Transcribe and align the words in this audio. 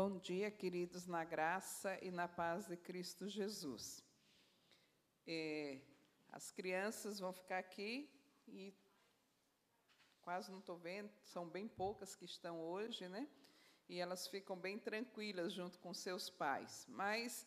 Bom 0.00 0.16
dia, 0.16 0.48
queridos, 0.48 1.08
na 1.08 1.24
graça 1.24 1.98
e 2.00 2.08
na 2.08 2.28
paz 2.28 2.68
de 2.68 2.76
Cristo 2.76 3.28
Jesus. 3.28 4.00
É, 5.26 5.80
as 6.30 6.52
crianças 6.52 7.18
vão 7.18 7.32
ficar 7.32 7.58
aqui 7.58 8.08
e 8.46 8.72
quase 10.20 10.52
não 10.52 10.60
estou 10.60 10.78
vendo, 10.78 11.10
são 11.24 11.48
bem 11.48 11.66
poucas 11.66 12.14
que 12.14 12.24
estão 12.24 12.60
hoje, 12.60 13.08
né? 13.08 13.26
E 13.88 13.98
elas 13.98 14.28
ficam 14.28 14.56
bem 14.56 14.78
tranquilas 14.78 15.52
junto 15.52 15.80
com 15.80 15.92
seus 15.92 16.30
pais. 16.30 16.86
Mas 16.88 17.44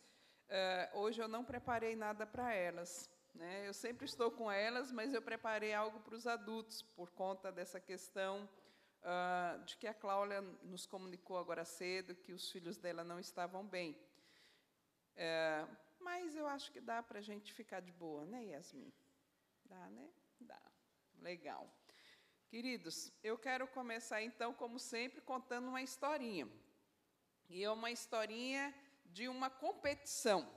uh, 0.50 0.98
hoje 0.98 1.22
eu 1.22 1.30
não 1.30 1.46
preparei 1.46 1.96
nada 1.96 2.28
para 2.28 2.54
elas. 2.54 3.10
Né? 3.34 3.66
Eu 3.66 3.74
sempre 3.74 4.04
estou 4.04 4.30
com 4.30 4.52
elas, 4.52 4.92
mas 4.92 5.14
eu 5.14 5.22
preparei 5.22 5.74
algo 5.74 6.02
para 6.02 6.16
os 6.16 6.28
adultos, 6.28 6.82
por 6.82 7.12
conta 7.12 7.50
dessa 7.50 7.80
questão 7.80 8.50
uh, 9.02 9.64
de 9.66 9.78
que 9.78 9.88
a 9.88 9.94
Cláudia 9.94 10.42
nos 10.64 10.86
comunicou 10.86 11.38
agora 11.38 11.66
cedo 11.66 12.16
que 12.16 12.34
os 12.34 12.50
filhos 12.52 12.78
dela 12.78 13.04
não 13.04 13.20
estavam 13.20 13.66
bem. 13.66 13.92
Uh, 15.16 15.78
mas 16.00 16.36
eu 16.36 16.48
acho 16.48 16.72
que 16.72 16.82
dá 16.82 17.04
para 17.04 17.20
a 17.20 17.22
gente 17.22 17.54
ficar 17.54 17.80
de 17.80 17.92
boa, 17.92 18.26
né, 18.26 18.46
Yasmin? 18.46 18.92
Dá, 19.66 19.90
né? 19.90 20.10
Dá. 20.40 20.62
Legal. 21.20 21.70
Queridos, 22.50 23.14
eu 23.24 23.38
quero 23.38 23.68
começar 23.68 24.22
então, 24.22 24.54
como 24.54 24.78
sempre, 24.80 25.22
contando 25.22 25.68
uma 25.68 25.82
historinha. 25.82 26.50
E 27.48 27.64
é 27.64 27.72
uma 27.72 27.92
historinha 27.92 28.74
de 29.06 29.28
uma 29.28 29.50
competição. 29.50 30.50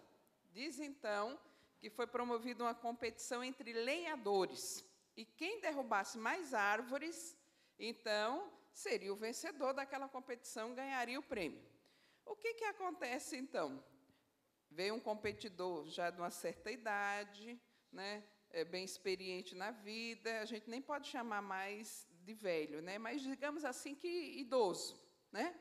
Diz 0.51 0.79
então 0.79 1.39
que 1.79 1.91
foi 1.91 2.07
promovida 2.07 2.65
uma 2.65 2.75
competição 2.75 3.45
entre 3.45 3.73
lenhadores. 3.73 4.85
E 5.17 5.25
quem 5.25 5.61
derrubasse 5.61 6.17
mais 6.19 6.55
árvores 6.55 7.37
então, 7.79 8.53
seria 8.73 9.13
o 9.13 9.17
vencedor 9.17 9.73
daquela 9.73 10.09
competição, 10.09 10.75
ganharia 10.75 11.19
o 11.19 11.23
prêmio. 11.23 11.63
O 12.25 12.37
que, 12.37 12.55
que 12.55 12.65
acontece 12.65 13.37
então? 13.37 13.83
Veio 14.71 14.95
um 14.95 15.01
competidor 15.01 15.89
já 15.89 16.11
de 16.11 16.21
uma 16.21 16.31
certa 16.31 16.71
idade, 16.71 17.61
né, 17.93 18.25
é 18.51 18.65
bem 18.65 18.85
experiente 18.85 19.55
na 19.55 19.71
vida, 19.71 20.41
a 20.41 20.45
gente 20.45 20.69
nem 20.69 20.81
pode 20.81 21.09
chamar 21.09 21.43
mais 21.43 22.09
de 22.23 22.35
velho, 22.35 22.81
né, 22.81 22.99
mas 22.99 23.23
digamos 23.23 23.65
assim 23.65 23.95
que 23.95 24.09
idoso, 24.39 25.01
né, 25.31 25.55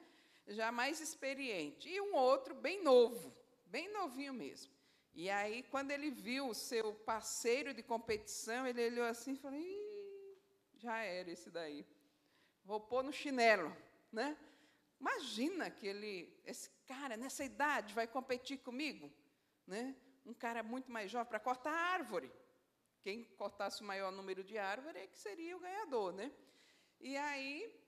já 0.48 0.72
mais 0.72 1.00
experiente. 1.00 1.90
E 1.90 2.02
um 2.02 2.16
outro 2.16 2.56
bem 2.56 2.82
novo, 2.82 3.36
bem 3.66 3.92
novinho 3.92 4.34
mesmo. 4.34 4.72
E 5.16 5.30
aí, 5.30 5.62
quando 5.64 5.92
ele 5.92 6.10
viu 6.10 6.50
o 6.50 6.56
seu 6.56 6.94
parceiro 6.94 7.72
de 7.72 7.84
competição, 7.84 8.66
ele 8.66 8.88
olhou 8.88 9.06
assim 9.06 9.34
e 9.34 9.36
falou: 9.36 9.60
já 10.76 10.98
era 11.04 11.30
esse 11.30 11.52
daí 11.52 11.86
vou 12.64 12.80
pôr 12.80 13.04
no 13.04 13.12
chinelo, 13.12 13.76
né? 14.12 14.38
Imagina 15.00 15.70
que 15.70 15.86
ele, 15.86 16.42
esse 16.46 16.70
cara 16.86 17.18
nessa 17.18 17.44
idade 17.44 17.94
vai 17.94 18.08
competir 18.08 18.60
comigo, 18.60 19.12
né? 19.68 19.96
Um 20.26 20.34
cara 20.34 20.64
muito 20.64 20.92
mais 20.92 21.12
jovem 21.12 21.28
para 21.28 21.40
cortar 21.40 21.72
árvore. 21.72 22.32
Quem 23.02 23.26
cortasse 23.36 23.82
o 23.82 23.86
maior 23.86 24.12
número 24.12 24.44
de 24.44 24.58
árvores 24.58 25.02
é 25.02 25.08
que 25.08 25.20
seria 25.20 25.58
o 25.58 25.60
ganhador, 25.60 26.14
né? 26.14 26.32
E 27.02 27.18
aí 27.18 27.84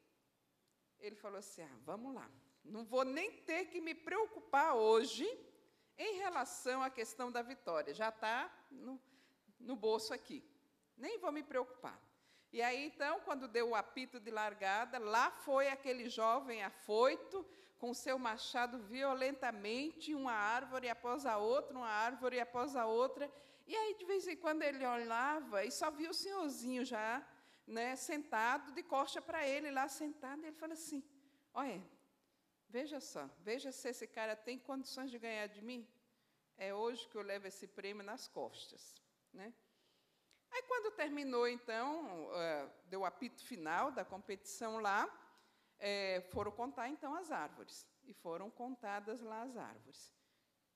ele 1.00 1.16
falou 1.16 1.40
assim: 1.40 1.62
ah, 1.62 1.78
vamos 1.84 2.14
lá, 2.14 2.30
não 2.64 2.84
vou 2.84 3.06
nem 3.06 3.32
ter 3.44 3.66
que 3.66 3.80
me 3.80 3.96
preocupar 3.96 4.76
hoje 4.76 5.26
em 5.98 6.18
relação 6.18 6.84
à 6.84 6.90
questão 6.90 7.32
da 7.32 7.42
vitória. 7.42 7.94
Já 7.94 8.10
está 8.10 8.54
no, 8.70 9.02
no 9.60 9.76
bolso 9.76 10.14
aqui. 10.14 10.44
Nem 10.98 11.18
vou 11.18 11.32
me 11.32 11.44
preocupar. 11.44 11.98
E 12.56 12.62
aí, 12.62 12.86
então, 12.86 13.20
quando 13.20 13.50
deu 13.50 13.72
o 13.72 13.76
apito 13.76 14.18
de 14.18 14.32
largada, 14.32 14.98
lá 14.98 15.30
foi 15.30 15.68
aquele 15.68 16.08
jovem 16.08 16.64
afoito, 16.64 17.46
com 17.78 17.94
seu 17.94 18.18
machado 18.18 18.78
violentamente, 18.80 20.16
uma 20.16 20.32
árvore 20.32 20.88
após 20.88 21.26
a 21.26 21.38
outra, 21.38 21.78
uma 21.78 21.90
árvore 21.90 22.40
após 22.40 22.74
a 22.78 22.86
outra. 22.86 23.30
E 23.68 23.76
aí, 23.76 23.96
de 23.96 24.06
vez 24.06 24.26
em 24.26 24.38
quando, 24.38 24.64
ele 24.64 24.86
olhava 24.88 25.66
e 25.66 25.70
só 25.70 25.92
via 25.92 26.10
o 26.10 26.14
senhorzinho 26.14 26.86
já 26.86 27.22
né, 27.68 27.98
sentado, 27.98 28.72
de 28.72 28.84
costa 28.84 29.22
para 29.22 29.46
ele, 29.46 29.70
lá 29.70 29.90
sentado. 29.90 30.42
E 30.42 30.48
ele 30.48 30.56
falou 30.56 30.76
assim: 30.76 31.04
Olha, 31.54 31.84
veja 32.70 33.02
só, 33.02 33.30
veja 33.42 33.70
se 33.74 33.90
esse 33.90 34.08
cara 34.08 34.34
tem 34.34 34.58
condições 34.58 35.12
de 35.12 35.20
ganhar 35.20 35.48
de 35.48 35.62
mim. 35.62 35.86
É 36.58 36.74
hoje 36.74 37.06
que 37.10 37.18
eu 37.18 37.22
levo 37.22 37.48
esse 37.48 37.68
prêmio 37.68 38.02
nas 38.02 38.30
costas. 38.30 38.96
Né? 39.34 39.54
Aí, 40.56 40.64
quando 40.64 40.96
terminou, 40.96 41.46
então, 41.50 42.30
uh, 42.30 42.72
deu 42.86 43.02
o 43.02 43.06
apito 43.06 43.44
final 43.44 43.92
da 43.92 44.06
competição 44.06 44.80
lá, 44.80 45.06
é, 45.78 46.22
foram 46.32 46.50
contar, 46.50 46.88
então, 46.88 47.14
as 47.14 47.30
árvores. 47.30 47.86
E 48.06 48.14
foram 48.14 48.50
contadas 48.50 49.22
lá 49.22 49.42
as 49.42 49.58
árvores. 49.58 50.14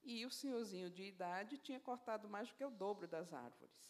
E 0.03 0.25
o 0.25 0.31
senhorzinho 0.31 0.90
de 0.90 1.03
idade 1.03 1.57
tinha 1.59 1.79
cortado 1.79 2.28
mais 2.28 2.50
do 2.50 2.56
que 2.56 2.66
o 2.66 2.69
dobro 2.69 3.07
das 3.07 3.31
árvores, 3.31 3.90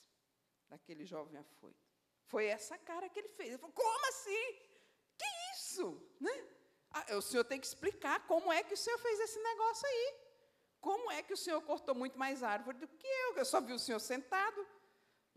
daquele 0.67 1.07
jovem 1.07 1.39
afoito. 1.39 1.89
Foi 2.27 2.45
essa 2.45 2.77
cara 2.77 3.09
que 3.09 3.17
ele 3.17 3.29
fez. 3.29 3.49
Ele 3.49 3.57
falou, 3.57 3.73
como 3.73 4.07
assim? 4.09 4.53
Que 5.17 5.25
isso? 5.55 6.07
Né? 6.19 6.47
Ah, 6.91 7.15
o 7.15 7.21
senhor 7.23 7.45
tem 7.45 7.59
que 7.59 7.65
explicar 7.65 8.27
como 8.27 8.53
é 8.53 8.61
que 8.61 8.75
o 8.75 8.77
senhor 8.77 8.99
fez 8.99 9.19
esse 9.21 9.41
negócio 9.41 9.87
aí. 9.87 10.13
Como 10.79 11.11
é 11.11 11.23
que 11.23 11.33
o 11.33 11.37
senhor 11.37 11.59
cortou 11.63 11.95
muito 11.95 12.19
mais 12.19 12.43
árvore 12.43 12.77
do 12.77 12.87
que 12.87 13.07
eu? 13.07 13.37
Eu 13.37 13.45
só 13.45 13.59
vi 13.59 13.73
o 13.73 13.79
senhor 13.79 13.99
sentado 13.99 14.67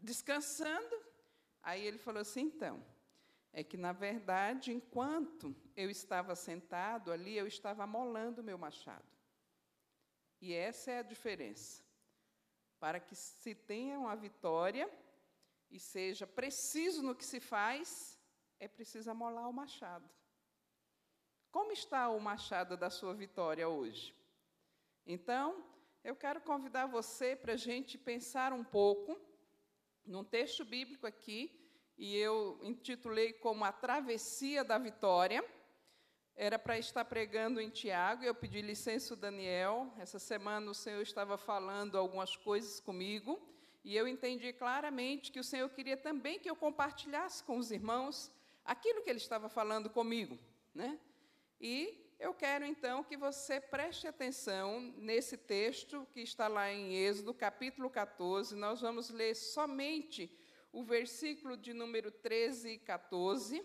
descansando. 0.02 1.00
Aí 1.62 1.86
ele 1.86 1.98
falou 1.98 2.20
assim: 2.20 2.42
então, 2.42 2.84
é 3.52 3.62
que 3.62 3.76
na 3.76 3.92
verdade, 3.92 4.72
enquanto 4.72 5.54
eu 5.76 5.88
estava 5.88 6.34
sentado 6.34 7.12
ali, 7.12 7.36
eu 7.36 7.46
estava 7.46 7.84
amolando 7.84 8.40
o 8.40 8.44
meu 8.44 8.58
machado. 8.58 9.06
E 10.40 10.52
essa 10.52 10.90
é 10.90 10.98
a 10.98 11.02
diferença. 11.02 11.82
Para 12.80 12.98
que 12.98 13.14
se 13.14 13.54
tenha 13.54 13.98
uma 13.98 14.16
vitória 14.16 14.90
e 15.70 15.78
seja 15.78 16.26
preciso 16.26 17.00
no 17.02 17.14
que 17.14 17.24
se 17.24 17.38
faz, 17.38 18.18
é 18.58 18.66
preciso 18.66 19.10
amolar 19.10 19.48
o 19.48 19.52
machado. 19.52 20.08
Como 21.50 21.70
está 21.70 22.08
o 22.08 22.18
machado 22.18 22.76
da 22.76 22.90
sua 22.90 23.14
vitória 23.14 23.68
hoje? 23.68 24.14
Então, 25.06 25.64
eu 26.02 26.16
quero 26.16 26.40
convidar 26.40 26.86
você 26.86 27.36
para 27.36 27.52
a 27.52 27.56
gente 27.56 27.96
pensar 27.96 28.52
um 28.52 28.64
pouco 28.64 29.20
num 30.04 30.24
texto 30.24 30.64
bíblico 30.64 31.06
aqui, 31.06 31.58
e 31.96 32.16
eu 32.16 32.58
intitulei 32.62 33.32
como 33.32 33.64
A 33.64 33.72
Travessia 33.72 34.64
da 34.64 34.78
Vitória. 34.78 35.44
Era 36.34 36.58
para 36.58 36.78
estar 36.78 37.04
pregando 37.04 37.60
em 37.60 37.68
Tiago, 37.68 38.24
e 38.24 38.26
eu 38.26 38.34
pedi 38.34 38.62
licença 38.62 39.14
ao 39.14 39.20
Daniel. 39.20 39.92
Essa 39.98 40.18
semana 40.18 40.70
o 40.70 40.74
Senhor 40.74 41.02
estava 41.02 41.36
falando 41.36 41.98
algumas 41.98 42.34
coisas 42.34 42.80
comigo, 42.80 43.40
e 43.84 43.96
eu 43.96 44.08
entendi 44.08 44.52
claramente 44.52 45.30
que 45.30 45.40
o 45.40 45.44
Senhor 45.44 45.68
queria 45.68 45.96
também 45.96 46.38
que 46.38 46.48
eu 46.48 46.56
compartilhasse 46.56 47.44
com 47.44 47.58
os 47.58 47.70
irmãos 47.70 48.30
aquilo 48.64 49.02
que 49.02 49.10
ele 49.10 49.18
estava 49.18 49.48
falando 49.48 49.90
comigo. 49.90 50.38
Né? 50.74 50.98
E 51.60 52.01
eu 52.22 52.32
quero 52.32 52.64
então 52.64 53.02
que 53.02 53.16
você 53.16 53.60
preste 53.60 54.06
atenção 54.06 54.94
nesse 54.96 55.36
texto 55.36 56.06
que 56.12 56.20
está 56.20 56.46
lá 56.46 56.70
em 56.70 56.94
Êxodo, 56.94 57.34
capítulo 57.34 57.90
14. 57.90 58.54
Nós 58.54 58.80
vamos 58.80 59.10
ler 59.10 59.34
somente 59.34 60.30
o 60.72 60.84
versículo 60.84 61.56
de 61.56 61.74
número 61.74 62.12
13 62.12 62.74
e 62.74 62.78
14, 62.78 63.60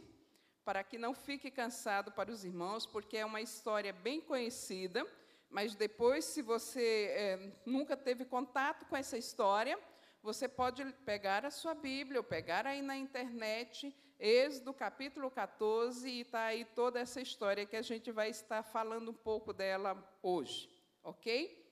para 0.65 0.83
que 0.83 0.97
não 0.97 1.13
fique 1.13 1.51
cansado 1.51 2.11
para 2.11 2.31
os 2.31 2.43
irmãos, 2.43 2.87
porque 2.87 3.17
é 3.17 3.25
uma 3.25 3.41
história 3.41 3.93
bem 3.93 4.19
conhecida. 4.19 5.05
Mas 5.51 5.75
depois, 5.75 6.25
se 6.25 6.41
você 6.41 7.11
é, 7.11 7.51
nunca 7.63 7.95
teve 7.95 8.25
contato 8.25 8.87
com 8.87 8.97
essa 8.97 9.19
história, 9.19 9.77
você 10.23 10.47
pode 10.47 10.83
pegar 11.05 11.45
a 11.45 11.51
sua 11.51 11.75
Bíblia 11.75 12.21
ou 12.21 12.23
pegar 12.23 12.65
aí 12.65 12.81
na 12.81 12.97
internet 12.97 13.95
Êxodo 14.19 14.73
capítulo 14.73 15.29
14, 15.29 16.09
e 16.09 16.21
está 16.21 16.45
aí 16.45 16.65
toda 16.65 16.99
essa 16.99 17.21
história 17.21 17.67
que 17.67 17.75
a 17.75 17.83
gente 17.83 18.11
vai 18.11 18.31
estar 18.31 18.63
falando 18.63 19.11
um 19.11 19.13
pouco 19.13 19.53
dela 19.53 19.95
hoje, 20.23 20.67
ok? 21.03 21.63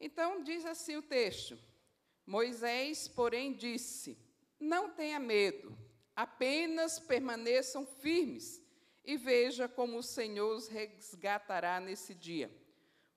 Então, 0.00 0.42
diz 0.42 0.64
assim 0.64 0.96
o 0.96 1.02
texto: 1.02 1.58
Moisés, 2.24 3.08
porém, 3.08 3.52
disse: 3.52 4.16
Não 4.58 4.88
tenha 4.88 5.18
medo, 5.18 5.76
apenas 6.16 6.98
permaneçam 6.98 7.84
firmes 7.84 8.62
e 9.04 9.18
veja 9.18 9.68
como 9.68 9.98
o 9.98 10.02
Senhor 10.02 10.56
os 10.56 10.66
resgatará 10.66 11.78
nesse 11.78 12.14
dia. 12.14 12.50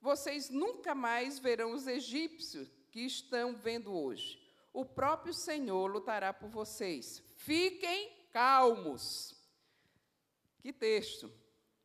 Vocês 0.02 0.50
nunca 0.50 0.94
mais 0.94 1.40
verão 1.40 1.72
os 1.72 1.88
egípcios 1.88 2.70
que 2.92 3.06
estão 3.06 3.56
vendo 3.56 3.94
hoje. 3.94 4.38
O 4.74 4.84
próprio 4.84 5.34
Senhor 5.34 5.90
lutará 5.90 6.34
por 6.34 6.50
vocês. 6.50 7.24
Fiquem 7.38 8.23
calmos. 8.34 9.36
Que 10.60 10.74
texto. 10.74 11.32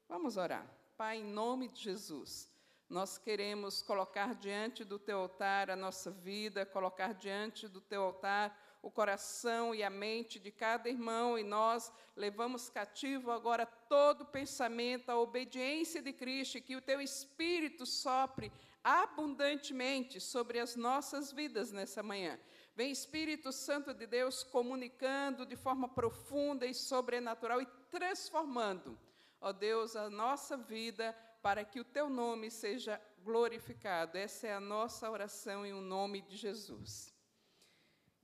Vamos 0.08 0.38
orar. 0.38 0.66
Pai, 0.96 1.18
em 1.18 1.24
nome 1.24 1.68
de 1.68 1.82
Jesus, 1.82 2.50
nós 2.88 3.18
queremos 3.18 3.82
colocar 3.82 4.34
diante 4.34 4.82
do 4.82 4.98
teu 4.98 5.18
altar 5.18 5.70
a 5.70 5.76
nossa 5.76 6.10
vida, 6.10 6.64
colocar 6.64 7.12
diante 7.12 7.68
do 7.68 7.82
teu 7.82 8.02
altar 8.02 8.78
o 8.80 8.90
coração 8.90 9.74
e 9.74 9.82
a 9.82 9.90
mente 9.90 10.38
de 10.38 10.50
cada 10.50 10.88
irmão, 10.88 11.38
e 11.38 11.42
nós 11.42 11.92
levamos 12.16 12.70
cativo 12.70 13.30
agora 13.30 13.66
todo 13.66 14.24
pensamento 14.24 15.10
à 15.10 15.18
obediência 15.18 16.00
de 16.00 16.12
Cristo, 16.12 16.56
e 16.56 16.62
que 16.62 16.76
o 16.76 16.80
teu 16.80 17.00
Espírito 17.00 17.84
sopre 17.84 18.50
abundantemente 18.82 20.20
sobre 20.20 20.58
as 20.58 20.76
nossas 20.76 21.30
vidas 21.30 21.72
nessa 21.72 22.02
manhã. 22.02 22.38
Vem 22.78 22.92
Espírito 22.92 23.50
Santo 23.50 23.92
de 23.92 24.06
Deus 24.06 24.44
comunicando 24.44 25.44
de 25.44 25.56
forma 25.56 25.88
profunda 25.88 26.64
e 26.64 26.72
sobrenatural 26.72 27.60
e 27.60 27.66
transformando, 27.90 28.96
ó 29.40 29.52
Deus, 29.52 29.96
a 29.96 30.08
nossa 30.08 30.56
vida 30.56 31.12
para 31.42 31.64
que 31.64 31.80
o 31.80 31.84
teu 31.84 32.08
nome 32.08 32.52
seja 32.52 33.02
glorificado. 33.24 34.16
Essa 34.16 34.46
é 34.46 34.54
a 34.54 34.60
nossa 34.60 35.10
oração 35.10 35.66
em 35.66 35.72
o 35.72 35.80
nome 35.80 36.22
de 36.22 36.36
Jesus. 36.36 37.12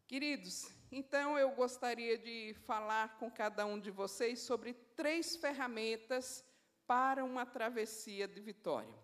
Queridos, 0.07 0.71
então 0.93 1.37
eu 1.37 1.51
gostaria 1.51 2.17
de 2.17 2.55
falar 2.65 3.19
com 3.19 3.29
cada 3.29 3.67
um 3.67 3.81
de 3.81 3.91
vocês 3.91 4.39
sobre 4.39 4.73
três 4.95 5.35
ferramentas 5.35 6.45
para 6.87 7.25
uma 7.25 7.45
travessia 7.45 8.29
de 8.29 8.41
vitória. 8.41 9.04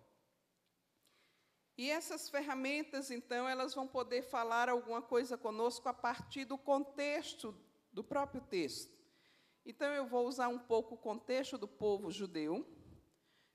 E 1.81 1.89
essas 1.89 2.29
ferramentas, 2.29 3.09
então, 3.09 3.49
elas 3.49 3.73
vão 3.73 3.87
poder 3.87 4.21
falar 4.21 4.69
alguma 4.69 5.01
coisa 5.01 5.35
conosco 5.35 5.89
a 5.89 5.93
partir 6.07 6.45
do 6.45 6.55
contexto 6.55 7.55
do 7.91 8.03
próprio 8.03 8.39
texto. 8.39 8.95
Então, 9.65 9.91
eu 9.91 10.05
vou 10.05 10.27
usar 10.27 10.47
um 10.47 10.59
pouco 10.59 10.93
o 10.93 10.97
contexto 10.99 11.57
do 11.57 11.67
povo 11.67 12.11
judeu, 12.11 12.63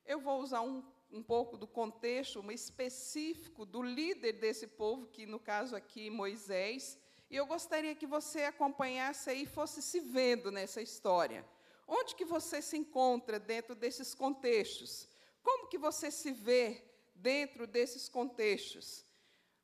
eu 0.04 0.18
vou 0.18 0.40
usar 0.40 0.62
um, 0.62 0.82
um 1.08 1.22
pouco 1.22 1.56
do 1.56 1.68
contexto 1.68 2.44
específico 2.50 3.64
do 3.64 3.80
líder 3.80 4.32
desse 4.32 4.66
povo, 4.66 5.06
que 5.06 5.24
no 5.24 5.38
caso 5.38 5.76
aqui, 5.76 6.10
Moisés, 6.10 6.98
e 7.30 7.36
eu 7.36 7.46
gostaria 7.46 7.94
que 7.94 8.08
você 8.08 8.42
acompanhasse 8.42 9.30
aí 9.30 9.46
fosse 9.46 9.80
se 9.80 10.00
vendo 10.00 10.50
nessa 10.50 10.82
história. 10.82 11.46
Onde 11.86 12.16
que 12.16 12.24
você 12.24 12.60
se 12.60 12.76
encontra 12.76 13.38
dentro 13.38 13.76
desses 13.76 14.16
contextos? 14.16 15.08
Como 15.44 15.68
que 15.68 15.78
você 15.78 16.10
se 16.10 16.32
vê 16.32 16.95
dentro 17.16 17.66
desses 17.66 18.08
contextos. 18.08 19.04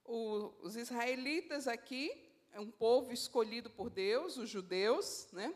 Os 0.04 0.76
israelitas 0.76 1.68
aqui, 1.68 2.10
é 2.52 2.60
um 2.60 2.70
povo 2.70 3.12
escolhido 3.12 3.70
por 3.70 3.88
Deus, 3.88 4.36
os 4.36 4.48
judeus, 4.48 5.28
né? 5.32 5.54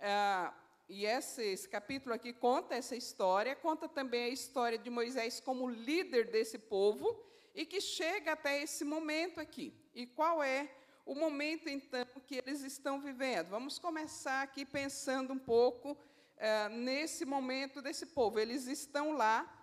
Ah, 0.00 0.54
e 0.88 1.04
esse, 1.04 1.42
esse, 1.42 1.68
capítulo 1.68 2.14
aqui 2.14 2.32
conta 2.32 2.74
essa 2.74 2.96
história, 2.96 3.54
conta 3.54 3.86
também 3.88 4.24
a 4.24 4.28
história 4.28 4.78
de 4.78 4.88
Moisés 4.88 5.40
como 5.40 5.68
líder 5.68 6.30
desse 6.30 6.58
povo 6.58 7.22
e 7.54 7.66
que 7.66 7.80
chega 7.80 8.32
até 8.32 8.62
esse 8.62 8.84
momento 8.84 9.40
aqui. 9.40 9.74
E 9.94 10.06
qual 10.06 10.42
é 10.42 10.70
o 11.04 11.14
momento, 11.14 11.68
então, 11.68 12.06
que 12.26 12.36
eles 12.36 12.62
estão 12.62 13.00
vivendo? 13.00 13.48
Vamos 13.48 13.78
começar 13.78 14.42
aqui 14.42 14.64
pensando 14.64 15.34
um 15.34 15.38
pouco 15.38 15.98
ah, 16.38 16.70
nesse 16.70 17.26
momento 17.26 17.82
desse 17.82 18.06
povo. 18.06 18.38
Eles 18.38 18.66
estão 18.66 19.12
lá 19.12 19.57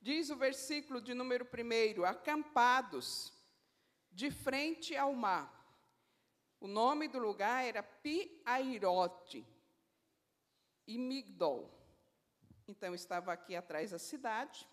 Diz 0.00 0.30
o 0.30 0.36
versículo 0.36 1.00
de 1.00 1.12
número 1.12 1.46
1: 1.46 2.04
acampados 2.04 3.32
de 4.10 4.30
frente 4.30 4.96
ao 4.96 5.12
mar. 5.12 5.58
O 6.58 6.66
nome 6.66 7.06
do 7.06 7.18
lugar 7.18 7.64
era 7.64 7.82
Piairote 7.82 9.46
e 10.86 10.98
Migdol. 10.98 11.70
Então 12.66 12.94
estava 12.94 13.32
aqui 13.32 13.54
atrás 13.54 13.90
da 13.90 13.98
cidade, 13.98 14.66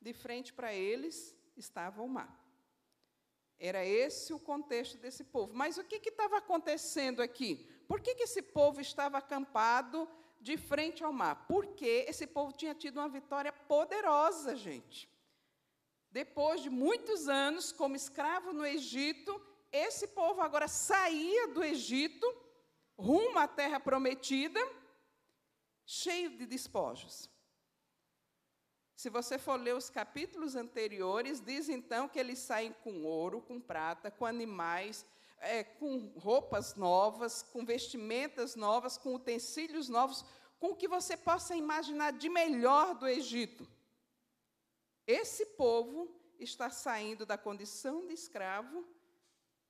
de 0.00 0.12
frente 0.12 0.52
para 0.52 0.72
eles 0.72 1.36
estava 1.56 2.02
o 2.02 2.08
mar. 2.08 2.38
Era 3.58 3.84
esse 3.84 4.32
o 4.32 4.40
contexto 4.40 4.96
desse 4.98 5.22
povo. 5.22 5.52
Mas 5.54 5.78
o 5.78 5.84
que 5.84 5.96
estava 6.08 6.38
acontecendo 6.38 7.22
aqui? 7.22 7.68
Por 7.86 8.00
que, 8.00 8.14
que 8.14 8.24
esse 8.24 8.42
povo 8.42 8.80
estava 8.80 9.18
acampado 9.18 10.08
de 10.42 10.56
frente 10.56 11.04
ao 11.04 11.12
mar, 11.12 11.46
porque 11.46 12.04
esse 12.08 12.26
povo 12.26 12.52
tinha 12.52 12.74
tido 12.74 12.98
uma 12.98 13.08
vitória 13.08 13.52
poderosa, 13.52 14.56
gente. 14.56 15.08
Depois 16.10 16.60
de 16.60 16.68
muitos 16.68 17.28
anos 17.28 17.72
como 17.72 17.96
escravo 17.96 18.52
no 18.52 18.66
Egito, 18.66 19.40
esse 19.70 20.08
povo 20.08 20.42
agora 20.42 20.68
saía 20.68 21.48
do 21.48 21.62
Egito 21.62 22.26
rumo 22.98 23.38
à 23.38 23.48
terra 23.48 23.80
prometida, 23.80 24.60
cheio 25.86 26.30
de 26.36 26.44
despojos. 26.44 27.30
Se 28.94 29.10
você 29.10 29.38
for 29.38 29.56
ler 29.56 29.74
os 29.74 29.90
capítulos 29.90 30.54
anteriores, 30.54 31.40
diz 31.40 31.68
então 31.68 32.08
que 32.08 32.20
eles 32.20 32.38
saem 32.38 32.72
com 32.84 33.04
ouro, 33.04 33.40
com 33.40 33.60
prata, 33.60 34.10
com 34.10 34.24
animais, 34.24 35.04
é, 35.42 35.64
com 35.64 36.12
roupas 36.16 36.74
novas, 36.76 37.42
com 37.42 37.64
vestimentas 37.64 38.54
novas, 38.54 38.96
com 38.96 39.14
utensílios 39.14 39.88
novos, 39.88 40.24
com 40.58 40.68
o 40.68 40.76
que 40.76 40.86
você 40.86 41.16
possa 41.16 41.56
imaginar 41.56 42.12
de 42.12 42.28
melhor 42.28 42.94
do 42.94 43.08
Egito. 43.08 43.68
Esse 45.06 45.44
povo 45.44 46.08
está 46.38 46.70
saindo 46.70 47.26
da 47.26 47.36
condição 47.36 48.06
de 48.06 48.14
escravo 48.14 48.86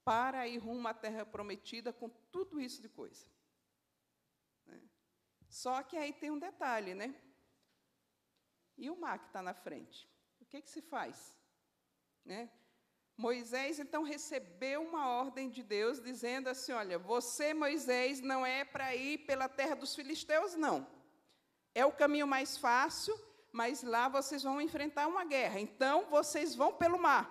para 0.04 0.46
ir 0.46 0.58
rumo 0.58 0.86
à 0.88 0.94
terra 0.94 1.24
prometida 1.24 1.92
com 1.92 2.08
tudo 2.30 2.60
isso 2.60 2.82
de 2.82 2.88
coisa. 2.88 3.26
Né? 4.66 4.80
Só 5.48 5.82
que 5.82 5.96
aí 5.96 6.12
tem 6.12 6.30
um 6.30 6.38
detalhe, 6.38 6.94
né? 6.94 7.14
E 8.76 8.90
o 8.90 8.96
mar 8.96 9.18
que 9.18 9.26
está 9.26 9.42
na 9.42 9.54
frente? 9.54 10.08
O 10.40 10.44
que, 10.44 10.60
que 10.60 10.68
se 10.68 10.82
faz? 10.82 11.38
Né? 12.24 12.50
Moisés 13.22 13.78
então 13.78 14.02
recebeu 14.02 14.82
uma 14.82 15.08
ordem 15.08 15.48
de 15.48 15.62
Deus 15.62 16.02
dizendo 16.02 16.48
assim: 16.48 16.72
Olha, 16.72 16.98
você, 16.98 17.54
Moisés, 17.54 18.20
não 18.20 18.44
é 18.44 18.64
para 18.64 18.96
ir 18.96 19.18
pela 19.18 19.48
terra 19.48 19.76
dos 19.76 19.94
filisteus, 19.94 20.56
não. 20.56 20.84
É 21.72 21.86
o 21.86 21.92
caminho 21.92 22.26
mais 22.26 22.58
fácil, 22.58 23.16
mas 23.52 23.84
lá 23.84 24.08
vocês 24.08 24.42
vão 24.42 24.60
enfrentar 24.60 25.06
uma 25.06 25.24
guerra. 25.24 25.60
Então 25.60 26.06
vocês 26.10 26.56
vão 26.56 26.72
pelo 26.72 26.98
mar. 26.98 27.24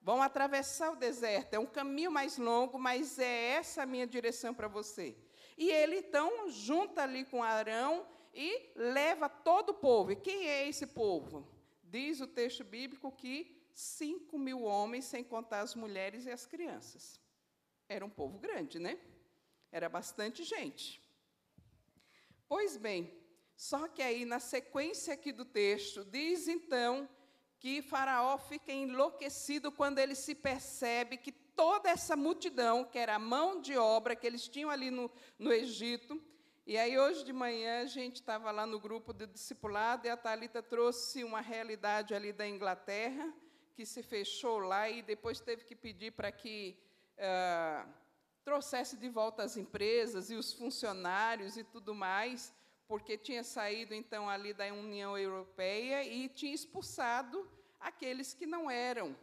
Vão 0.00 0.22
atravessar 0.22 0.92
o 0.92 0.96
deserto. 0.96 1.52
É 1.52 1.58
um 1.58 1.66
caminho 1.66 2.10
mais 2.10 2.38
longo, 2.38 2.78
mas 2.78 3.18
é 3.18 3.50
essa 3.58 3.82
a 3.82 3.86
minha 3.86 4.06
direção 4.06 4.54
para 4.54 4.68
você. 4.68 5.14
E 5.58 5.70
ele 5.70 5.98
então 5.98 6.48
junta 6.48 7.02
ali 7.02 7.26
com 7.26 7.42
Arão 7.42 8.06
e 8.32 8.72
leva 8.74 9.28
todo 9.28 9.68
o 9.70 9.74
povo. 9.74 10.12
E 10.12 10.16
quem 10.16 10.48
é 10.48 10.66
esse 10.66 10.86
povo? 10.86 11.46
Diz 11.82 12.22
o 12.22 12.26
texto 12.26 12.64
bíblico 12.64 13.12
que 13.12 13.63
5 13.74 14.38
mil 14.38 14.62
homens, 14.62 15.04
sem 15.04 15.24
contar 15.24 15.60
as 15.60 15.74
mulheres 15.74 16.26
e 16.26 16.30
as 16.30 16.46
crianças. 16.46 17.20
Era 17.88 18.04
um 18.04 18.10
povo 18.10 18.38
grande, 18.38 18.78
né? 18.78 18.98
Era 19.70 19.88
bastante 19.88 20.44
gente. 20.44 21.02
Pois 22.48 22.76
bem, 22.76 23.12
só 23.56 23.88
que 23.88 24.02
aí 24.02 24.24
na 24.24 24.38
sequência 24.38 25.12
aqui 25.12 25.32
do 25.32 25.44
texto, 25.44 26.04
diz 26.04 26.46
então 26.46 27.08
que 27.58 27.82
Faraó 27.82 28.36
fica 28.38 28.72
enlouquecido 28.72 29.72
quando 29.72 29.98
ele 29.98 30.14
se 30.14 30.34
percebe 30.34 31.16
que 31.16 31.32
toda 31.32 31.88
essa 31.88 32.14
multidão, 32.14 32.84
que 32.84 32.98
era 32.98 33.16
a 33.16 33.18
mão 33.18 33.60
de 33.60 33.76
obra 33.76 34.14
que 34.14 34.26
eles 34.26 34.46
tinham 34.48 34.70
ali 34.70 34.90
no, 34.90 35.10
no 35.38 35.52
Egito, 35.52 36.22
e 36.66 36.76
aí 36.76 36.98
hoje 36.98 37.24
de 37.24 37.32
manhã 37.32 37.82
a 37.82 37.86
gente 37.86 38.16
estava 38.16 38.50
lá 38.50 38.66
no 38.66 38.80
grupo 38.80 39.12
do 39.12 39.26
discipulado 39.26 40.06
e 40.06 40.10
a 40.10 40.16
Talita 40.16 40.62
trouxe 40.62 41.22
uma 41.22 41.40
realidade 41.40 42.14
ali 42.14 42.32
da 42.32 42.46
Inglaterra, 42.48 43.32
que 43.74 43.84
se 43.84 44.02
fechou 44.02 44.58
lá 44.58 44.88
e 44.88 45.02
depois 45.02 45.40
teve 45.40 45.64
que 45.64 45.74
pedir 45.74 46.12
para 46.12 46.30
que 46.30 46.78
ah, 47.18 47.86
trouxesse 48.44 48.96
de 48.96 49.08
volta 49.08 49.42
as 49.42 49.56
empresas 49.56 50.30
e 50.30 50.34
os 50.34 50.52
funcionários 50.52 51.56
e 51.56 51.64
tudo 51.64 51.94
mais, 51.94 52.52
porque 52.86 53.16
tinha 53.16 53.42
saído 53.42 53.94
então 53.94 54.28
ali 54.28 54.52
da 54.52 54.66
União 54.66 55.16
Europeia 55.16 56.04
e 56.04 56.28
tinha 56.28 56.54
expulsado 56.54 57.48
aqueles 57.80 58.34
que 58.34 58.46
não 58.46 58.70
eram 58.70 59.16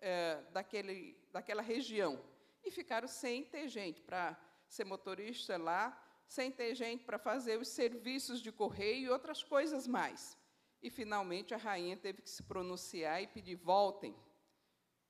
eh, 0.00 0.42
daquele, 0.52 1.16
daquela 1.32 1.62
região. 1.62 2.20
E 2.64 2.70
ficaram 2.70 3.06
sem 3.06 3.44
ter 3.44 3.68
gente 3.68 4.02
para 4.02 4.36
ser 4.68 4.84
motorista 4.84 5.56
lá, 5.56 6.00
sem 6.26 6.50
ter 6.50 6.74
gente 6.74 7.04
para 7.04 7.18
fazer 7.18 7.58
os 7.58 7.68
serviços 7.68 8.40
de 8.40 8.50
correio 8.50 9.06
e 9.06 9.10
outras 9.10 9.42
coisas 9.42 9.86
mais. 9.86 10.36
E 10.84 10.90
finalmente 10.90 11.54
a 11.54 11.56
rainha 11.56 11.96
teve 11.96 12.20
que 12.20 12.28
se 12.28 12.42
pronunciar 12.42 13.22
e 13.22 13.26
pedir: 13.26 13.54
voltem, 13.54 14.14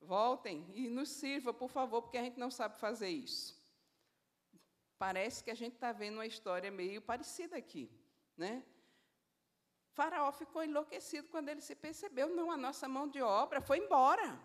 voltem 0.01 0.65
e 0.73 0.89
nos 0.89 1.09
sirva, 1.09 1.53
por 1.53 1.69
favor, 1.69 2.01
porque 2.01 2.17
a 2.17 2.23
gente 2.23 2.39
não 2.39 2.49
sabe 2.49 2.79
fazer 2.79 3.09
isso. 3.09 3.61
Parece 4.97 5.43
que 5.43 5.51
a 5.51 5.55
gente 5.57 5.75
está 5.75 5.91
vendo 5.91 6.15
uma 6.15 6.27
história 6.27 6.71
meio 6.71 7.03
parecida 7.03 7.57
aqui, 7.57 7.91
né? 8.37 8.65
Faraó 9.91 10.31
ficou 10.31 10.63
enlouquecido 10.63 11.27
quando 11.29 11.49
ele 11.49 11.61
se 11.61 11.75
percebeu, 11.75 12.29
não, 12.29 12.53
a 12.53 12.57
nossa 12.57 12.87
mão 12.89 13.09
de 13.09 13.21
obra 13.21 13.61
foi 13.61 13.79
embora. 13.79 14.41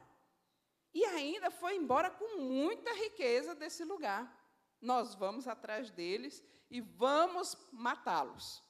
E 0.92 1.06
ainda 1.06 1.52
foi 1.52 1.76
embora 1.76 2.10
com 2.10 2.40
muita 2.40 2.92
riqueza 2.94 3.54
desse 3.54 3.84
lugar. 3.84 4.36
Nós 4.82 5.14
vamos 5.14 5.48
atrás 5.48 5.92
deles 5.92 6.44
e 6.72 6.82
vamos 6.82 7.56
matá-los. 7.72 8.64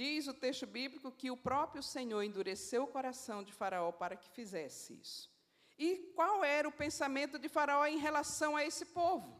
Diz 0.00 0.26
o 0.26 0.34
texto 0.34 0.66
bíblico 0.66 1.12
que 1.12 1.30
o 1.30 1.36
próprio 1.36 1.82
Senhor 1.82 2.22
endureceu 2.22 2.84
o 2.84 2.92
coração 2.96 3.42
de 3.42 3.52
Faraó 3.52 3.92
para 3.92 4.16
que 4.16 4.30
fizesse 4.30 4.94
isso. 5.04 5.30
E 5.78 5.88
qual 6.16 6.42
era 6.42 6.66
o 6.66 6.72
pensamento 6.84 7.38
de 7.38 7.48
Faraó 7.56 7.84
em 7.86 7.98
relação 7.98 8.56
a 8.56 8.64
esse 8.64 8.86
povo? 8.86 9.30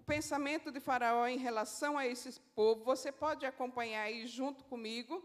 o 0.00 0.02
pensamento 0.02 0.72
de 0.72 0.80
Faraó 0.80 1.26
em 1.26 1.36
relação 1.36 1.98
a 1.98 2.06
esse 2.06 2.40
povo. 2.54 2.82
Você 2.84 3.12
pode 3.12 3.44
acompanhar 3.44 4.04
aí 4.04 4.26
junto 4.26 4.64
comigo, 4.64 5.22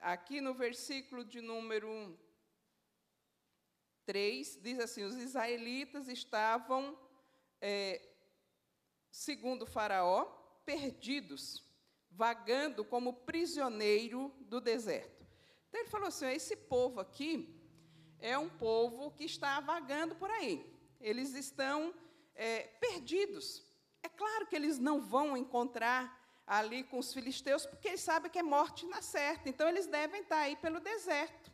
aqui 0.00 0.40
no 0.40 0.54
versículo 0.54 1.22
de 1.22 1.42
número 1.42 2.18
3, 4.06 4.58
diz 4.62 4.78
assim: 4.80 5.02
os 5.02 5.16
israelitas 5.16 6.08
estavam, 6.08 6.98
é, 7.60 8.00
segundo 9.10 9.66
Faraó, 9.66 10.24
perdidos, 10.64 11.62
vagando 12.16 12.84
como 12.84 13.12
prisioneiro 13.12 14.32
do 14.40 14.60
deserto. 14.60 15.24
Então 15.68 15.80
ele 15.80 15.90
falou 15.90 16.08
assim: 16.08 16.26
esse 16.26 16.56
povo 16.56 17.00
aqui 17.00 17.54
é 18.18 18.36
um 18.38 18.48
povo 18.48 19.10
que 19.10 19.24
está 19.24 19.60
vagando 19.60 20.16
por 20.16 20.30
aí. 20.30 20.64
Eles 21.00 21.34
estão 21.34 21.94
é, 22.34 22.62
perdidos. 22.80 23.62
É 24.02 24.08
claro 24.08 24.46
que 24.46 24.56
eles 24.56 24.78
não 24.78 25.00
vão 25.00 25.36
encontrar 25.36 26.24
ali 26.46 26.84
com 26.84 26.98
os 26.98 27.12
filisteus, 27.12 27.66
porque 27.66 27.88
eles 27.88 28.00
sabem 28.00 28.30
que 28.30 28.38
é 28.38 28.42
morte 28.42 28.86
na 28.86 29.02
certa. 29.02 29.48
Então 29.48 29.68
eles 29.68 29.86
devem 29.86 30.22
estar 30.22 30.38
aí 30.38 30.56
pelo 30.56 30.80
deserto. 30.80 31.52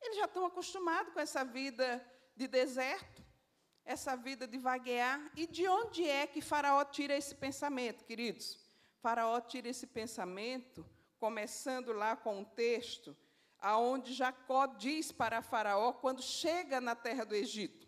Eles 0.00 0.18
já 0.18 0.26
estão 0.26 0.46
acostumados 0.46 1.12
com 1.12 1.18
essa 1.18 1.44
vida 1.44 2.04
de 2.36 2.46
deserto, 2.46 3.24
essa 3.84 4.14
vida 4.14 4.46
de 4.46 4.58
vaguear. 4.58 5.32
E 5.34 5.46
de 5.46 5.66
onde 5.66 6.06
é 6.06 6.26
que 6.26 6.40
Faraó 6.40 6.84
tira 6.84 7.16
esse 7.16 7.34
pensamento, 7.34 8.04
queridos? 8.04 8.65
Faraó 9.06 9.40
tira 9.40 9.68
esse 9.68 9.86
pensamento, 9.86 10.84
começando 11.20 11.92
lá 11.92 12.16
com 12.16 12.40
um 12.40 12.44
texto, 12.44 13.16
aonde 13.56 14.12
Jacó 14.12 14.66
diz 14.66 15.12
para 15.12 15.40
Faraó 15.40 15.92
quando 15.92 16.20
chega 16.20 16.80
na 16.80 16.96
terra 16.96 17.22
do 17.22 17.32
Egito. 17.32 17.86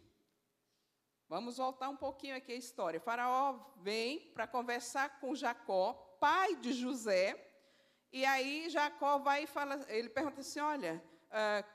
Vamos 1.28 1.56
voltar 1.56 1.88
um 1.88 1.96
pouquinho 1.96 2.36
aqui 2.36 2.52
a 2.52 2.54
história. 2.54 3.00
Faraó 3.00 3.58
vem 3.78 4.30
para 4.32 4.46
conversar 4.46 5.18
com 5.18 5.34
Jacó, 5.34 5.92
pai 6.20 6.54
de 6.54 6.72
José, 6.72 7.34
e 8.12 8.24
aí 8.24 8.70
Jacó 8.70 9.18
vai 9.18 9.42
e 9.42 9.48
fala, 9.48 9.84
ele 9.88 10.08
pergunta 10.08 10.42
assim: 10.42 10.60
olha, 10.60 11.02
uh, 11.32 11.68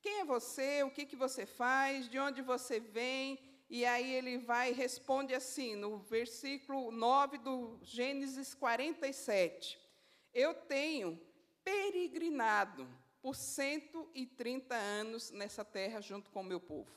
quem 0.00 0.18
é 0.18 0.24
você? 0.24 0.82
O 0.82 0.90
que, 0.90 1.06
que 1.06 1.14
você 1.14 1.46
faz? 1.46 2.08
De 2.08 2.18
onde 2.18 2.42
você 2.42 2.80
vem? 2.80 3.38
E 3.76 3.84
aí 3.84 4.14
ele 4.14 4.38
vai 4.38 4.70
e 4.70 4.72
responde 4.72 5.34
assim, 5.34 5.74
no 5.74 5.98
versículo 5.98 6.92
9 6.92 7.38
do 7.38 7.76
Gênesis 7.82 8.54
47. 8.54 9.76
Eu 10.32 10.54
tenho 10.54 11.20
peregrinado 11.64 12.88
por 13.20 13.34
130 13.34 14.76
anos 14.76 15.32
nessa 15.32 15.64
terra 15.64 16.00
junto 16.00 16.30
com 16.30 16.42
o 16.42 16.44
meu 16.44 16.60
povo. 16.60 16.88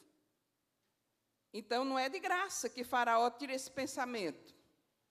Então 1.52 1.84
não 1.84 1.98
é 1.98 2.10
de 2.10 2.20
graça 2.20 2.70
que 2.70 2.84
Faraó 2.84 3.28
tira 3.32 3.56
esse 3.56 3.72
pensamento. 3.72 4.56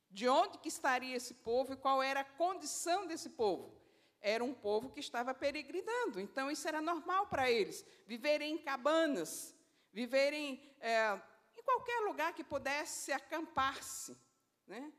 De 0.08 0.28
onde 0.28 0.58
que 0.58 0.68
estaria 0.68 1.16
esse 1.16 1.34
povo 1.34 1.72
e 1.72 1.76
qual 1.76 2.00
era 2.00 2.20
a 2.20 2.24
condição 2.24 3.08
desse 3.08 3.30
povo? 3.30 3.74
era 4.20 4.42
um 4.42 4.54
povo 4.54 4.90
que 4.90 4.98
estava 4.98 5.32
peregrinando, 5.34 6.18
então 6.18 6.50
isso 6.50 6.66
era 6.66 6.80
normal 6.80 7.28
para 7.28 7.48
eles, 7.48 7.86
viverem 8.06 8.54
em 8.54 8.58
cabanas, 8.58 9.54
viverem 9.92 10.60
é, 10.80 11.20
qualquer 11.66 12.00
lugar 12.00 12.32
que 12.32 12.44
pudesse 12.44 13.12
acampar-se. 13.12 14.16
Né? 14.66 14.92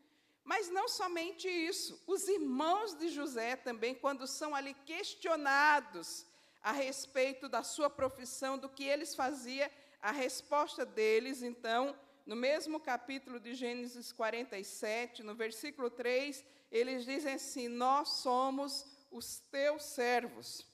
Mas 0.44 0.70
não 0.70 0.88
somente 0.88 1.48
isso, 1.48 2.02
os 2.06 2.28
irmãos 2.28 2.94
de 2.94 3.10
José 3.10 3.56
também, 3.56 3.96
quando 3.96 4.28
são 4.28 4.54
ali 4.54 4.74
questionados 4.86 6.26
a 6.62 6.72
respeito 6.72 7.48
da 7.50 7.64
sua 7.64 7.90
profissão, 7.90 8.58
do 8.58 8.70
que 8.70 8.84
eles 8.84 9.16
faziam, 9.16 9.70
a 10.02 10.12
resposta 10.12 10.86
deles, 10.86 11.42
então, 11.42 11.98
no 12.26 12.36
mesmo 12.36 12.80
capítulo 12.80 13.40
de 13.40 13.56
Gênesis 13.56 14.12
47, 14.12 15.24
no 15.24 15.36
versículo 15.36 15.90
3, 15.90 16.44
eles 16.72 17.06
dizem 17.06 17.34
assim: 17.34 17.68
Nós 17.68 18.10
somos 18.10 18.86
os 19.12 19.40
teus 19.40 19.84
servos 19.84 20.66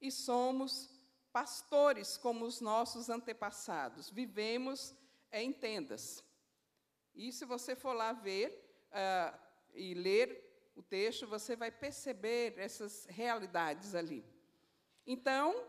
e 0.00 0.10
somos 0.10 0.90
pastores 1.32 2.16
como 2.16 2.44
os 2.44 2.60
nossos 2.60 3.08
antepassados. 3.08 4.10
Vivemos 4.10 4.94
em 5.42 5.52
tendas. 5.52 6.24
E 7.14 7.32
se 7.32 7.44
você 7.44 7.74
for 7.74 7.92
lá 7.92 8.12
ver 8.12 8.50
uh, 8.90 9.38
e 9.74 9.94
ler 9.94 10.70
o 10.74 10.82
texto, 10.82 11.26
você 11.26 11.56
vai 11.56 11.70
perceber 11.70 12.54
essas 12.58 13.06
realidades 13.06 13.94
ali. 13.94 14.24
Então, 15.06 15.66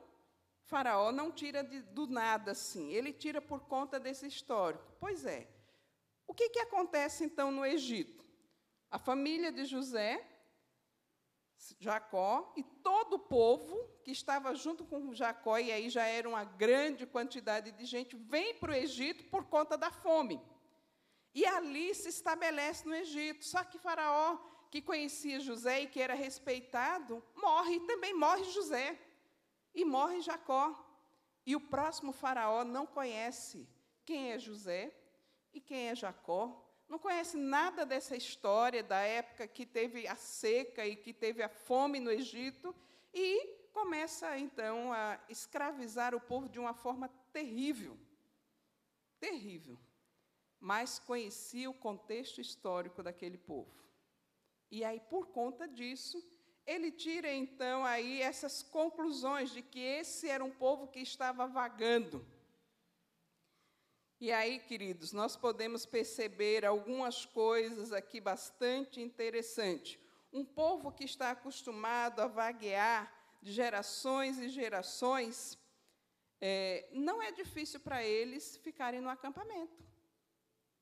Faraó 0.65 1.11
não 1.11 1.31
tira 1.31 1.63
de, 1.63 1.81
do 1.81 2.07
nada 2.07 2.51
assim, 2.51 2.91
ele 2.91 3.13
tira 3.13 3.41
por 3.41 3.61
conta 3.61 3.99
desse 3.99 4.27
histórico. 4.27 4.91
Pois 4.99 5.25
é. 5.25 5.47
O 6.27 6.33
que, 6.33 6.49
que 6.49 6.59
acontece 6.59 7.23
então 7.23 7.51
no 7.51 7.65
Egito? 7.65 8.25
A 8.91 8.99
família 8.99 9.51
de 9.51 9.63
José 9.63 10.25
Jacó 11.79 12.53
e 12.55 12.63
todo 12.63 13.15
o 13.15 13.19
povo 13.19 13.75
que 14.03 14.11
estava 14.11 14.53
junto 14.55 14.85
com 14.85 15.13
Jacó, 15.13 15.57
e 15.57 15.71
aí 15.71 15.89
já 15.89 16.05
era 16.05 16.27
uma 16.27 16.43
grande 16.43 17.05
quantidade 17.05 17.71
de 17.71 17.85
gente, 17.85 18.15
vem 18.15 18.55
para 18.55 18.71
o 18.71 18.75
Egito 18.75 19.25
por 19.25 19.45
conta 19.45 19.77
da 19.77 19.91
fome. 19.91 20.41
E 21.33 21.45
ali 21.45 21.93
se 21.93 22.09
estabelece 22.09 22.87
no 22.87 22.95
Egito. 22.95 23.45
Só 23.45 23.63
que 23.63 23.77
Faraó, 23.77 24.37
que 24.71 24.81
conhecia 24.81 25.39
José 25.39 25.81
e 25.81 25.87
que 25.87 26.01
era 26.01 26.13
respeitado, 26.13 27.23
morre, 27.35 27.75
e 27.75 27.79
também 27.81 28.13
morre 28.13 28.43
José. 28.45 28.99
E 29.73 29.85
morre 29.85 30.21
Jacó. 30.21 30.83
E 31.45 31.55
o 31.55 31.61
próximo 31.61 32.11
Faraó 32.11 32.63
não 32.63 32.85
conhece 32.85 33.69
quem 34.03 34.31
é 34.31 34.39
José 34.39 34.93
e 35.53 35.61
quem 35.61 35.89
é 35.89 35.95
Jacó, 35.95 36.66
não 36.89 36.97
conhece 36.97 37.35
nada 37.35 37.85
dessa 37.85 38.15
história 38.15 38.81
da 38.81 38.99
época 38.99 39.47
que 39.47 39.65
teve 39.65 40.07
a 40.07 40.15
seca 40.15 40.85
e 40.85 40.95
que 40.95 41.13
teve 41.13 41.43
a 41.43 41.49
fome 41.49 41.99
no 41.99 42.09
Egito, 42.09 42.73
e 43.13 43.47
começa 43.73 44.37
então 44.37 44.93
a 44.93 45.19
escravizar 45.29 46.15
o 46.15 46.21
povo 46.21 46.47
de 46.47 46.59
uma 46.59 46.73
forma 46.73 47.09
terrível. 47.33 47.97
Terrível. 49.19 49.77
Mas 50.59 50.97
conhecia 50.97 51.69
o 51.69 51.73
contexto 51.73 52.39
histórico 52.39 53.03
daquele 53.03 53.37
povo. 53.37 53.71
E 54.71 54.83
aí, 54.83 54.99
por 54.99 55.27
conta 55.27 55.67
disso, 55.67 56.23
ele 56.65 56.91
tira 56.91 57.31
então 57.31 57.85
aí 57.85 58.21
essas 58.21 58.63
conclusões 58.63 59.51
de 59.51 59.61
que 59.61 59.79
esse 59.79 60.27
era 60.27 60.43
um 60.43 60.51
povo 60.51 60.87
que 60.87 60.99
estava 60.99 61.47
vagando 61.47 62.25
e 64.19 64.31
aí, 64.31 64.59
queridos, 64.59 65.13
nós 65.13 65.35
podemos 65.35 65.85
perceber 65.85 66.65
algumas 66.65 67.23
coisas 67.23 67.93
aqui 67.93 68.19
bastante 68.19 68.99
interessantes. 68.99 69.99
Um 70.33 70.43
povo 70.43 70.91
que 70.91 71.03
está 71.03 71.31
acostumado 71.31 72.19
a 72.19 72.27
vaguear 72.27 73.13
de 73.41 73.51
gerações 73.51 74.39
e 74.39 74.49
gerações, 74.49 75.57
é, 76.41 76.89
não 76.91 77.21
é 77.21 77.31
difícil 77.31 77.79
para 77.79 78.03
eles 78.03 78.57
ficarem 78.57 78.99
no 78.99 79.09
acampamento. 79.09 79.85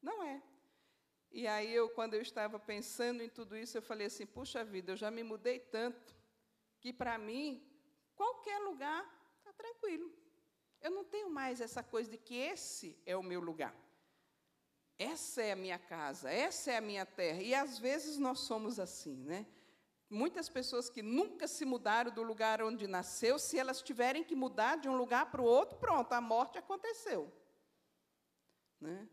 Não 0.01 0.23
é. 0.23 0.41
E 1.29 1.45
aí, 1.45 1.73
eu, 1.75 1.89
quando 1.89 2.13
eu 2.13 2.21
estava 2.21 2.57
pensando 2.57 3.21
em 3.21 3.27
tudo 3.27 3.57
isso, 3.57 3.77
eu 3.77 3.81
falei 3.81 4.07
assim: 4.07 4.25
puxa 4.25 4.63
vida, 4.63 4.93
eu 4.93 4.97
já 4.97 5.11
me 5.11 5.23
mudei 5.23 5.59
tanto, 5.59 6.15
que 6.79 6.93
para 6.93 7.17
mim, 7.17 7.61
qualquer 8.15 8.59
lugar 8.59 9.03
está 9.39 9.51
tranquilo. 9.51 10.09
Eu 10.81 10.91
não 10.91 11.03
tenho 11.03 11.29
mais 11.29 11.61
essa 11.61 11.81
coisa 11.81 12.09
de 12.09 12.17
que 12.17 12.35
esse 12.35 12.97
é 13.05 13.15
o 13.15 13.23
meu 13.23 13.39
lugar. 13.39 13.75
Essa 14.97 15.41
é 15.41 15.51
a 15.51 15.55
minha 15.55 15.77
casa, 15.77 16.31
essa 16.31 16.71
é 16.71 16.77
a 16.77 16.81
minha 16.81 17.05
terra. 17.05 17.41
E 17.41 17.53
às 17.53 17.77
vezes 17.77 18.17
nós 18.17 18.39
somos 18.39 18.79
assim, 18.79 19.15
né? 19.23 19.45
Muitas 20.09 20.47
pessoas 20.47 20.89
que 20.89 21.01
nunca 21.01 21.47
se 21.47 21.65
mudaram 21.65 22.11
do 22.11 22.21
lugar 22.21 22.61
onde 22.61 22.87
nasceu, 22.87 23.37
se 23.37 23.57
elas 23.57 23.81
tiverem 23.81 24.23
que 24.23 24.35
mudar 24.35 24.77
de 24.77 24.87
um 24.87 24.95
lugar 24.95 25.31
para 25.31 25.41
o 25.41 25.45
outro, 25.45 25.77
pronto, 25.77 26.13
a 26.13 26.21
morte 26.21 26.57
aconteceu. 26.57 27.31
Né? 28.79 29.09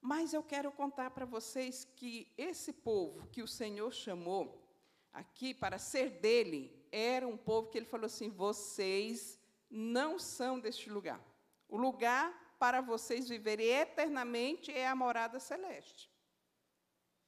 Mas 0.00 0.32
eu 0.32 0.42
quero 0.42 0.72
contar 0.72 1.10
para 1.10 1.26
vocês 1.26 1.84
que 1.96 2.32
esse 2.36 2.72
povo 2.72 3.26
que 3.28 3.42
o 3.42 3.48
Senhor 3.48 3.92
chamou 3.92 4.66
aqui 5.12 5.52
para 5.52 5.78
ser 5.78 6.10
dele, 6.10 6.86
era 6.90 7.26
um 7.26 7.36
povo 7.36 7.68
que 7.68 7.78
ele 7.78 7.86
falou 7.86 8.06
assim: 8.06 8.30
vocês 8.30 9.37
não 9.70 10.18
são 10.18 10.58
deste 10.58 10.88
lugar. 10.90 11.20
O 11.68 11.76
lugar 11.76 12.56
para 12.58 12.80
vocês 12.80 13.28
viverem 13.28 13.68
eternamente 13.68 14.72
é 14.72 14.86
a 14.86 14.96
morada 14.96 15.38
celeste. 15.38 16.10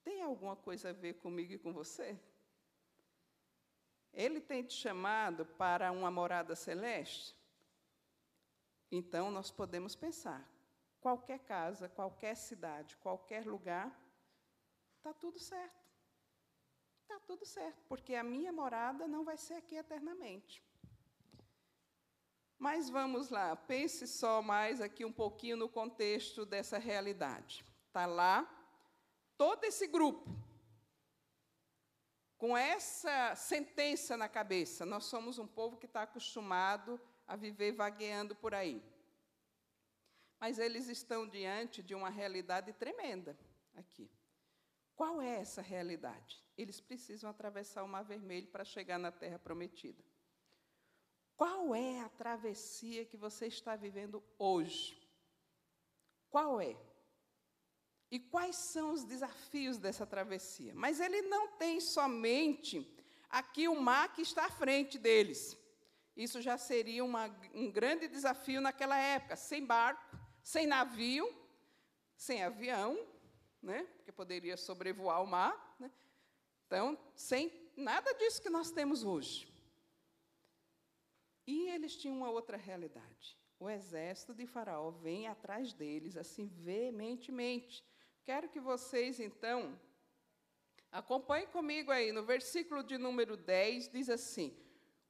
Tem 0.03 0.23
alguma 0.23 0.57
coisa 0.57 0.91
a 0.91 0.93
ver 0.93 1.15
comigo 1.15 1.53
e 1.53 1.59
com 1.59 1.73
você? 1.73 2.19
Ele 4.13 4.41
tem 4.41 4.63
te 4.63 4.75
chamado 4.75 5.47
para 5.47 5.93
uma 5.93 6.11
morada 6.11 6.57
celeste? 6.57 7.37
Então 8.91 9.31
nós 9.31 9.51
podemos 9.51 9.95
pensar: 9.95 10.49
qualquer 11.01 11.39
casa, 11.41 11.89
qualquer 11.89 12.35
cidade, 12.35 12.97
qualquer 12.97 13.47
lugar, 13.47 13.97
está 14.97 15.13
tudo 15.13 15.39
certo. 15.39 15.81
Está 17.03 17.21
tudo 17.21 17.45
certo, 17.45 17.83
porque 17.89 18.15
a 18.15 18.23
minha 18.23 18.53
morada 18.53 19.07
não 19.07 19.25
vai 19.25 19.37
ser 19.37 19.55
aqui 19.55 19.77
eternamente. 19.77 20.63
Mas 22.61 22.91
vamos 22.91 23.31
lá, 23.31 23.57
pense 23.57 24.07
só 24.07 24.43
mais 24.43 24.83
aqui 24.83 25.03
um 25.03 25.11
pouquinho 25.11 25.57
no 25.57 25.67
contexto 25.67 26.45
dessa 26.45 26.77
realidade. 26.77 27.65
Está 27.87 28.05
lá, 28.05 28.47
todo 29.39 29.65
esse 29.65 29.87
grupo, 29.87 30.31
com 32.37 32.55
essa 32.55 33.35
sentença 33.35 34.15
na 34.15 34.29
cabeça, 34.29 34.85
nós 34.85 35.07
somos 35.07 35.39
um 35.39 35.47
povo 35.47 35.79
que 35.79 35.87
está 35.87 36.03
acostumado 36.03 37.01
a 37.27 37.35
viver 37.35 37.73
vagueando 37.73 38.37
por 38.37 38.55
aí. 38.55 38.83
Mas 40.39 40.59
eles 40.59 40.87
estão 40.87 41.27
diante 41.27 41.83
de 41.83 41.95
uma 41.95 42.11
realidade 42.11 42.75
tremenda 42.75 43.39
aqui. 43.75 44.11
Qual 44.95 45.19
é 45.23 45.37
essa 45.37 45.63
realidade? 45.63 46.45
Eles 46.59 46.79
precisam 46.79 47.31
atravessar 47.31 47.83
o 47.85 47.89
Mar 47.89 48.05
Vermelho 48.05 48.49
para 48.49 48.67
chegar 48.67 48.99
na 48.99 49.11
Terra 49.11 49.39
Prometida. 49.39 50.05
Qual 51.41 51.75
é 51.75 52.03
a 52.03 52.09
travessia 52.11 53.07
que 53.07 53.17
você 53.17 53.47
está 53.47 53.75
vivendo 53.75 54.23
hoje? 54.39 55.01
Qual 56.29 56.61
é? 56.61 56.77
E 58.11 58.21
quais 58.21 58.57
são 58.57 58.93
os 58.93 59.05
desafios 59.05 59.79
dessa 59.79 60.07
travessia? 60.07 60.75
Mas 60.75 61.01
ele 61.01 61.23
não 61.23 61.49
tem 61.53 61.81
somente 61.81 62.87
aqui 63.31 63.67
o 63.69 63.81
mar 63.81 64.13
que 64.13 64.21
está 64.21 64.45
à 64.45 64.51
frente 64.51 64.99
deles. 64.99 65.57
Isso 66.15 66.43
já 66.43 66.59
seria 66.59 67.03
uma, 67.03 67.35
um 67.55 67.71
grande 67.71 68.07
desafio 68.07 68.61
naquela 68.61 68.99
época, 68.99 69.35
sem 69.35 69.65
barco, 69.65 70.19
sem 70.43 70.67
navio, 70.67 71.27
sem 72.19 72.45
avião, 72.45 73.03
né? 73.63 73.85
porque 73.97 74.13
poderia 74.13 74.59
sobrevoar 74.59 75.23
o 75.23 75.27
mar. 75.27 75.75
Né? 75.81 75.91
Então, 76.67 76.99
sem 77.17 77.51
nada 77.75 78.13
disso 78.13 78.43
que 78.43 78.51
nós 78.51 78.71
temos 78.71 79.03
hoje. 79.05 79.50
E 81.51 81.69
eles 81.69 81.97
tinham 81.97 82.19
uma 82.19 82.31
outra 82.31 82.57
realidade. 82.57 83.37
O 83.59 83.69
exército 83.69 84.33
de 84.33 84.47
Faraó 84.47 84.93
vem 84.93 85.27
atrás 85.27 85.73
deles, 85.73 86.17
assim, 86.17 86.47
veementemente. 86.47 87.85
Quero 88.25 88.49
que 88.49 88.61
vocês, 88.61 89.19
então, 89.19 89.77
acompanhem 90.93 91.49
comigo 91.49 91.91
aí. 91.91 92.13
No 92.13 92.23
versículo 92.23 92.85
de 92.85 92.97
número 92.97 93.37
10, 93.37 93.89
diz 93.91 94.09
assim: 94.09 94.57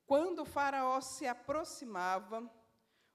Quando 0.06 0.46
Faraó 0.46 0.98
se 1.02 1.26
aproximava, 1.26 2.50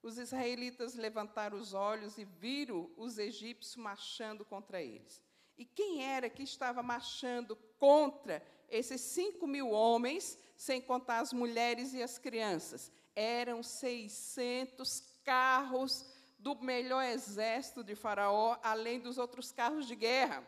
os 0.03 0.19
israelitas 0.19 0.93
levantaram 0.93 1.57
os 1.57 1.73
olhos 1.73 2.19
e 2.19 2.25
viram 2.25 2.91
os 2.95 3.17
egípcios 3.17 3.75
marchando 3.75 4.45
contra 4.45 4.83
eles. 4.83 5.19
E 5.57 5.65
quem 5.65 6.05
era 6.05 6.29
que 6.29 6.43
estava 6.43 6.83
marchando 6.83 7.55
contra 7.79 8.45
esses 8.69 9.01
cinco 9.01 9.47
mil 9.47 9.71
homens, 9.71 10.37
sem 10.55 10.79
contar 10.79 11.21
as 11.21 11.33
mulheres 11.33 11.91
e 11.95 12.03
as 12.03 12.19
crianças? 12.19 12.93
Eram 13.15 13.63
600 13.63 15.03
carros 15.23 16.05
do 16.37 16.55
melhor 16.55 17.03
exército 17.03 17.83
de 17.83 17.95
Faraó, 17.95 18.57
além 18.61 18.99
dos 18.99 19.17
outros 19.17 19.51
carros 19.51 19.87
de 19.87 19.95
guerra. 19.95 20.45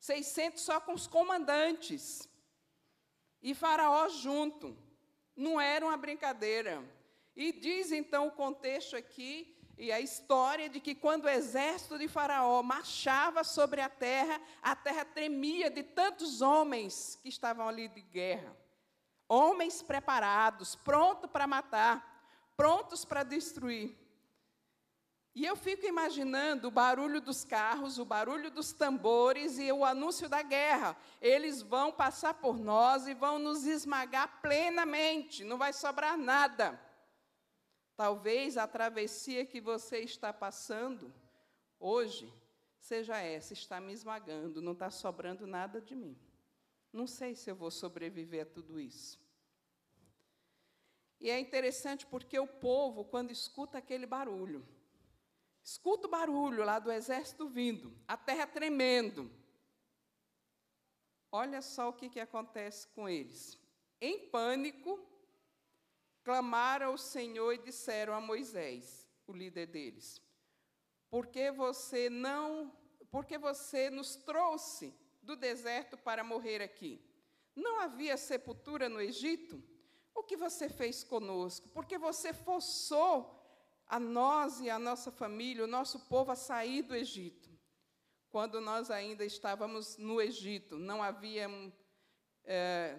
600 0.00 0.60
só 0.62 0.80
com 0.80 0.92
os 0.92 1.06
comandantes. 1.06 2.28
E 3.42 3.54
Faraó 3.54 4.08
junto. 4.08 4.76
Não 5.34 5.60
era 5.60 5.86
uma 5.86 5.96
brincadeira. 5.96 6.82
E 7.34 7.52
diz 7.52 7.90
então 7.90 8.28
o 8.28 8.32
contexto 8.32 8.96
aqui 8.96 9.54
e 9.76 9.90
a 9.90 10.00
história 10.00 10.68
de 10.68 10.78
que 10.78 10.94
quando 10.94 11.24
o 11.24 11.28
exército 11.28 11.98
de 11.98 12.06
Faraó 12.06 12.62
marchava 12.62 13.42
sobre 13.42 13.80
a 13.80 13.88
terra, 13.88 14.40
a 14.62 14.76
terra 14.76 15.04
tremia 15.04 15.70
de 15.70 15.82
tantos 15.82 16.40
homens 16.40 17.18
que 17.22 17.28
estavam 17.28 17.68
ali 17.68 17.88
de 17.88 18.00
guerra. 18.00 18.56
Homens 19.28 19.82
preparados, 19.82 20.76
prontos 20.76 21.30
para 21.30 21.46
matar, 21.46 22.52
prontos 22.56 23.04
para 23.04 23.22
destruir. 23.22 23.96
E 25.34 25.44
eu 25.44 25.56
fico 25.56 25.84
imaginando 25.84 26.68
o 26.68 26.70
barulho 26.70 27.20
dos 27.20 27.44
carros, 27.44 27.98
o 27.98 28.04
barulho 28.04 28.52
dos 28.52 28.72
tambores 28.72 29.58
e 29.58 29.72
o 29.72 29.84
anúncio 29.84 30.28
da 30.28 30.42
guerra. 30.42 30.96
Eles 31.20 31.60
vão 31.60 31.90
passar 31.90 32.34
por 32.34 32.56
nós 32.56 33.08
e 33.08 33.14
vão 33.14 33.40
nos 33.40 33.64
esmagar 33.64 34.40
plenamente, 34.40 35.42
não 35.42 35.58
vai 35.58 35.72
sobrar 35.72 36.16
nada. 36.16 36.80
Talvez 37.96 38.56
a 38.56 38.68
travessia 38.68 39.44
que 39.44 39.60
você 39.60 39.98
está 39.98 40.32
passando 40.32 41.12
hoje 41.80 42.32
seja 42.78 43.18
essa: 43.18 43.52
está 43.52 43.80
me 43.80 43.92
esmagando, 43.92 44.62
não 44.62 44.72
está 44.72 44.88
sobrando 44.88 45.48
nada 45.48 45.80
de 45.80 45.96
mim. 45.96 46.16
Não 46.94 47.08
sei 47.08 47.34
se 47.34 47.50
eu 47.50 47.56
vou 47.56 47.72
sobreviver 47.72 48.42
a 48.42 48.46
tudo 48.46 48.78
isso. 48.78 49.20
E 51.18 51.28
é 51.28 51.40
interessante 51.40 52.06
porque 52.06 52.38
o 52.38 52.46
povo, 52.46 53.04
quando 53.04 53.32
escuta 53.32 53.78
aquele 53.78 54.06
barulho, 54.06 54.64
escuta 55.60 56.06
o 56.06 56.10
barulho 56.10 56.62
lá 56.64 56.78
do 56.78 56.92
exército 56.92 57.48
vindo, 57.48 57.92
a 58.06 58.16
terra 58.16 58.46
tremendo. 58.46 59.28
Olha 61.32 61.60
só 61.60 61.88
o 61.88 61.92
que, 61.92 62.08
que 62.08 62.20
acontece 62.20 62.86
com 62.86 63.08
eles. 63.08 63.58
Em 64.00 64.28
pânico, 64.28 65.04
clamaram 66.22 66.92
ao 66.92 66.96
Senhor 66.96 67.54
e 67.54 67.58
disseram 67.58 68.14
a 68.14 68.20
Moisés, 68.20 69.04
o 69.26 69.32
líder 69.32 69.66
deles: 69.66 70.22
Por 71.10 71.26
que 71.26 71.50
você 71.50 72.08
não, 72.08 72.72
porque 73.10 73.36
você 73.36 73.90
nos 73.90 74.14
trouxe 74.14 74.94
do 75.24 75.36
deserto 75.36 75.96
para 75.96 76.22
morrer 76.22 76.62
aqui? 76.62 77.00
Não 77.54 77.80
havia 77.80 78.16
sepultura 78.16 78.88
no 78.88 79.00
Egito? 79.00 79.62
O 80.14 80.22
que 80.22 80.36
você 80.36 80.68
fez 80.68 81.02
conosco? 81.02 81.68
Porque 81.70 81.98
você 81.98 82.32
forçou 82.32 83.42
a 83.86 83.98
nós 83.98 84.60
e 84.60 84.70
a 84.70 84.78
nossa 84.78 85.10
família, 85.10 85.64
o 85.64 85.68
nosso 85.68 86.00
povo, 86.00 86.30
a 86.32 86.36
sair 86.36 86.82
do 86.82 86.94
Egito. 86.94 87.50
Quando 88.30 88.60
nós 88.60 88.90
ainda 88.90 89.24
estávamos 89.24 89.96
no 89.96 90.20
Egito, 90.20 90.78
não 90.78 91.02
havia. 91.02 91.48
É, 92.44 92.98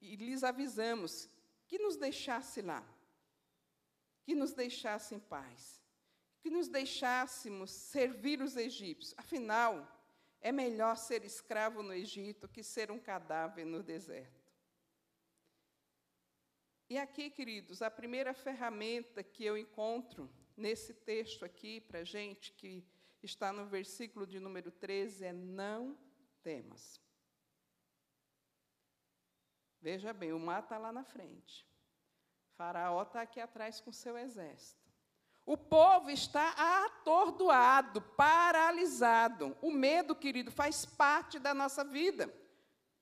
e 0.00 0.16
lhes 0.16 0.42
avisamos 0.42 1.28
que 1.66 1.78
nos 1.78 1.96
deixasse 1.96 2.62
lá, 2.62 2.84
que 4.24 4.34
nos 4.34 4.52
deixasse 4.52 5.14
em 5.14 5.20
paz, 5.20 5.80
que 6.40 6.50
nos 6.50 6.68
deixássemos 6.68 7.70
servir 7.70 8.42
os 8.42 8.56
egípcios. 8.56 9.14
Afinal, 9.16 9.86
é 10.40 10.50
melhor 10.50 10.96
ser 10.96 11.24
escravo 11.24 11.82
no 11.82 11.92
Egito 11.92 12.48
que 12.48 12.62
ser 12.62 12.90
um 12.90 12.98
cadáver 12.98 13.66
no 13.66 13.82
deserto. 13.82 14.40
E 16.88 16.98
aqui, 16.98 17.30
queridos, 17.30 17.82
a 17.82 17.90
primeira 17.90 18.34
ferramenta 18.34 19.22
que 19.22 19.44
eu 19.44 19.56
encontro 19.56 20.28
nesse 20.56 20.92
texto 20.92 21.44
aqui 21.44 21.80
para 21.80 22.02
gente, 22.02 22.52
que 22.52 22.84
está 23.22 23.52
no 23.52 23.66
versículo 23.66 24.26
de 24.26 24.40
número 24.40 24.70
13, 24.70 25.26
é 25.26 25.32
não 25.32 25.96
temas. 26.42 27.00
Veja 29.80 30.12
bem, 30.12 30.32
o 30.32 30.38
mar 30.38 30.62
está 30.62 30.78
lá 30.78 30.90
na 30.92 31.04
frente. 31.04 31.66
Faraó 32.56 33.02
está 33.02 33.22
aqui 33.22 33.40
atrás 33.40 33.80
com 33.80 33.92
seu 33.92 34.18
exército. 34.18 34.79
O 35.44 35.56
povo 35.56 36.10
está 36.10 36.84
atordoado, 36.84 38.00
paralisado. 38.00 39.56
O 39.60 39.70
medo, 39.70 40.14
querido, 40.14 40.50
faz 40.50 40.84
parte 40.84 41.38
da 41.38 41.52
nossa 41.52 41.82
vida. 41.82 42.32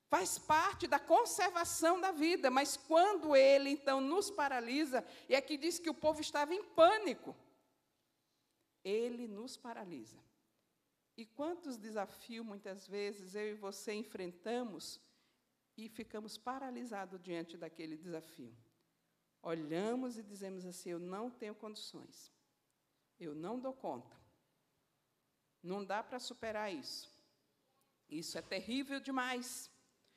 Faz 0.09 0.39
parte 0.39 0.87
da 0.87 0.99
conservação 0.99 2.01
da 2.01 2.11
vida, 2.11 2.51
mas 2.51 2.79
quando 2.79 3.37
ele 3.37 3.69
então 3.69 4.01
nos 4.01 4.31
paralisa, 4.31 5.05
e 5.29 5.37
aqui 5.37 5.59
diz 5.59 5.79
que 5.79 5.91
o 5.91 5.95
povo 5.95 6.23
estava 6.23 6.55
em 6.55 6.65
pânico, 6.65 7.37
ele 8.83 9.29
nos 9.29 9.55
paralisa. 9.55 10.17
E 11.15 11.27
quantos 11.27 11.77
desafios 11.77 12.47
muitas 12.47 12.87
vezes 12.87 13.35
eu 13.35 13.51
e 13.51 13.55
você 13.55 13.93
enfrentamos 13.93 14.99
e 15.77 15.89
ficamos 15.89 16.39
paralisados 16.39 17.21
diante 17.21 17.57
daquele 17.57 17.97
desafio. 17.97 18.57
Olhamos 19.43 20.19
e 20.19 20.23
dizemos 20.23 20.65
assim: 20.65 20.91
eu 20.91 20.99
não 20.99 21.31
tenho 21.31 21.55
condições, 21.55 22.33
eu 23.19 23.35
não 23.35 23.59
dou 23.59 23.73
conta, 23.73 24.17
não 25.63 25.85
dá 25.85 26.03
para 26.03 26.19
superar 26.19 26.73
isso, 26.73 27.13
isso 28.09 28.37
é 28.37 28.43
terrível 28.43 29.01
demais, 29.01 29.71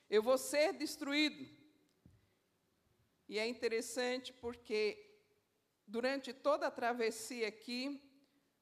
eu 0.09 0.21
vou 0.21 0.37
ser 0.37 0.73
destruído. 0.73 1.61
E 3.27 3.39
é 3.39 3.47
interessante 3.47 4.33
porque 4.33 5.11
durante 5.87 6.33
toda 6.33 6.67
a 6.67 6.71
travessia 6.71 7.47
aqui, 7.47 8.01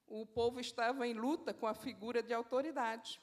o 0.06 0.26
povo 0.26 0.60
estava 0.60 1.08
em 1.08 1.14
luta 1.14 1.54
com 1.54 1.68
a 1.68 1.74
figura 1.74 2.22
de 2.22 2.34
autoridade. 2.34 3.22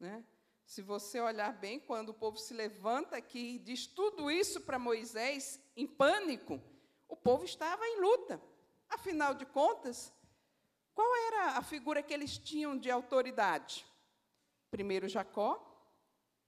Né? 0.00 0.24
Se 0.64 0.80
você 0.82 1.20
olhar 1.20 1.52
bem, 1.52 1.78
quando 1.78 2.10
o 2.10 2.14
povo 2.14 2.38
se 2.38 2.54
levanta 2.54 3.16
aqui 3.16 3.56
e 3.56 3.58
diz 3.58 3.86
tudo 3.86 4.30
isso 4.30 4.60
para 4.62 4.78
Moisés, 4.78 5.60
em 5.76 5.86
pânico, 5.86 6.60
o 7.08 7.16
povo 7.16 7.44
estava 7.44 7.86
em 7.86 8.00
luta. 8.00 8.40
Afinal 8.88 9.34
de 9.34 9.44
contas, 9.44 10.12
qual 10.94 11.14
era 11.26 11.58
a 11.58 11.62
figura 11.62 12.02
que 12.02 12.14
eles 12.14 12.38
tinham 12.38 12.78
de 12.78 12.90
autoridade? 12.90 13.84
Primeiro 14.70 15.08
Jacó, 15.08 15.60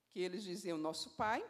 que 0.09 0.21
eles 0.21 0.43
diziam 0.43 0.79
nosso 0.79 1.11
pai, 1.11 1.45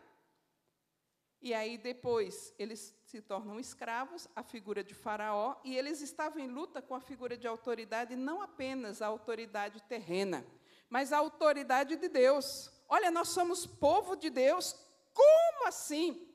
e 1.41 1.55
aí 1.55 1.79
depois 1.79 2.53
eles 2.59 2.95
se 3.05 3.21
tornam 3.21 3.61
escravos, 3.61 4.27
a 4.35 4.43
figura 4.43 4.83
de 4.83 4.95
Faraó, 4.95 5.57
e 5.65 5.77
eles 5.77 6.01
estavam 6.01 6.41
em 6.41 6.49
luta 6.49 6.83
com 6.83 6.95
a 6.95 7.01
figura 7.01 7.37
de 7.37 7.47
autoridade, 7.47 8.17
não 8.17 8.43
apenas 8.43 9.01
a 9.01 9.07
autoridade 9.07 9.81
terrena, 9.83 10.45
mas 10.89 11.13
a 11.13 11.19
autoridade 11.19 11.97
de 11.97 12.09
Deus. 12.09 12.71
Olha, 12.89 13.11
nós 13.11 13.29
somos 13.29 13.67
povo 13.67 14.17
de 14.17 14.31
Deus. 14.31 14.75
Como 15.13 15.67
assim? 15.67 16.29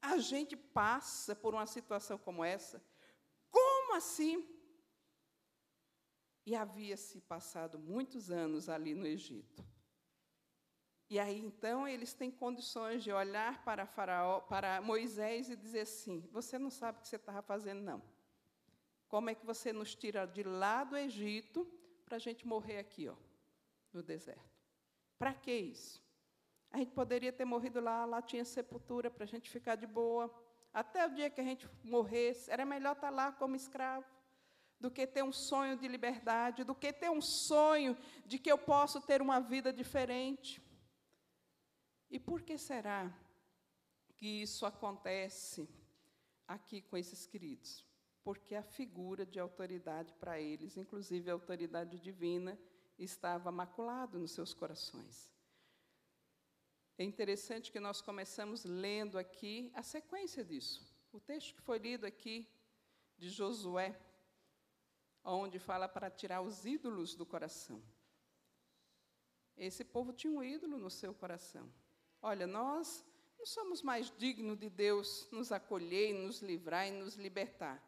A 0.00 0.18
gente 0.18 0.56
passa 0.56 1.34
por 1.34 1.54
uma 1.54 1.66
situação 1.66 2.16
como 2.18 2.44
essa. 2.44 2.82
Como 3.50 3.94
assim? 3.94 4.46
E 6.44 6.54
havia 6.54 6.96
se 6.96 7.20
passado 7.20 7.78
muitos 7.78 8.30
anos 8.30 8.68
ali 8.68 8.94
no 8.94 9.06
Egito. 9.06 9.64
E 11.08 11.18
aí 11.18 11.38
então 11.38 11.86
eles 11.86 12.12
têm 12.12 12.30
condições 12.30 13.02
de 13.02 13.12
olhar 13.12 13.64
para 13.64 13.86
Faraó, 13.86 14.40
para 14.40 14.80
Moisés 14.80 15.48
e 15.48 15.56
dizer 15.56 15.80
assim: 15.80 16.20
"Você 16.32 16.58
não 16.58 16.70
sabe 16.70 16.98
o 16.98 17.00
que 17.00 17.08
você 17.08 17.16
estava 17.16 17.42
fazendo 17.42 17.80
não. 17.80 18.02
Como 19.08 19.30
é 19.30 19.34
que 19.34 19.46
você 19.46 19.72
nos 19.72 19.94
tira 19.94 20.26
de 20.26 20.42
lá 20.42 20.82
do 20.82 20.96
Egito 20.96 21.64
para 22.04 22.16
a 22.16 22.18
gente 22.20 22.46
morrer 22.46 22.78
aqui, 22.78 23.08
ó, 23.08 23.16
no 23.96 24.02
deserto? 24.02 24.56
Para 25.18 25.32
que 25.34 25.52
isso? 25.52 26.04
A 26.70 26.78
gente 26.78 26.92
poderia 26.92 27.32
ter 27.32 27.44
morrido 27.44 27.80
lá, 27.80 28.04
lá 28.04 28.20
tinha 28.20 28.44
sepultura 28.44 29.10
para 29.10 29.24
a 29.24 29.26
gente 29.26 29.50
ficar 29.50 29.76
de 29.76 29.86
boa. 29.86 30.32
Até 30.72 31.06
o 31.06 31.14
dia 31.14 31.30
que 31.30 31.40
a 31.40 31.44
gente 31.44 31.68
morresse, 31.82 32.50
era 32.50 32.64
melhor 32.64 32.94
estar 32.94 33.10
lá 33.10 33.32
como 33.32 33.56
escravo 33.56 34.04
do 34.78 34.90
que 34.90 35.06
ter 35.06 35.24
um 35.24 35.32
sonho 35.32 35.76
de 35.76 35.88
liberdade, 35.88 36.64
do 36.64 36.74
que 36.74 36.92
ter 36.92 37.10
um 37.10 37.22
sonho 37.22 37.96
de 38.26 38.38
que 38.38 38.52
eu 38.52 38.58
posso 38.58 39.00
ter 39.00 39.22
uma 39.22 39.40
vida 39.40 39.72
diferente. 39.72 40.62
E 42.10 42.20
por 42.20 42.42
que 42.42 42.58
será 42.58 43.10
que 44.16 44.42
isso 44.42 44.66
acontece 44.66 45.68
aqui 46.46 46.82
com 46.82 46.96
esses 46.96 47.26
queridos? 47.26 47.86
Porque 48.22 48.54
a 48.54 48.62
figura 48.62 49.24
de 49.24 49.40
autoridade 49.40 50.12
para 50.14 50.38
eles, 50.38 50.76
inclusive 50.76 51.30
a 51.30 51.34
autoridade 51.34 51.98
divina, 51.98 52.58
estava 52.98 53.50
maculado 53.50 54.18
nos 54.18 54.32
seus 54.32 54.54
corações. 54.54 55.30
É 56.98 57.04
interessante 57.04 57.70
que 57.70 57.78
nós 57.78 58.00
começamos 58.00 58.64
lendo 58.64 59.18
aqui 59.18 59.70
a 59.74 59.82
sequência 59.82 60.44
disso. 60.44 60.86
O 61.12 61.20
texto 61.20 61.54
que 61.54 61.60
foi 61.60 61.78
lido 61.78 62.06
aqui 62.06 62.48
de 63.18 63.28
Josué, 63.28 63.98
onde 65.22 65.58
fala 65.58 65.88
para 65.88 66.10
tirar 66.10 66.40
os 66.40 66.64
ídolos 66.64 67.14
do 67.14 67.26
coração. 67.26 67.82
Esse 69.56 69.84
povo 69.84 70.12
tinha 70.12 70.32
um 70.32 70.42
ídolo 70.42 70.78
no 70.78 70.90
seu 70.90 71.14
coração. 71.14 71.70
Olha, 72.22 72.46
nós 72.46 73.04
não 73.38 73.46
somos 73.46 73.82
mais 73.82 74.10
dignos 74.16 74.58
de 74.58 74.70
Deus 74.70 75.28
nos 75.30 75.52
acolher, 75.52 76.14
nos 76.14 76.40
livrar 76.40 76.88
e 76.88 76.90
nos 76.90 77.16
libertar. 77.16 77.82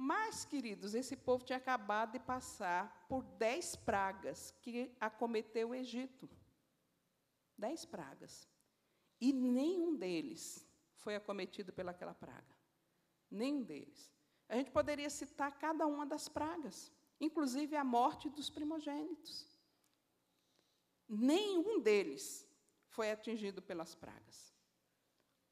Mas, 0.00 0.44
queridos, 0.44 0.94
esse 0.94 1.16
povo 1.16 1.44
tinha 1.44 1.58
acabado 1.58 2.12
de 2.12 2.20
passar 2.20 3.04
por 3.08 3.24
dez 3.36 3.74
pragas 3.74 4.52
que 4.62 4.94
acometeu 5.00 5.70
o 5.70 5.74
Egito. 5.74 6.30
Dez 7.58 7.84
pragas. 7.84 8.48
E 9.20 9.32
nenhum 9.32 9.96
deles 9.96 10.64
foi 10.94 11.16
acometido 11.16 11.72
pelaquela 11.72 12.14
praga. 12.14 12.56
Nenhum 13.28 13.64
deles. 13.64 14.08
A 14.48 14.54
gente 14.54 14.70
poderia 14.70 15.10
citar 15.10 15.58
cada 15.58 15.84
uma 15.84 16.06
das 16.06 16.28
pragas, 16.28 16.92
inclusive 17.20 17.74
a 17.74 17.82
morte 17.82 18.30
dos 18.30 18.48
primogênitos. 18.48 19.50
Nenhum 21.08 21.80
deles 21.80 22.48
foi 22.86 23.10
atingido 23.10 23.60
pelas 23.60 23.96
pragas. 23.96 24.54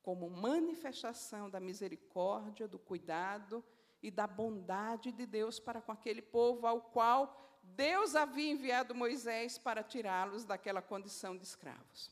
Como 0.02 0.30
manifestação 0.30 1.50
da 1.50 1.58
misericórdia, 1.58 2.68
do 2.68 2.78
cuidado 2.78 3.64
e 4.02 4.10
da 4.10 4.26
bondade 4.26 5.12
de 5.12 5.26
Deus 5.26 5.58
para 5.58 5.80
com 5.80 5.92
aquele 5.92 6.22
povo 6.22 6.66
ao 6.66 6.80
qual 6.80 7.60
Deus 7.62 8.14
havia 8.14 8.50
enviado 8.50 8.94
Moisés 8.94 9.58
para 9.58 9.82
tirá-los 9.82 10.44
daquela 10.44 10.80
condição 10.80 11.36
de 11.36 11.44
escravos. 11.44 12.10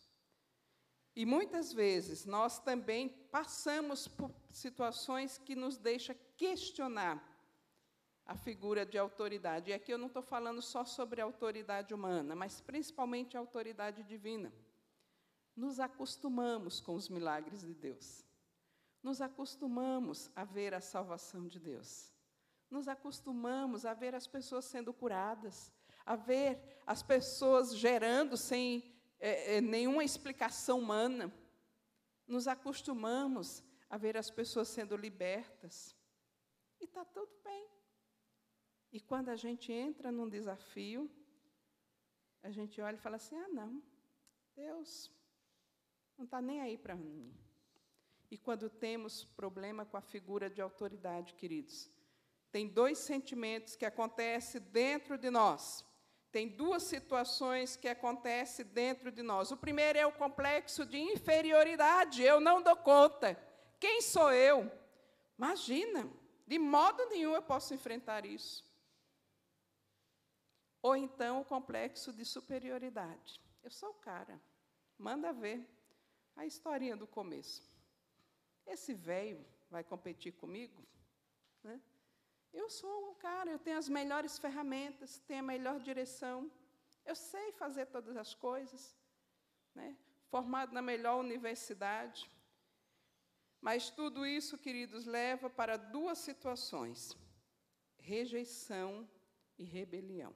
E 1.16 1.24
muitas 1.24 1.72
vezes 1.72 2.26
nós 2.26 2.58
também 2.58 3.08
passamos 3.30 4.08
por 4.08 4.34
situações 4.50 5.38
que 5.38 5.54
nos 5.54 5.76
deixam 5.76 6.16
questionar 6.36 7.22
a 8.26 8.34
figura 8.34 8.84
de 8.84 8.98
autoridade. 8.98 9.70
E 9.70 9.74
aqui 9.74 9.92
eu 9.92 9.98
não 9.98 10.08
estou 10.08 10.22
falando 10.22 10.60
só 10.60 10.84
sobre 10.84 11.20
a 11.20 11.24
autoridade 11.24 11.94
humana, 11.94 12.34
mas 12.34 12.60
principalmente 12.60 13.36
a 13.36 13.40
autoridade 13.40 14.02
divina 14.02 14.52
nos 15.54 15.78
acostumamos 15.78 16.80
com 16.80 16.94
os 16.94 17.08
milagres 17.08 17.60
de 17.60 17.74
Deus. 17.74 18.24
Nos 19.04 19.20
acostumamos 19.20 20.30
a 20.34 20.44
ver 20.44 20.72
a 20.72 20.80
salvação 20.80 21.46
de 21.46 21.60
Deus. 21.60 22.10
Nos 22.70 22.88
acostumamos 22.88 23.84
a 23.84 23.92
ver 23.92 24.14
as 24.14 24.26
pessoas 24.26 24.64
sendo 24.64 24.94
curadas, 24.94 25.70
a 26.06 26.16
ver 26.16 26.80
as 26.86 27.02
pessoas 27.02 27.76
gerando 27.76 28.34
sem 28.34 28.82
é, 29.20 29.56
é, 29.56 29.60
nenhuma 29.60 30.02
explicação 30.02 30.78
humana. 30.78 31.30
Nos 32.26 32.48
acostumamos 32.48 33.62
a 33.90 33.98
ver 33.98 34.16
as 34.16 34.30
pessoas 34.30 34.68
sendo 34.68 34.96
libertas. 34.96 35.94
E 36.80 36.84
está 36.86 37.04
tudo 37.04 37.30
bem. 37.44 37.68
E 38.90 39.02
quando 39.02 39.28
a 39.28 39.36
gente 39.36 39.70
entra 39.70 40.10
num 40.10 40.30
desafio, 40.30 41.10
a 42.42 42.50
gente 42.50 42.80
olha 42.80 42.96
e 42.96 43.04
fala 43.06 43.16
assim: 43.16 43.36
ah, 43.36 43.48
não, 43.48 43.82
Deus, 44.56 45.12
não 46.16 46.24
está 46.24 46.40
nem 46.40 46.62
aí 46.62 46.78
para 46.78 46.96
mim. 46.96 47.43
E 48.34 48.36
quando 48.36 48.68
temos 48.68 49.24
problema 49.36 49.86
com 49.86 49.96
a 49.96 50.00
figura 50.00 50.50
de 50.50 50.60
autoridade, 50.60 51.34
queridos, 51.34 51.88
tem 52.50 52.66
dois 52.66 52.98
sentimentos 52.98 53.76
que 53.76 53.84
acontecem 53.86 54.60
dentro 54.60 55.16
de 55.16 55.30
nós. 55.30 55.84
Tem 56.32 56.48
duas 56.48 56.82
situações 56.82 57.76
que 57.76 57.86
acontecem 57.86 58.66
dentro 58.66 59.12
de 59.12 59.22
nós. 59.22 59.52
O 59.52 59.56
primeiro 59.56 60.00
é 60.00 60.04
o 60.04 60.10
complexo 60.10 60.84
de 60.84 60.98
inferioridade. 60.98 62.24
Eu 62.24 62.40
não 62.40 62.60
dou 62.60 62.74
conta. 62.74 63.40
Quem 63.78 64.02
sou 64.02 64.32
eu? 64.32 64.68
Imagina, 65.38 66.10
de 66.44 66.58
modo 66.58 67.06
nenhum 67.10 67.36
eu 67.36 67.42
posso 67.42 67.72
enfrentar 67.72 68.26
isso. 68.26 68.68
Ou 70.82 70.96
então 70.96 71.40
o 71.40 71.44
complexo 71.44 72.12
de 72.12 72.24
superioridade. 72.24 73.40
Eu 73.62 73.70
sou 73.70 73.90
o 73.90 74.00
cara. 74.00 74.42
Manda 74.98 75.32
ver 75.32 75.64
a 76.34 76.44
historinha 76.44 76.96
do 76.96 77.06
começo. 77.06 77.73
Esse 78.66 78.94
velho 78.94 79.44
vai 79.70 79.84
competir 79.84 80.32
comigo? 80.32 80.86
Né? 81.62 81.80
Eu 82.52 82.70
sou 82.70 83.10
um 83.10 83.14
cara, 83.14 83.50
eu 83.50 83.58
tenho 83.58 83.78
as 83.78 83.88
melhores 83.88 84.38
ferramentas, 84.38 85.18
tenho 85.26 85.40
a 85.40 85.50
melhor 85.54 85.80
direção, 85.80 86.50
eu 87.04 87.14
sei 87.14 87.52
fazer 87.52 87.86
todas 87.86 88.16
as 88.16 88.34
coisas, 88.34 88.96
né? 89.74 89.96
formado 90.28 90.72
na 90.72 90.82
melhor 90.82 91.20
universidade. 91.20 92.30
Mas 93.60 93.90
tudo 93.90 94.26
isso, 94.26 94.58
queridos, 94.58 95.04
leva 95.06 95.48
para 95.48 95.76
duas 95.76 96.18
situações: 96.18 97.16
rejeição 97.98 99.08
e 99.58 99.64
rebelião. 99.64 100.34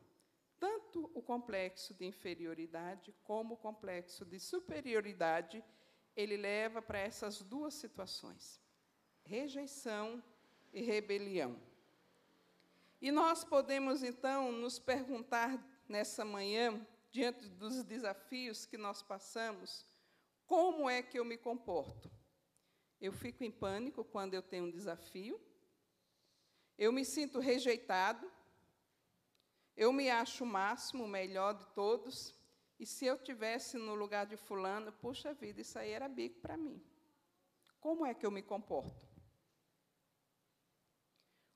Tanto 0.59 1.11
o 1.15 1.23
complexo 1.23 1.95
de 1.95 2.05
inferioridade 2.05 3.15
como 3.23 3.55
o 3.55 3.57
complexo 3.57 4.25
de 4.25 4.41
superioridade 4.41 5.65
ele 6.19 6.37
leva 6.37 6.83
para 6.83 6.99
essas 6.99 7.41
duas 7.41 7.75
situações: 7.75 8.61
rejeição 9.23 10.21
e 10.73 10.83
rebelião. 10.83 11.57
E 13.01 13.13
nós 13.13 13.45
podemos 13.45 14.03
então 14.03 14.51
nos 14.51 14.81
perguntar 14.81 15.65
nessa 15.89 16.25
manhã, 16.25 16.85
diante 17.09 17.49
dos 17.49 17.85
desafios 17.85 18.67
que 18.67 18.77
nós 18.77 19.01
passamos, 19.01 19.87
como 20.45 20.91
é 20.91 21.01
que 21.03 21.17
eu 21.17 21.25
me 21.25 21.39
comporto? 21.39 22.11
Eu 23.01 23.13
fico 23.13 23.45
em 23.45 23.51
pânico 23.51 24.03
quando 24.03 24.35
eu 24.35 24.43
tenho 24.43 24.65
um 24.65 24.71
desafio? 24.73 25.41
Eu 26.77 26.93
me 26.93 27.05
sinto 27.05 27.39
rejeitado? 27.39 28.29
Eu 29.77 29.93
me 29.93 30.11
acho 30.11 30.43
o 30.43 30.47
máximo, 30.47 31.05
o 31.05 31.09
melhor 31.09 31.55
de 31.55 31.65
todos? 31.69 32.35
E 32.79 32.87
se 32.87 33.07
eu 33.07 33.19
tivesse 33.19 33.77
no 33.77 33.95
lugar 33.95 34.27
de 34.27 34.37
fulano, 34.37 34.93
puxa 34.93 35.35
vida, 35.35 35.61
isso 35.61 35.79
aí 35.79 35.91
era 35.91 36.09
bico 36.09 36.41
para 36.41 36.57
mim. 36.57 36.81
Como 37.81 38.07
é 38.07 38.15
que 38.15 38.25
eu 38.25 38.31
me 38.31 38.43
comporto? 38.43 39.09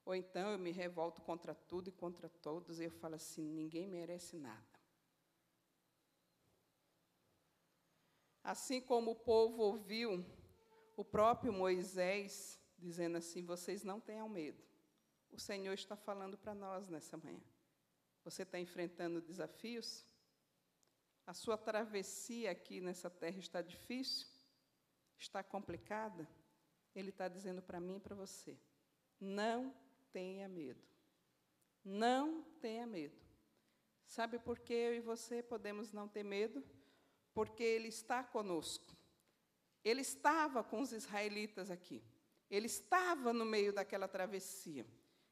Ou 0.05 0.15
então 0.15 0.51
eu 0.51 0.59
me 0.59 0.73
revolto 0.73 1.23
contra 1.23 1.55
tudo 1.55 1.89
e 1.89 1.93
contra 1.93 2.29
todos 2.29 2.81
e 2.81 2.85
eu 2.85 2.91
falo 2.91 3.15
assim: 3.15 3.49
ninguém 3.49 3.87
merece 3.87 4.37
nada. 4.37 4.73
Assim 8.43 8.81
como 8.81 9.13
o 9.13 9.17
povo 9.17 9.63
ouviu 9.63 10.25
o 10.97 11.05
próprio 11.05 11.53
Moisés 11.53 12.61
dizendo 12.77 13.17
assim: 13.17 13.45
vocês 13.45 13.85
não 13.85 14.01
tenham 14.01 14.29
medo. 14.29 14.63
O 15.31 15.39
Senhor 15.39 15.73
está 15.73 15.97
falando 15.97 16.37
para 16.37 16.55
nós 16.55 16.89
nessa 16.89 17.17
manhã. 17.17 17.41
Você 18.25 18.43
está 18.43 18.59
enfrentando 18.59 19.21
desafios? 19.21 20.05
A 21.27 21.33
sua 21.35 21.57
travessia 21.57 22.51
aqui 22.51 22.81
nessa 22.81 23.09
terra 23.09 23.39
está 23.39 23.63
difícil? 23.63 24.27
Está 25.17 25.43
complicada? 25.43 26.29
Ele 26.95 27.11
está 27.11 27.29
dizendo 27.29 27.63
para 27.63 27.81
mim 27.81 27.97
e 27.97 28.01
para 28.01 28.15
você: 28.15 28.59
não 29.21 29.75
tenha 30.13 30.49
medo. 30.49 30.83
Não 31.85 32.43
tenha 32.61 32.87
medo. 32.87 33.21
Sabe 34.05 34.39
por 34.39 34.59
que 34.59 34.73
eu 34.73 34.95
e 34.95 35.01
você 35.01 35.43
podemos 35.43 35.93
não 35.93 36.09
ter 36.09 36.23
medo? 36.23 36.63
Porque 37.33 37.63
Ele 37.63 37.89
está 37.89 38.23
conosco. 38.23 38.97
Ele 39.85 40.01
estava 40.01 40.63
com 40.63 40.81
os 40.81 40.93
israelitas 40.93 41.71
aqui. 41.71 42.05
Ele 42.51 42.67
estava 42.67 43.33
no 43.33 43.45
meio 43.45 43.73
daquela 43.73 44.07
travessia. 44.07 44.87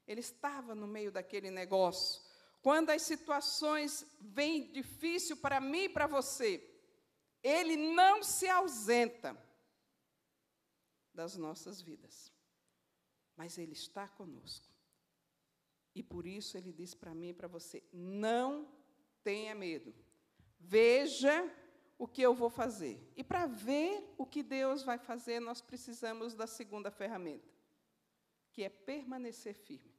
Ele 0.07 0.19
estava 0.19 0.73
no 0.73 0.87
meio 0.87 1.11
daquele 1.11 1.51
negócio. 1.51 2.21
Quando 2.61 2.91
as 2.91 3.01
situações 3.01 4.05
vêm 4.19 4.71
difícil 4.71 5.37
para 5.37 5.59
mim 5.59 5.85
e 5.85 5.89
para 5.89 6.05
você, 6.05 6.63
ele 7.43 7.75
não 7.75 8.21
se 8.21 8.47
ausenta 8.47 9.35
das 11.13 11.35
nossas 11.35 11.81
vidas. 11.81 12.31
Mas 13.35 13.57
ele 13.57 13.73
está 13.73 14.07
conosco. 14.07 14.69
E 15.95 16.03
por 16.03 16.25
isso 16.25 16.57
ele 16.57 16.71
diz 16.71 16.93
para 16.93 17.13
mim 17.13 17.29
e 17.29 17.33
para 17.33 17.47
você: 17.47 17.83
não 17.91 18.71
tenha 19.23 19.55
medo. 19.55 19.93
Veja 20.59 21.51
o 21.97 22.07
que 22.07 22.21
eu 22.21 22.33
vou 22.33 22.49
fazer. 22.49 23.11
E 23.15 23.23
para 23.23 23.45
ver 23.45 24.13
o 24.17 24.25
que 24.25 24.41
Deus 24.43 24.83
vai 24.83 24.97
fazer, 24.97 25.39
nós 25.39 25.61
precisamos 25.61 26.33
da 26.33 26.47
segunda 26.47 26.89
ferramenta, 26.91 27.49
que 28.51 28.63
é 28.63 28.69
permanecer 28.69 29.55
firme. 29.55 29.90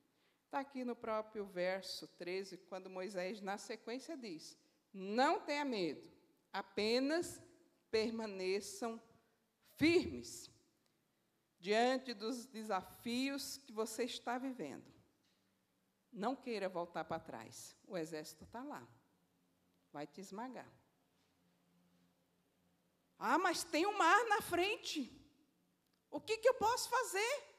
Está 0.52 0.60
aqui 0.60 0.84
no 0.84 0.94
próprio 0.94 1.46
verso 1.46 2.06
13, 2.06 2.58
quando 2.68 2.90
Moisés, 2.90 3.40
na 3.40 3.56
sequência, 3.56 4.14
diz: 4.18 4.54
Não 4.92 5.40
tenha 5.40 5.64
medo, 5.64 6.12
apenas 6.52 7.40
permaneçam 7.90 9.02
firmes 9.78 10.50
diante 11.58 12.12
dos 12.12 12.44
desafios 12.44 13.56
que 13.56 13.72
você 13.72 14.04
está 14.04 14.36
vivendo. 14.36 14.84
Não 16.12 16.36
queira 16.36 16.68
voltar 16.68 17.04
para 17.04 17.18
trás, 17.18 17.74
o 17.86 17.96
exército 17.96 18.44
está 18.44 18.62
lá, 18.62 18.86
vai 19.90 20.06
te 20.06 20.20
esmagar. 20.20 20.70
Ah, 23.18 23.38
mas 23.38 23.64
tem 23.64 23.86
um 23.86 23.96
mar 23.96 24.22
na 24.26 24.42
frente. 24.42 25.10
O 26.10 26.20
que, 26.20 26.36
que 26.36 26.48
eu 26.50 26.54
posso 26.56 26.90
fazer? 26.90 27.51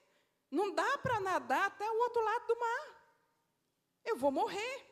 Não 0.53 0.71
dá 0.71 0.99
para 0.99 1.19
nadar 1.19 1.65
até 1.65 1.89
o 1.89 1.99
outro 2.01 2.23
lado 2.23 2.45
do 2.45 2.59
mar. 2.59 2.85
Eu 4.05 4.15
vou 4.15 4.31
morrer, 4.31 4.85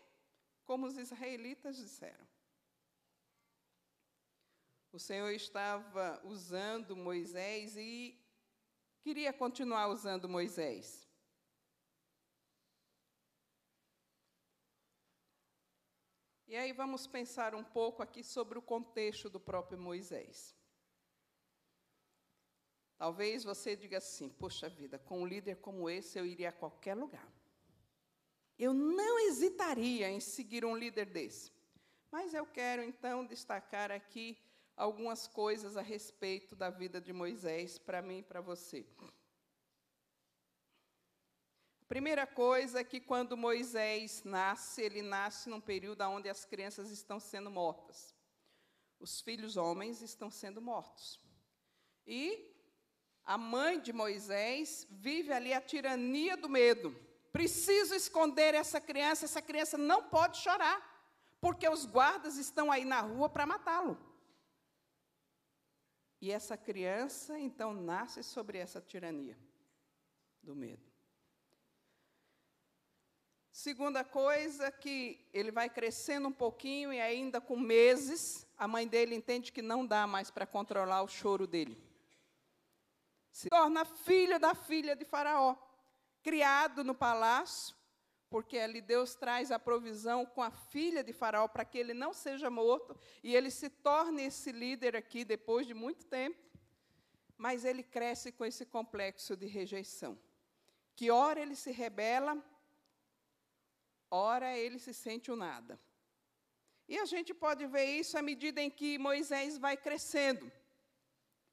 como 0.66 0.88
os 0.88 0.98
israelitas 0.98 1.78
disseram. 1.78 2.28
O 4.92 4.98
Senhor 4.98 5.30
estava 5.30 6.20
usando 6.24 6.96
Moisés 6.96 7.78
e 7.78 8.20
queria 9.04 9.32
continuar 9.32 9.90
usando 9.90 10.28
Moisés. 10.28 11.08
E 16.48 16.56
aí 16.56 16.74
vamos 16.74 17.06
pensar 17.06 17.54
um 17.54 17.64
pouco 17.64 18.02
aqui 18.02 18.24
sobre 18.24 18.58
o 18.58 18.64
contexto 18.64 19.30
do 19.30 19.40
próprio 19.40 19.78
Moisés. 19.78 20.60
Talvez 23.02 23.44
você 23.44 23.76
diga 23.76 23.98
assim: 23.98 24.30
poxa 24.30 24.70
vida, 24.70 25.00
com 25.00 25.24
um 25.24 25.26
líder 25.26 25.56
como 25.56 25.90
esse 25.90 26.20
eu 26.20 26.24
iria 26.24 26.50
a 26.50 26.52
qualquer 26.52 26.94
lugar. 26.94 27.28
Eu 28.60 28.76
não 28.76 29.18
hesitaria 29.28 30.08
em 30.08 30.20
seguir 30.20 30.64
um 30.64 30.78
líder 30.78 31.08
desse. 31.08 31.52
Mas 32.12 32.32
eu 32.36 32.46
quero 32.46 32.84
então 32.84 33.26
destacar 33.26 33.92
aqui 33.92 34.38
algumas 34.78 35.26
coisas 35.26 35.78
a 35.78 35.82
respeito 35.82 36.56
da 36.56 36.70
vida 36.70 37.02
de 37.02 37.12
Moisés 37.12 37.80
para 37.80 38.04
mim 38.04 38.20
e 38.20 38.24
para 38.24 38.40
você. 38.40 38.86
Primeira 41.88 42.28
coisa 42.28 42.82
é 42.82 42.84
que 42.84 43.00
quando 43.00 43.36
Moisés 43.36 44.24
nasce, 44.24 44.80
ele 44.80 45.02
nasce 45.02 45.50
num 45.50 45.60
período 45.60 46.04
onde 46.04 46.30
as 46.30 46.46
crianças 46.46 46.92
estão 46.92 47.20
sendo 47.20 47.50
mortas. 47.50 48.14
Os 49.00 49.22
filhos 49.22 49.58
homens 49.58 50.04
estão 50.04 50.30
sendo 50.30 50.62
mortos. 50.62 51.20
E 52.06 52.51
a 53.26 53.38
mãe 53.38 53.80
de 53.80 53.94
Moisés 53.94 54.88
vive 54.90 55.32
ali 55.32 55.54
a 55.54 55.62
tirania 55.62 56.36
do 56.36 56.50
medo. 56.50 56.96
Preciso 57.32 57.96
esconder 57.96 58.54
essa 58.54 58.82
criança, 58.82 59.26
essa 59.26 59.42
criança 59.42 59.78
não 59.78 60.04
pode 60.04 60.38
chorar, 60.38 60.80
porque 61.40 61.68
os 61.68 61.86
guardas 61.86 62.38
estão 62.38 62.72
aí 62.72 62.84
na 62.84 63.00
rua 63.02 63.30
para 63.30 63.46
matá-lo. 63.46 63.98
E 66.20 66.32
essa 66.32 66.58
criança, 66.58 67.40
então, 67.40 67.74
nasce 67.74 68.22
sobre 68.22 68.58
essa 68.58 68.82
tirania 68.82 69.38
do 70.44 70.56
medo. 70.56 70.92
Segunda 73.52 74.04
coisa, 74.04 74.72
que 74.72 75.28
ele 75.34 75.52
vai 75.52 75.70
crescendo 75.70 76.28
um 76.28 76.32
pouquinho 76.32 76.92
e 76.92 77.00
ainda 77.00 77.40
com 77.40 77.58
meses, 77.58 78.48
a 78.58 78.68
mãe 78.68 78.88
dele 78.88 79.16
entende 79.16 79.52
que 79.52 79.62
não 79.62 79.86
dá 79.86 80.06
mais 80.06 80.30
para 80.30 80.46
controlar 80.46 81.02
o 81.02 81.08
choro 81.08 81.48
dele 81.48 81.91
se 83.32 83.50
torna 83.50 83.86
filho 83.86 84.40
da 84.40 84.54
filha 84.54 84.96
de 84.96 85.06
Faraó, 85.06 85.56
criado 86.22 86.84
no 86.84 86.94
palácio, 86.94 87.76
porque 88.30 88.58
ali 88.58 88.82
Deus 88.82 89.16
traz 89.16 89.52
a 89.52 89.60
provisão 89.60 90.26
com 90.26 90.42
a 90.42 90.52
filha 90.52 91.04
de 91.04 91.12
Faraó 91.12 91.48
para 91.48 91.66
que 91.66 91.78
ele 91.78 91.94
não 91.94 92.14
seja 92.14 92.50
morto 92.50 92.98
e 93.22 93.36
ele 93.36 93.52
se 93.52 93.70
torne 93.70 94.24
esse 94.24 94.52
líder 94.52 94.96
aqui 94.96 95.26
depois 95.26 95.68
de 95.68 95.74
muito 95.74 96.06
tempo. 96.06 96.40
Mas 97.38 97.66
ele 97.66 97.84
cresce 97.84 98.32
com 98.32 98.46
esse 98.46 98.66
complexo 98.66 99.36
de 99.36 99.48
rejeição. 99.48 100.18
Que 100.96 101.10
ora 101.10 101.42
ele 101.42 101.56
se 101.56 101.72
rebela, 101.72 102.38
ora 104.10 104.56
ele 104.58 104.78
se 104.80 104.94
sente 104.94 105.32
o 105.32 105.36
nada. 105.36 105.80
E 106.88 106.98
a 107.00 107.06
gente 107.06 107.34
pode 107.34 107.66
ver 107.68 107.86
isso 107.86 108.18
à 108.18 108.22
medida 108.22 108.62
em 108.62 108.70
que 108.70 108.98
Moisés 108.98 109.58
vai 109.58 109.76
crescendo. 109.76 110.52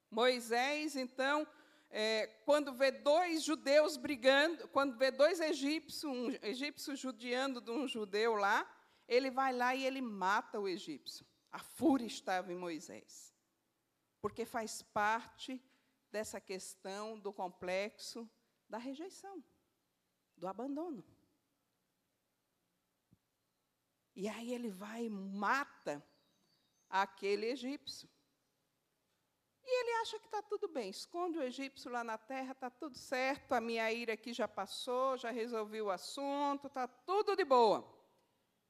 Moisés, 0.09 0.95
então, 0.95 1.47
é, 1.89 2.27
quando 2.45 2.73
vê 2.73 2.91
dois 2.91 3.43
judeus 3.43 3.97
brigando, 3.97 4.67
quando 4.69 4.97
vê 4.97 5.09
dois 5.09 5.39
egípcios, 5.39 6.03
um 6.03 6.29
egípcio 6.43 6.95
judiando 6.95 7.59
de 7.59 7.71
um 7.71 7.87
judeu 7.87 8.35
lá, 8.35 8.69
ele 9.07 9.31
vai 9.31 9.51
lá 9.51 9.73
e 9.73 9.85
ele 9.85 10.01
mata 10.01 10.59
o 10.59 10.67
egípcio. 10.67 11.25
A 11.51 11.59
fúria 11.59 12.05
estava 12.05 12.53
em 12.53 12.55
Moisés. 12.55 13.33
Porque 14.21 14.45
faz 14.45 14.83
parte 14.83 15.59
dessa 16.11 16.39
questão 16.39 17.19
do 17.19 17.33
complexo 17.33 18.29
da 18.67 18.77
rejeição, 18.77 19.43
do 20.37 20.47
abandono. 20.47 21.03
E 24.15 24.27
aí 24.27 24.53
ele 24.53 24.69
vai 24.69 25.05
e 25.05 25.09
mata 25.09 26.05
aquele 26.89 27.47
egípcio. 27.47 28.09
E 29.71 29.81
ele 29.81 29.91
acha 30.01 30.17
que 30.17 30.25
está 30.25 30.41
tudo 30.41 30.67
bem, 30.67 30.89
esconde 30.89 31.37
o 31.37 31.43
egípcio 31.43 31.91
lá 31.91 32.03
na 32.03 32.17
terra, 32.17 32.53
está 32.53 32.71
tudo 32.71 32.97
certo, 32.97 33.53
a 33.53 33.61
minha 33.61 33.91
ira 33.93 34.13
aqui 34.13 34.33
já 34.33 34.47
passou, 34.47 35.15
já 35.15 35.29
resolvi 35.29 35.79
o 35.79 35.91
assunto, 35.91 36.65
está 36.65 36.87
tudo 36.87 37.35
de 37.35 37.45
boa. 37.45 37.87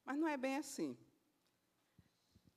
Mas 0.04 0.18
não 0.18 0.28
é 0.28 0.36
bem 0.36 0.56
assim. 0.56 0.94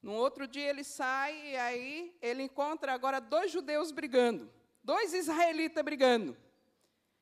No 0.02 0.12
outro 0.12 0.46
dia 0.46 0.70
ele 0.70 0.84
sai 0.84 1.54
e 1.54 1.56
aí 1.56 2.18
ele 2.22 2.44
encontra 2.44 2.92
agora 2.92 3.22
dois 3.22 3.50
judeus 3.50 3.94
brigando, 3.94 4.52
dois 4.84 5.14
israelitas 5.14 5.82
brigando. 5.82 6.36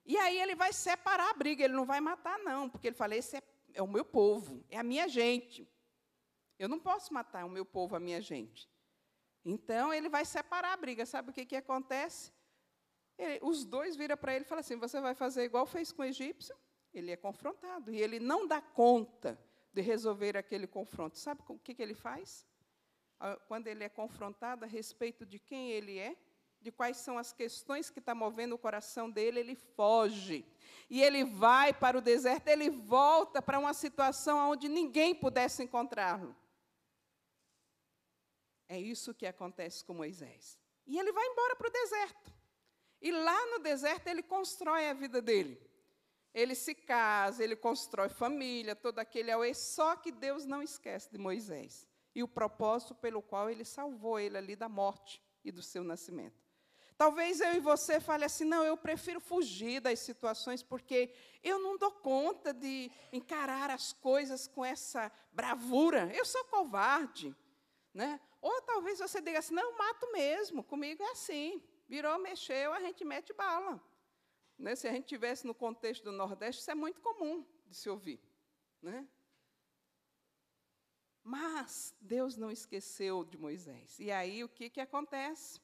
E 0.03 0.17
aí 0.17 0.41
ele 0.41 0.55
vai 0.55 0.73
separar 0.73 1.29
a 1.29 1.33
briga, 1.35 1.63
ele 1.63 1.75
não 1.75 1.85
vai 1.85 2.01
matar, 2.01 2.39
não, 2.39 2.67
porque 2.67 2.87
ele 2.87 2.95
fala: 2.95 3.15
esse 3.15 3.37
é, 3.37 3.43
é 3.75 3.83
o 3.83 3.87
meu 3.87 4.03
povo, 4.03 4.65
é 4.71 4.79
a 4.79 4.83
minha 4.83 5.07
gente. 5.07 5.69
Eu 6.57 6.67
não 6.67 6.79
posso 6.79 7.13
matar 7.13 7.45
o 7.45 7.49
meu 7.49 7.63
povo, 7.63 7.95
a 7.95 7.99
minha 7.99 8.19
gente. 8.19 8.70
Então, 9.43 9.93
ele 9.93 10.09
vai 10.09 10.25
separar 10.25 10.73
a 10.73 10.77
briga. 10.77 11.05
Sabe 11.05 11.31
o 11.31 11.33
que, 11.33 11.45
que 11.45 11.55
acontece? 11.55 12.31
Ele, 13.17 13.39
os 13.41 13.65
dois 13.65 13.95
viram 13.95 14.17
para 14.17 14.35
ele 14.35 14.45
e 14.45 14.47
falam 14.47 14.59
assim: 14.59 14.77
Você 14.77 14.99
vai 15.01 15.13
fazer 15.13 15.43
igual 15.43 15.65
fez 15.65 15.91
com 15.91 16.01
o 16.01 16.05
egípcio? 16.05 16.55
Ele 16.93 17.11
é 17.11 17.17
confrontado. 17.17 17.91
E 17.91 18.01
ele 18.01 18.19
não 18.19 18.47
dá 18.47 18.61
conta 18.61 19.39
de 19.73 19.81
resolver 19.81 20.37
aquele 20.37 20.67
confronto. 20.67 21.17
Sabe 21.17 21.41
o 21.47 21.57
que, 21.57 21.73
que 21.73 21.81
ele 21.81 21.95
faz? 21.95 22.45
Quando 23.47 23.67
ele 23.67 23.83
é 23.83 23.89
confrontado 23.89 24.65
a 24.65 24.67
respeito 24.67 25.25
de 25.25 25.39
quem 25.39 25.71
ele 25.71 25.97
é, 25.97 26.17
de 26.59 26.71
quais 26.71 26.97
são 26.97 27.17
as 27.17 27.31
questões 27.31 27.89
que 27.89 27.99
estão 27.99 28.13
tá 28.13 28.19
movendo 28.19 28.53
o 28.53 28.57
coração 28.57 29.09
dele, 29.09 29.39
ele 29.39 29.55
foge. 29.55 30.45
E 30.89 31.01
ele 31.01 31.23
vai 31.23 31.73
para 31.73 31.97
o 31.97 32.01
deserto, 32.01 32.47
ele 32.47 32.69
volta 32.69 33.41
para 33.41 33.57
uma 33.57 33.73
situação 33.73 34.51
onde 34.51 34.67
ninguém 34.67 35.15
pudesse 35.15 35.63
encontrá-lo. 35.63 36.35
É 38.71 38.79
isso 38.79 39.13
que 39.13 39.27
acontece 39.27 39.83
com 39.83 39.93
Moisés. 39.93 40.57
E 40.87 40.97
ele 40.97 41.11
vai 41.11 41.27
embora 41.27 41.57
para 41.57 41.67
o 41.67 41.71
deserto. 41.71 42.33
E 43.01 43.11
lá 43.11 43.45
no 43.47 43.59
deserto 43.59 44.07
ele 44.07 44.23
constrói 44.23 44.87
a 44.87 44.93
vida 44.93 45.21
dele. 45.21 45.59
Ele 46.33 46.55
se 46.55 46.73
casa, 46.73 47.43
ele 47.43 47.57
constrói 47.57 48.07
família, 48.07 48.73
todo 48.73 48.99
aquele 48.99 49.29
auê, 49.29 49.53
só 49.53 49.97
que 49.97 50.09
Deus 50.09 50.45
não 50.45 50.63
esquece 50.63 51.11
de 51.11 51.17
Moisés. 51.17 51.85
E 52.15 52.23
o 52.23 52.29
propósito 52.29 52.95
pelo 52.95 53.21
qual 53.21 53.49
ele 53.49 53.65
salvou 53.65 54.17
ele 54.17 54.37
ali 54.37 54.55
da 54.55 54.69
morte 54.69 55.21
e 55.43 55.51
do 55.51 55.61
seu 55.61 55.83
nascimento. 55.83 56.41
Talvez 56.97 57.41
eu 57.41 57.53
e 57.55 57.59
você 57.59 57.99
fale 57.99 58.23
assim: 58.23 58.45
não, 58.45 58.63
eu 58.63 58.77
prefiro 58.77 59.19
fugir 59.19 59.81
das 59.81 59.99
situações 59.99 60.63
porque 60.63 61.13
eu 61.43 61.59
não 61.59 61.77
dou 61.77 61.91
conta 61.91 62.53
de 62.53 62.89
encarar 63.11 63.69
as 63.69 63.91
coisas 63.91 64.47
com 64.47 64.63
essa 64.63 65.11
bravura. 65.33 66.09
Eu 66.15 66.23
sou 66.23 66.45
covarde. 66.45 67.35
Né? 67.93 68.17
Ou 68.41 68.61
talvez 68.63 68.99
você 68.99 69.21
diga 69.21 69.39
assim: 69.39 69.53
não, 69.53 69.77
mato 69.77 70.11
mesmo, 70.11 70.63
comigo 70.63 71.01
é 71.03 71.11
assim. 71.11 71.61
Virou, 71.87 72.17
mexeu, 72.19 72.73
a 72.73 72.79
gente 72.79 73.05
mete 73.05 73.33
bala. 73.33 73.81
Né? 74.57 74.75
Se 74.75 74.87
a 74.87 74.91
gente 74.91 75.05
tivesse 75.05 75.45
no 75.45 75.53
contexto 75.53 76.03
do 76.03 76.11
Nordeste, 76.11 76.61
isso 76.61 76.71
é 76.71 76.75
muito 76.75 77.01
comum 77.01 77.45
de 77.67 77.75
se 77.75 77.89
ouvir. 77.89 78.19
Né? 78.81 79.07
Mas 81.23 81.95
Deus 82.01 82.35
não 82.35 82.49
esqueceu 82.49 83.23
de 83.23 83.37
Moisés. 83.37 83.99
E 83.99 84.11
aí 84.11 84.43
o 84.43 84.49
que, 84.49 84.69
que 84.69 84.81
acontece? 84.81 85.59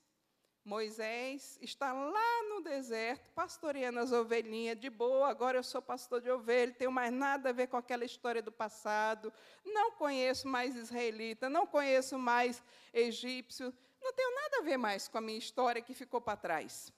Moisés 0.68 1.58
está 1.62 1.94
lá 1.94 2.44
no 2.50 2.62
deserto, 2.62 3.32
pastoreando 3.32 4.00
as 4.00 4.12
ovelhinhas 4.12 4.78
de 4.78 4.90
boa. 4.90 5.30
Agora 5.30 5.58
eu 5.58 5.64
sou 5.64 5.82
pastor 5.82 6.20
de 6.20 6.30
ovelha, 6.30 6.74
tenho 6.74 6.92
mais 6.92 7.10
nada 7.10 7.50
a 7.50 7.54
ver 7.54 7.68
com 7.68 7.78
aquela 7.78 8.04
história 8.04 8.42
do 8.42 8.52
passado. 8.52 9.32
Não 9.64 9.92
conheço 9.92 10.46
mais 10.46 10.76
israelita, 10.76 11.48
não 11.50 11.66
conheço 11.66 12.20
mais 12.20 12.62
egípcio. 12.94 13.74
Não 14.02 14.12
tenho 14.12 14.36
nada 14.36 14.58
a 14.58 14.62
ver 14.64 14.76
mais 14.76 15.08
com 15.08 15.18
a 15.18 15.22
minha 15.22 15.38
história 15.38 15.82
que 15.82 15.94
ficou 15.94 16.20
para 16.20 16.36
trás. 16.36 16.92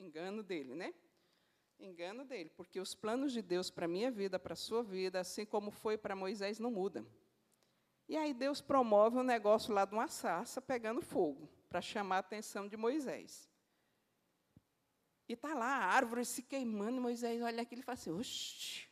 Engano 0.00 0.42
dele, 0.42 0.74
né? 0.74 0.94
Engano 1.78 2.24
dele, 2.24 2.50
porque 2.56 2.80
os 2.80 2.94
planos 2.94 3.34
de 3.34 3.42
Deus 3.42 3.68
para 3.68 3.84
a 3.84 3.88
minha 3.88 4.10
vida, 4.10 4.38
para 4.38 4.54
a 4.54 4.56
sua 4.56 4.82
vida, 4.82 5.20
assim 5.20 5.44
como 5.44 5.70
foi 5.70 5.98
para 5.98 6.16
Moisés, 6.16 6.58
não 6.58 6.70
mudam. 6.70 7.06
E 8.08 8.16
aí 8.16 8.32
Deus 8.32 8.62
promove 8.62 9.18
um 9.18 9.22
negócio 9.22 9.74
lá 9.74 9.84
de 9.84 9.92
uma 9.92 10.08
sarça 10.08 10.62
pegando 10.62 11.02
fogo 11.02 11.50
para 11.74 11.82
chamar 11.82 12.14
a 12.14 12.18
atenção 12.20 12.68
de 12.68 12.76
Moisés. 12.76 13.50
E 15.28 15.32
está 15.32 15.54
lá 15.54 15.66
a 15.66 15.86
árvore 15.86 16.24
se 16.24 16.40
queimando, 16.40 17.00
Moisés 17.00 17.42
olha 17.42 17.62
aquilo 17.62 17.80
e 17.80 17.84
fala 17.84 17.94
assim, 17.94 18.12
oxe, 18.12 18.86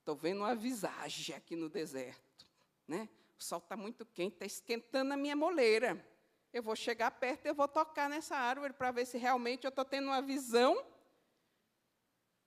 estou 0.00 0.16
vendo 0.16 0.38
uma 0.38 0.56
visagem 0.56 1.36
aqui 1.36 1.54
no 1.54 1.68
deserto. 1.68 2.48
Né? 2.88 3.08
O 3.38 3.44
sol 3.44 3.60
está 3.60 3.76
muito 3.76 4.04
quente, 4.04 4.32
está 4.32 4.44
esquentando 4.44 5.12
a 5.12 5.16
minha 5.16 5.36
moleira. 5.36 6.04
Eu 6.52 6.64
vou 6.64 6.74
chegar 6.74 7.12
perto, 7.12 7.46
eu 7.46 7.54
vou 7.54 7.68
tocar 7.68 8.10
nessa 8.10 8.36
árvore 8.36 8.72
para 8.72 8.90
ver 8.90 9.06
se 9.06 9.16
realmente 9.16 9.64
eu 9.64 9.68
estou 9.68 9.84
tendo 9.84 10.06
uma 10.06 10.20
visão, 10.20 10.74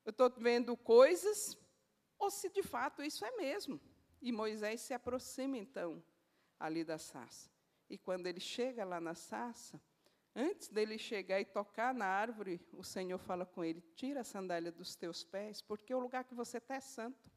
eu 0.03 0.09
estou 0.09 0.29
vendo 0.29 0.75
coisas, 0.75 1.57
ou 2.19 2.29
se 2.29 2.49
de 2.49 2.63
fato 2.63 3.01
isso 3.01 3.23
é 3.23 3.31
mesmo. 3.37 3.79
E 4.21 4.29
Moisés 4.29 4.81
se 4.81 4.93
aproxima, 4.93 5.57
então, 5.57 6.03
ali 6.59 6.83
da 6.83 6.97
sarça. 6.97 7.55
E 7.89 7.97
quando 7.97 8.27
ele 8.27 8.39
chega 8.39 8.83
lá 8.83 8.99
na 8.99 9.15
sarça, 9.15 9.81
antes 10.35 10.67
dele 10.67 10.97
chegar 10.97 11.39
e 11.39 11.45
tocar 11.45 11.93
na 11.93 12.05
árvore, 12.05 12.61
o 12.73 12.83
Senhor 12.83 13.17
fala 13.17 13.45
com 13.45 13.63
ele: 13.63 13.81
Tira 13.95 14.21
a 14.21 14.23
sandália 14.25 14.71
dos 14.71 14.95
teus 14.95 15.23
pés, 15.23 15.61
porque 15.61 15.93
o 15.93 15.99
lugar 15.99 16.23
que 16.23 16.35
você 16.35 16.57
está 16.57 16.75
é 16.75 16.79
santo. 16.79 17.31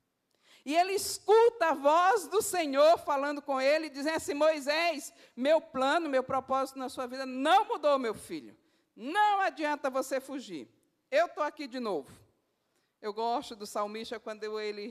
E 0.65 0.77
ele 0.77 0.93
escuta 0.93 1.71
a 1.71 1.75
voz 1.75 2.27
do 2.27 2.43
Senhor 2.43 2.99
falando 2.99 3.41
com 3.41 3.61
ele, 3.61 3.89
dizendo 3.89 4.17
assim: 4.17 4.35
Moisés, 4.35 5.13
meu 5.35 5.61
plano, 5.61 6.09
meu 6.09 6.23
propósito 6.23 6.79
na 6.79 6.89
sua 6.89 7.07
vida 7.07 7.25
não 7.25 7.67
mudou, 7.67 7.99
meu 7.99 8.15
filho. 8.15 8.57
Não 8.95 9.41
adianta 9.41 9.89
você 9.89 10.21
fugir. 10.21 10.69
Eu 11.11 11.27
estou 11.27 11.43
aqui 11.43 11.67
de 11.67 11.81
novo. 11.81 12.11
Eu 13.01 13.15
gosto 13.15 13.57
do 13.57 13.67
salmista 13.67 14.21
quando 14.21 14.61
ele 14.61 14.87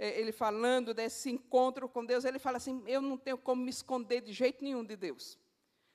ele 0.00 0.32
falando 0.32 0.94
desse 0.94 1.30
encontro 1.30 1.86
com 1.88 2.04
Deus, 2.04 2.24
ele 2.24 2.38
fala 2.38 2.56
assim: 2.56 2.82
eu 2.86 3.02
não 3.02 3.18
tenho 3.18 3.36
como 3.36 3.62
me 3.62 3.70
esconder 3.70 4.22
de 4.22 4.32
jeito 4.32 4.64
nenhum 4.64 4.82
de 4.82 4.96
Deus. 4.96 5.38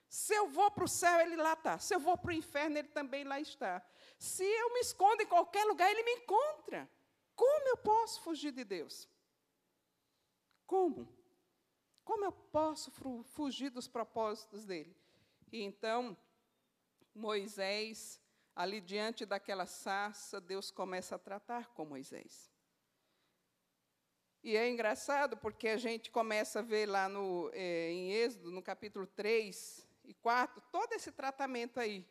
Se 0.07 0.33
eu 0.33 0.47
vou 0.47 0.69
para 0.69 0.83
o 0.83 0.87
céu, 0.87 1.19
ele 1.19 1.35
lá 1.35 1.53
está. 1.53 1.79
Se 1.79 1.93
eu 1.93 1.99
vou 1.99 2.15
para 2.15 2.29
o 2.29 2.33
inferno, 2.33 2.77
ele 2.77 2.87
também 2.89 3.23
lá 3.23 3.39
está. 3.39 3.83
Se 4.19 4.43
eu 4.43 4.73
me 4.73 4.79
escondo 4.79 5.23
em 5.23 5.25
qualquer 5.25 5.65
lugar, 5.65 5.89
ele 5.89 6.03
me 6.03 6.11
encontra. 6.21 6.89
Como 7.35 7.67
eu 7.67 7.77
posso 7.77 8.21
fugir 8.21 8.51
de 8.51 8.63
Deus? 8.63 9.09
Como? 10.65 11.07
Como 12.03 12.23
eu 12.23 12.31
posso 12.31 12.91
fugir 13.25 13.71
dos 13.71 13.87
propósitos 13.87 14.65
dele? 14.65 14.95
E 15.51 15.63
então, 15.63 16.15
Moisés, 17.13 18.21
ali 18.55 18.79
diante 18.79 19.25
daquela 19.25 19.65
sarça, 19.65 20.39
Deus 20.39 20.69
começa 20.69 21.15
a 21.15 21.19
tratar 21.19 21.73
com 21.73 21.83
Moisés. 21.83 22.54
E 24.45 24.55
é 24.55 24.69
engraçado 24.69 25.35
porque 25.35 25.69
a 25.69 25.75
gente 25.75 26.11
começa 26.11 26.59
a 26.59 26.61
ver 26.61 26.85
lá 26.85 27.09
no, 27.09 27.49
é, 27.51 27.91
em 27.91 28.11
Êxodo, 28.11 28.51
no 28.51 28.61
capítulo 28.61 29.07
3 29.07 29.87
e 30.03 30.13
4, 30.13 30.61
todo 30.71 30.93
esse 30.93 31.11
tratamento 31.11 31.79
aí 31.79 32.07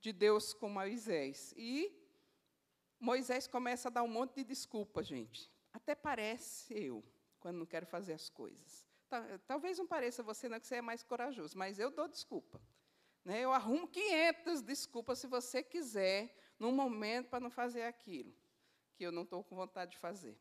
de 0.00 0.12
Deus 0.12 0.54
com 0.54 0.68
Moisés. 0.68 1.52
E 1.56 1.92
Moisés 3.00 3.48
começa 3.48 3.88
a 3.88 3.90
dar 3.90 4.04
um 4.04 4.08
monte 4.08 4.36
de 4.36 4.44
desculpa, 4.44 5.02
gente. 5.02 5.50
Até 5.72 5.96
parece 5.96 6.80
eu, 6.80 7.02
quando 7.40 7.56
não 7.56 7.66
quero 7.66 7.86
fazer 7.86 8.12
as 8.12 8.28
coisas. 8.28 8.86
Talvez 9.44 9.78
não 9.78 9.86
pareça 9.88 10.22
você, 10.22 10.48
não, 10.48 10.60
que 10.60 10.66
você 10.68 10.76
é 10.76 10.80
mais 10.80 11.02
corajoso, 11.02 11.58
mas 11.58 11.76
eu 11.76 11.90
dou 11.90 12.06
desculpa. 12.06 12.62
Né? 13.24 13.40
Eu 13.40 13.52
arrumo 13.52 13.88
500 13.88 14.62
desculpas 14.62 15.18
se 15.18 15.26
você 15.26 15.60
quiser, 15.60 16.32
num 16.56 16.70
momento, 16.70 17.30
para 17.30 17.40
não 17.40 17.50
fazer 17.50 17.82
aquilo 17.82 18.32
que 18.94 19.02
eu 19.02 19.10
não 19.10 19.24
estou 19.24 19.42
com 19.42 19.56
vontade 19.56 19.90
de 19.90 19.98
fazer 19.98 20.38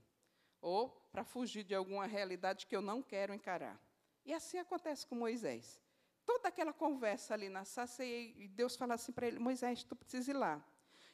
ou 0.62 0.90
para 1.12 1.24
fugir 1.24 1.64
de 1.64 1.76
alguma 1.76 2.06
realidade 2.06 2.68
que 2.68 2.76
eu 2.76 2.82
não 2.82 3.02
quero 3.02 3.34
encarar. 3.34 3.80
E 4.26 4.34
assim 4.34 4.60
acontece 4.60 5.06
com 5.06 5.16
Moisés. 5.16 5.82
Toda 6.26 6.50
aquela 6.50 6.72
conversa 6.72 7.34
ali 7.34 7.50
na 7.50 7.66
saça, 7.66 8.06
e 8.06 8.48
Deus 8.48 8.76
fala 8.76 8.94
assim 8.94 9.12
para 9.12 9.28
ele: 9.28 9.40
Moisés, 9.40 9.84
tu 9.84 9.96
precisa 9.96 10.32
ir 10.32 10.36
lá. 10.36 10.64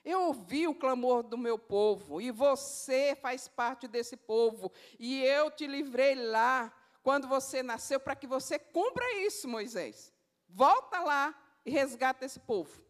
Eu 0.04 0.22
ouvi 0.22 0.68
o 0.68 0.76
clamor 0.76 1.24
do 1.24 1.38
meu 1.38 1.58
povo, 1.58 2.22
e 2.22 2.32
você 2.32 3.18
faz 3.22 3.48
parte 3.48 3.88
desse 3.88 4.16
povo, 4.16 4.72
e 5.00 5.24
eu 5.24 5.50
te 5.50 5.66
livrei 5.66 6.16
lá 6.16 6.74
quando 7.02 7.28
você 7.28 7.64
nasceu 7.64 8.00
para 8.00 8.16
que 8.16 8.28
você 8.28 8.60
cumpra 8.60 9.22
isso, 9.22 9.48
Moisés. 9.48 10.14
Volta 10.48 11.00
lá 11.00 11.36
e 11.66 11.72
resgata 11.72 12.26
esse 12.26 12.40
povo. 12.40 12.82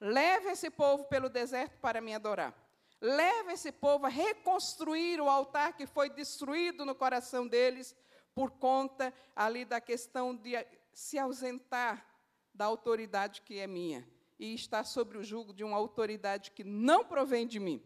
Leve 0.00 0.50
esse 0.50 0.70
povo 0.70 1.04
pelo 1.04 1.28
deserto 1.28 1.78
para 1.78 2.00
me 2.00 2.14
adorar. 2.14 2.54
Leva 3.00 3.52
esse 3.52 3.70
povo 3.70 4.06
a 4.06 4.08
reconstruir 4.08 5.20
o 5.20 5.28
altar 5.28 5.76
que 5.76 5.86
foi 5.86 6.10
destruído 6.10 6.84
no 6.84 6.94
coração 6.94 7.46
deles 7.46 7.96
por 8.34 8.50
conta 8.50 9.14
ali 9.36 9.64
da 9.64 9.80
questão 9.80 10.34
de 10.34 10.54
se 10.92 11.18
ausentar 11.18 12.04
da 12.52 12.64
autoridade 12.64 13.42
que 13.42 13.58
é 13.58 13.66
minha 13.66 14.08
e 14.38 14.52
estar 14.54 14.84
sobre 14.84 15.16
o 15.18 15.22
jugo 15.22 15.52
de 15.52 15.62
uma 15.62 15.76
autoridade 15.76 16.50
que 16.50 16.64
não 16.64 17.04
provém 17.04 17.46
de 17.46 17.60
mim. 17.60 17.82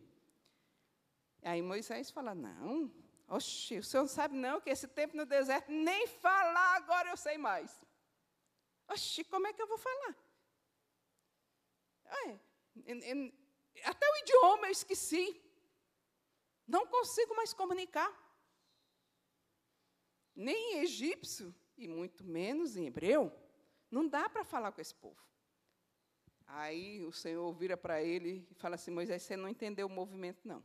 Aí 1.43 1.61
Moisés 1.61 2.11
fala: 2.11 2.35
Não, 2.35 2.91
oxe, 3.29 3.79
o 3.79 3.83
senhor 3.83 4.05
não 4.05 4.09
sabe 4.09 4.37
não 4.37 4.61
que 4.61 4.71
esse 4.71 4.89
tempo 4.89 5.17
no 5.17 5.27
deserto, 5.27 5.71
nem 5.71 6.07
falar 6.07 6.77
agora 6.77 7.11
eu 7.11 7.17
sei 7.17 7.37
mais. 7.37 7.85
Oxe, 8.89 9.25
como 9.25 9.47
é 9.47 9.53
que 9.53 9.61
eu 9.61 9.67
vou 9.67 9.79
falar? 9.79 10.17
É, 12.05 12.39
até 13.85 14.07
o 14.11 14.17
idioma 14.19 14.67
eu 14.67 14.73
esqueci. 14.73 15.41
Não 16.67 16.87
consigo 16.87 17.35
mais 17.35 17.53
comunicar. 17.53 18.11
Nem 20.35 20.75
em 20.75 20.79
egípcio, 20.81 21.55
e 21.77 21.87
muito 21.87 22.25
menos 22.25 22.77
em 22.77 22.87
hebreu, 22.87 23.33
não 23.91 24.09
dá 24.09 24.29
para 24.29 24.45
falar 24.45 24.73
com 24.73 24.81
esse 24.81 24.95
povo. 24.95 25.21
Aí 26.47 27.03
o 27.05 27.13
Senhor 27.13 27.51
vira 27.53 27.77
para 27.77 28.03
ele 28.03 28.47
e 28.51 28.55
fala 28.55 28.75
assim: 28.75 28.91
Moisés, 28.91 29.23
você 29.23 29.37
não 29.37 29.49
entendeu 29.49 29.87
o 29.87 29.91
movimento, 29.91 30.47
não. 30.47 30.63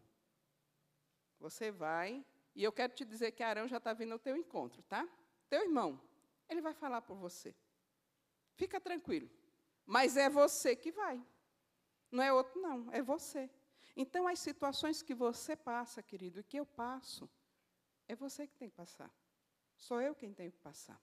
Você 1.40 1.72
vai, 1.72 2.26
e 2.56 2.64
eu 2.64 2.72
quero 2.72 2.94
te 2.94 3.06
dizer 3.06 3.32
que 3.32 3.44
Arão 3.44 3.68
já 3.68 3.78
está 3.78 3.94
vindo 3.94 4.14
ao 4.14 4.20
teu 4.20 4.36
encontro, 4.36 4.82
tá? 4.84 5.08
Teu 5.50 5.62
irmão, 5.62 6.02
ele 6.50 6.62
vai 6.62 6.74
falar 6.74 7.02
por 7.02 7.16
você. 7.16 7.56
Fica 8.56 8.82
tranquilo. 8.82 9.30
Mas 9.86 10.18
é 10.18 10.30
você 10.30 10.76
que 10.76 10.92
vai. 10.92 11.24
Não 12.12 12.24
é 12.24 12.32
outro, 12.32 12.60
não, 12.62 12.92
é 12.92 13.02
você. 13.02 13.50
Então, 13.96 14.28
as 14.28 14.40
situações 14.40 15.02
que 15.02 15.14
você 15.14 15.56
passa, 15.56 16.04
querido, 16.04 16.40
e 16.40 16.44
que 16.44 16.58
eu 16.58 16.66
passo, 16.66 17.30
é 18.08 18.16
você 18.16 18.48
que 18.48 18.56
tem 18.56 18.70
que 18.70 18.76
passar. 18.76 19.12
Sou 19.76 20.02
eu 20.02 20.16
quem 20.16 20.34
tenho 20.34 20.52
que 20.52 20.60
passar. 20.60 21.02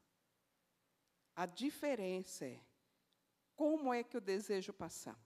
A 1.34 1.46
diferença 1.46 2.44
é 2.46 2.60
como 3.56 3.92
é 3.92 4.02
que 4.02 4.16
eu 4.16 4.20
desejo 4.20 4.72
passar. 4.72 5.18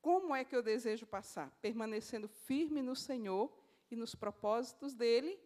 Como 0.00 0.34
é 0.34 0.44
que 0.44 0.54
eu 0.54 0.62
desejo 0.62 1.06
passar? 1.06 1.50
Permanecendo 1.60 2.28
firme 2.28 2.82
no 2.82 2.96
Senhor 2.96 3.52
e 3.90 3.94
nos 3.94 4.14
propósitos 4.14 4.94
dele, 4.94 5.38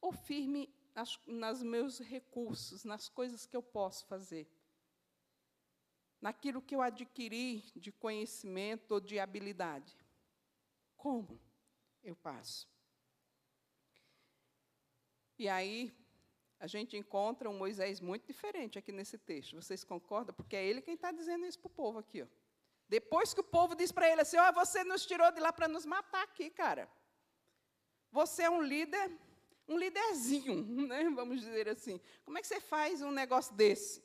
ou 0.00 0.12
firme 0.12 0.72
nas, 0.94 1.18
nos 1.26 1.62
meus 1.62 1.98
recursos, 1.98 2.84
nas 2.84 3.08
coisas 3.08 3.46
que 3.46 3.56
eu 3.56 3.62
posso 3.62 4.06
fazer? 4.06 4.46
Naquilo 6.20 6.62
que 6.62 6.74
eu 6.74 6.82
adquiri 6.82 7.64
de 7.74 7.90
conhecimento 7.90 8.92
ou 8.92 9.00
de 9.00 9.18
habilidade. 9.18 9.96
Como 10.96 11.40
eu 12.02 12.14
passo? 12.14 12.68
E 15.38 15.48
aí, 15.48 15.90
a 16.58 16.66
gente 16.66 16.94
encontra 16.94 17.48
um 17.48 17.56
Moisés 17.56 18.00
muito 18.00 18.26
diferente 18.26 18.78
aqui 18.78 18.92
nesse 18.92 19.16
texto. 19.16 19.56
Vocês 19.56 19.82
concordam? 19.82 20.34
Porque 20.34 20.54
é 20.54 20.64
ele 20.64 20.82
quem 20.82 20.94
está 20.94 21.10
dizendo 21.10 21.46
isso 21.46 21.58
para 21.58 21.68
o 21.68 21.70
povo 21.70 21.98
aqui. 21.98 22.22
Ó. 22.22 22.26
Depois 22.86 23.32
que 23.32 23.40
o 23.40 23.44
povo 23.44 23.74
diz 23.74 23.90
para 23.90 24.10
ele 24.10 24.20
assim: 24.20 24.36
Ó, 24.36 24.50
oh, 24.50 24.52
você 24.52 24.84
nos 24.84 25.06
tirou 25.06 25.32
de 25.32 25.40
lá 25.40 25.52
para 25.52 25.68
nos 25.68 25.86
matar 25.86 26.22
aqui, 26.24 26.50
cara. 26.50 26.86
Você 28.12 28.42
é 28.42 28.50
um 28.50 28.60
líder, 28.60 29.10
um 29.66 29.78
líderzinho, 29.78 30.62
né? 30.86 31.08
vamos 31.14 31.40
dizer 31.40 31.68
assim. 31.68 31.98
Como 32.24 32.36
é 32.36 32.42
que 32.42 32.48
você 32.48 32.60
faz 32.60 33.00
um 33.00 33.10
negócio 33.10 33.54
desse? 33.54 34.02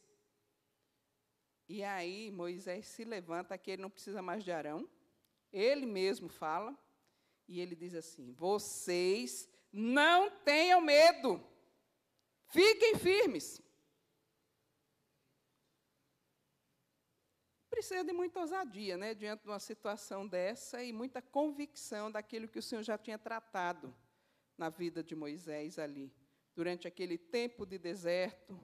E 1.68 1.84
aí 1.84 2.32
Moisés 2.32 2.86
se 2.88 3.04
levanta, 3.04 3.58
que 3.58 3.72
ele 3.72 3.82
não 3.82 3.90
precisa 3.90 4.22
mais 4.22 4.44
de 4.44 4.52
Arão. 4.52 4.88
Ele 5.52 5.86
mesmo 5.86 6.30
fala, 6.30 6.78
e 7.48 7.60
ele 7.60 7.76
diz 7.76 7.96
assim: 7.96 8.32
Vocês 8.34 9.50
não 9.72 10.30
tenham 10.30 10.80
medo, 10.80 11.44
fiquem 12.48 12.96
firmes. 12.96 13.62
Precisa 17.70 18.06
de 18.06 18.14
muita 18.14 18.40
ousadia, 18.40 18.96
né, 18.96 19.14
diante 19.14 19.44
de 19.44 19.50
uma 19.50 19.60
situação 19.60 20.26
dessa 20.26 20.82
e 20.82 20.94
muita 20.94 21.22
convicção 21.22 22.10
daquilo 22.10 22.48
que 22.48 22.60
o 22.60 22.64
Senhor 22.64 22.84
já 22.84 22.98
tinha 22.98 23.20
tratado 23.20 23.94
na 24.58 24.70
vida 24.70 25.04
de 25.04 25.14
Moisés 25.14 25.78
ali, 25.78 26.14
durante 26.56 26.88
aquele 26.88 27.18
tempo 27.18 27.66
de 27.66 27.78
deserto 27.78 28.58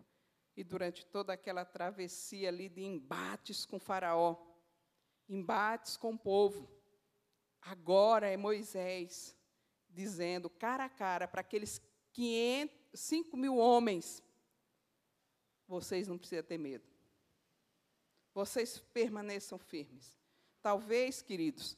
e 0.56 0.64
durante 0.64 1.06
toda 1.06 1.34
aquela 1.34 1.66
travessia 1.66 2.50
ali 2.50 2.70
de 2.70 2.84
embates 2.84 3.66
com 3.66 3.80
Faraó, 3.80 4.36
embates 5.28 5.98
com 5.98 6.14
o 6.14 6.20
povo. 6.20 6.70
Agora 7.62 8.30
é 8.30 8.36
Moisés 8.36 9.36
dizendo 9.90 10.50
cara 10.50 10.86
a 10.86 10.90
cara 10.90 11.28
para 11.28 11.42
aqueles 11.42 11.82
500, 12.14 12.78
5 12.94 13.38
mil 13.38 13.58
homens: 13.58 14.24
vocês 15.68 16.08
não 16.08 16.18
precisam 16.18 16.44
ter 16.44 16.58
medo. 16.58 16.86
Vocês 18.34 18.80
permaneçam 18.94 19.58
firmes. 19.58 20.18
Talvez, 20.62 21.22
queridos, 21.22 21.78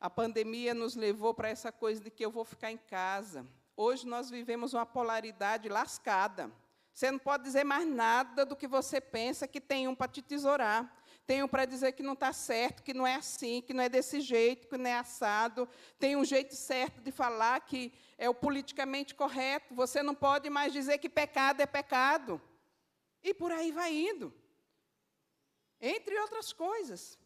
a 0.00 0.08
pandemia 0.08 0.74
nos 0.74 0.94
levou 0.94 1.34
para 1.34 1.48
essa 1.48 1.70
coisa 1.70 2.02
de 2.02 2.10
que 2.10 2.24
eu 2.24 2.30
vou 2.30 2.44
ficar 2.44 2.70
em 2.70 2.78
casa. 2.78 3.46
Hoje 3.76 4.06
nós 4.06 4.30
vivemos 4.30 4.74
uma 4.74 4.86
polaridade 4.86 5.68
lascada. 5.68 6.52
Você 6.98 7.12
não 7.12 7.18
pode 7.20 7.44
dizer 7.44 7.62
mais 7.62 7.86
nada 7.86 8.44
do 8.44 8.56
que 8.56 8.66
você 8.66 9.00
pensa 9.00 9.46
que 9.46 9.60
tem 9.60 9.86
um 9.86 9.94
para 9.94 10.10
te 10.10 10.20
tesourar. 10.20 10.92
Tem 11.24 11.44
um 11.44 11.46
para 11.46 11.64
dizer 11.64 11.92
que 11.92 12.02
não 12.02 12.14
está 12.14 12.32
certo, 12.32 12.82
que 12.82 12.92
não 12.92 13.06
é 13.06 13.14
assim, 13.14 13.62
que 13.62 13.72
não 13.72 13.84
é 13.84 13.88
desse 13.88 14.20
jeito, 14.20 14.66
que 14.66 14.76
não 14.76 14.90
é 14.90 14.94
assado. 14.98 15.68
Tem 15.96 16.16
um 16.16 16.24
jeito 16.24 16.56
certo 16.56 17.00
de 17.00 17.12
falar 17.12 17.60
que 17.60 17.92
é 18.18 18.28
o 18.28 18.34
politicamente 18.34 19.14
correto. 19.14 19.76
Você 19.76 20.02
não 20.02 20.12
pode 20.12 20.50
mais 20.50 20.72
dizer 20.72 20.98
que 20.98 21.08
pecado 21.08 21.60
é 21.60 21.66
pecado. 21.66 22.42
E 23.22 23.32
por 23.32 23.52
aí 23.52 23.70
vai 23.70 23.94
indo. 23.94 24.34
Entre 25.80 26.18
outras 26.18 26.52
coisas. 26.52 27.16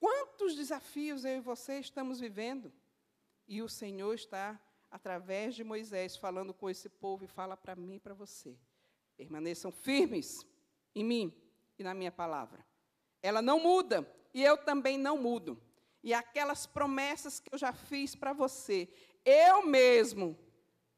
Quantos 0.00 0.56
desafios 0.56 1.24
eu 1.24 1.36
e 1.36 1.40
você 1.40 1.78
estamos 1.78 2.18
vivendo? 2.18 2.72
E 3.46 3.62
o 3.62 3.68
Senhor 3.68 4.12
está 4.14 4.60
através 4.90 5.54
de 5.54 5.62
Moisés, 5.62 6.16
falando 6.16 6.52
com 6.52 6.68
esse 6.68 6.88
povo, 6.88 7.24
e 7.24 7.28
fala 7.28 7.56
para 7.56 7.76
mim 7.76 7.94
e 7.94 8.00
para 8.00 8.14
você: 8.14 8.56
permaneçam 9.16 9.70
firmes 9.70 10.44
em 10.94 11.04
mim 11.04 11.34
e 11.78 11.82
na 11.82 11.94
minha 11.94 12.10
palavra. 12.10 12.64
Ela 13.22 13.40
não 13.40 13.60
muda, 13.60 14.06
e 14.34 14.42
eu 14.42 14.56
também 14.56 14.98
não 14.98 15.16
mudo. 15.16 15.60
E 16.02 16.14
aquelas 16.14 16.66
promessas 16.66 17.38
que 17.38 17.52
eu 17.52 17.58
já 17.58 17.72
fiz 17.72 18.16
para 18.16 18.32
você, 18.32 18.88
eu 19.24 19.66
mesmo 19.66 20.38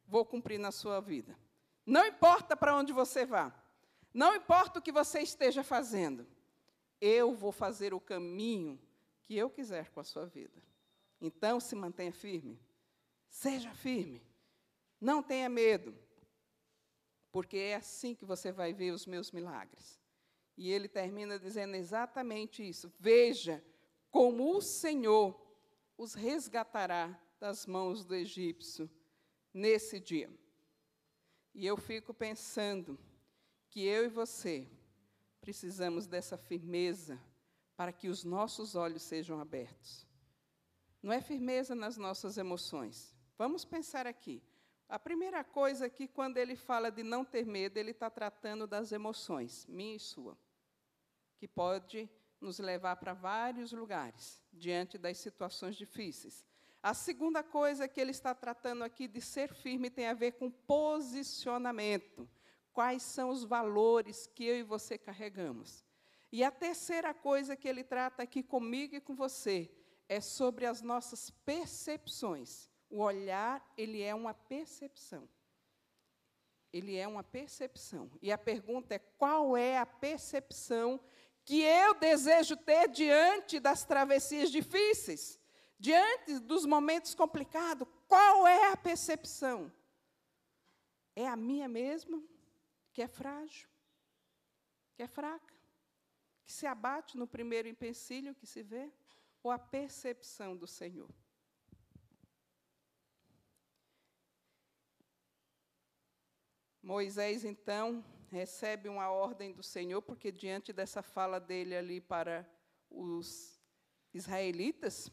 vou 0.06 0.24
cumprir 0.24 0.58
na 0.58 0.70
sua 0.70 1.00
vida. 1.00 1.36
Não 1.84 2.06
importa 2.06 2.56
para 2.56 2.76
onde 2.76 2.92
você 2.92 3.26
vá, 3.26 3.52
não 4.14 4.36
importa 4.36 4.78
o 4.78 4.82
que 4.82 4.92
você 4.92 5.20
esteja 5.20 5.64
fazendo, 5.64 6.26
eu 7.00 7.34
vou 7.34 7.50
fazer 7.50 7.92
o 7.92 8.00
caminho 8.00 8.78
que 9.22 9.36
eu 9.36 9.50
quiser 9.50 9.90
com 9.90 10.00
a 10.00 10.04
sua 10.04 10.26
vida. 10.26 10.62
Então, 11.20 11.58
se 11.58 11.74
mantenha 11.74 12.12
firme. 12.12 12.60
Seja 13.32 13.72
firme. 13.72 14.22
Não 15.00 15.22
tenha 15.22 15.48
medo. 15.48 15.96
Porque 17.32 17.56
é 17.56 17.76
assim 17.76 18.14
que 18.14 18.26
você 18.26 18.52
vai 18.52 18.74
ver 18.74 18.92
os 18.92 19.06
meus 19.06 19.32
milagres. 19.32 19.98
E 20.54 20.70
ele 20.70 20.86
termina 20.86 21.38
dizendo 21.38 21.74
exatamente 21.74 22.62
isso. 22.62 22.92
Veja 23.00 23.64
como 24.10 24.54
o 24.54 24.60
Senhor 24.60 25.34
os 25.96 26.12
resgatará 26.12 27.18
das 27.40 27.66
mãos 27.66 28.04
do 28.04 28.14
egípcio 28.14 28.88
nesse 29.52 29.98
dia. 29.98 30.30
E 31.54 31.66
eu 31.66 31.78
fico 31.78 32.12
pensando 32.12 32.98
que 33.70 33.82
eu 33.82 34.04
e 34.04 34.08
você 34.08 34.68
precisamos 35.40 36.06
dessa 36.06 36.36
firmeza 36.36 37.18
para 37.76 37.92
que 37.92 38.08
os 38.08 38.24
nossos 38.24 38.74
olhos 38.74 39.02
sejam 39.02 39.40
abertos. 39.40 40.06
Não 41.02 41.12
é 41.12 41.20
firmeza 41.20 41.74
nas 41.74 41.96
nossas 41.96 42.36
emoções, 42.36 43.16
Vamos 43.42 43.64
pensar 43.64 44.06
aqui. 44.06 44.40
A 44.88 45.00
primeira 45.00 45.42
coisa 45.42 45.86
aqui, 45.86 46.06
quando 46.06 46.36
ele 46.36 46.54
fala 46.54 46.92
de 46.92 47.02
não 47.02 47.24
ter 47.24 47.44
medo, 47.44 47.76
ele 47.76 47.90
está 47.90 48.08
tratando 48.08 48.68
das 48.68 48.92
emoções, 48.92 49.66
minha 49.66 49.96
e 49.96 49.98
sua, 49.98 50.38
que 51.36 51.48
pode 51.48 52.08
nos 52.40 52.60
levar 52.60 52.94
para 52.94 53.14
vários 53.14 53.72
lugares 53.72 54.40
diante 54.52 54.96
das 54.96 55.18
situações 55.18 55.74
difíceis. 55.74 56.46
A 56.80 56.94
segunda 56.94 57.42
coisa 57.42 57.88
que 57.88 58.00
ele 58.00 58.12
está 58.12 58.32
tratando 58.32 58.84
aqui 58.84 59.08
de 59.08 59.20
ser 59.20 59.52
firme 59.52 59.90
tem 59.90 60.06
a 60.06 60.14
ver 60.14 60.34
com 60.34 60.48
posicionamento. 60.48 62.30
Quais 62.72 63.02
são 63.02 63.28
os 63.28 63.42
valores 63.42 64.24
que 64.28 64.44
eu 64.44 64.54
e 64.54 64.62
você 64.62 64.96
carregamos? 64.96 65.84
E 66.30 66.44
a 66.44 66.52
terceira 66.52 67.12
coisa 67.12 67.56
que 67.56 67.66
ele 67.66 67.82
trata 67.82 68.22
aqui 68.22 68.40
comigo 68.40 68.94
e 68.94 69.00
com 69.00 69.16
você 69.16 69.68
é 70.08 70.20
sobre 70.20 70.64
as 70.64 70.80
nossas 70.80 71.28
percepções. 71.44 72.70
O 72.92 72.98
olhar, 72.98 73.66
ele 73.74 74.02
é 74.02 74.14
uma 74.14 74.34
percepção. 74.34 75.26
Ele 76.70 76.94
é 76.94 77.08
uma 77.08 77.24
percepção. 77.24 78.10
E 78.20 78.30
a 78.30 78.36
pergunta 78.36 78.94
é: 78.94 78.98
qual 78.98 79.56
é 79.56 79.78
a 79.78 79.86
percepção 79.86 81.00
que 81.42 81.62
eu 81.62 81.94
desejo 81.94 82.54
ter 82.54 82.88
diante 82.88 83.58
das 83.58 83.82
travessias 83.82 84.50
difíceis, 84.50 85.40
diante 85.78 86.38
dos 86.38 86.66
momentos 86.66 87.14
complicados? 87.14 87.88
Qual 88.06 88.46
é 88.46 88.72
a 88.72 88.76
percepção? 88.76 89.72
É 91.16 91.26
a 91.26 91.34
minha 91.34 91.68
mesma, 91.68 92.22
que 92.92 93.00
é 93.00 93.08
frágil, 93.08 93.70
que 94.94 95.02
é 95.02 95.06
fraca, 95.06 95.54
que 96.44 96.52
se 96.52 96.66
abate 96.66 97.16
no 97.16 97.26
primeiro 97.26 97.68
empecilho 97.68 98.34
que 98.34 98.46
se 98.46 98.62
vê? 98.62 98.92
Ou 99.42 99.50
a 99.50 99.58
percepção 99.58 100.54
do 100.54 100.66
Senhor? 100.66 101.08
Moisés, 106.82 107.44
então, 107.44 108.04
recebe 108.28 108.88
uma 108.88 109.10
ordem 109.10 109.52
do 109.52 109.62
Senhor, 109.62 110.02
porque 110.02 110.32
diante 110.32 110.72
dessa 110.72 111.00
fala 111.00 111.38
dele 111.38 111.76
ali 111.76 112.00
para 112.00 112.48
os 112.90 113.60
israelitas, 114.12 115.10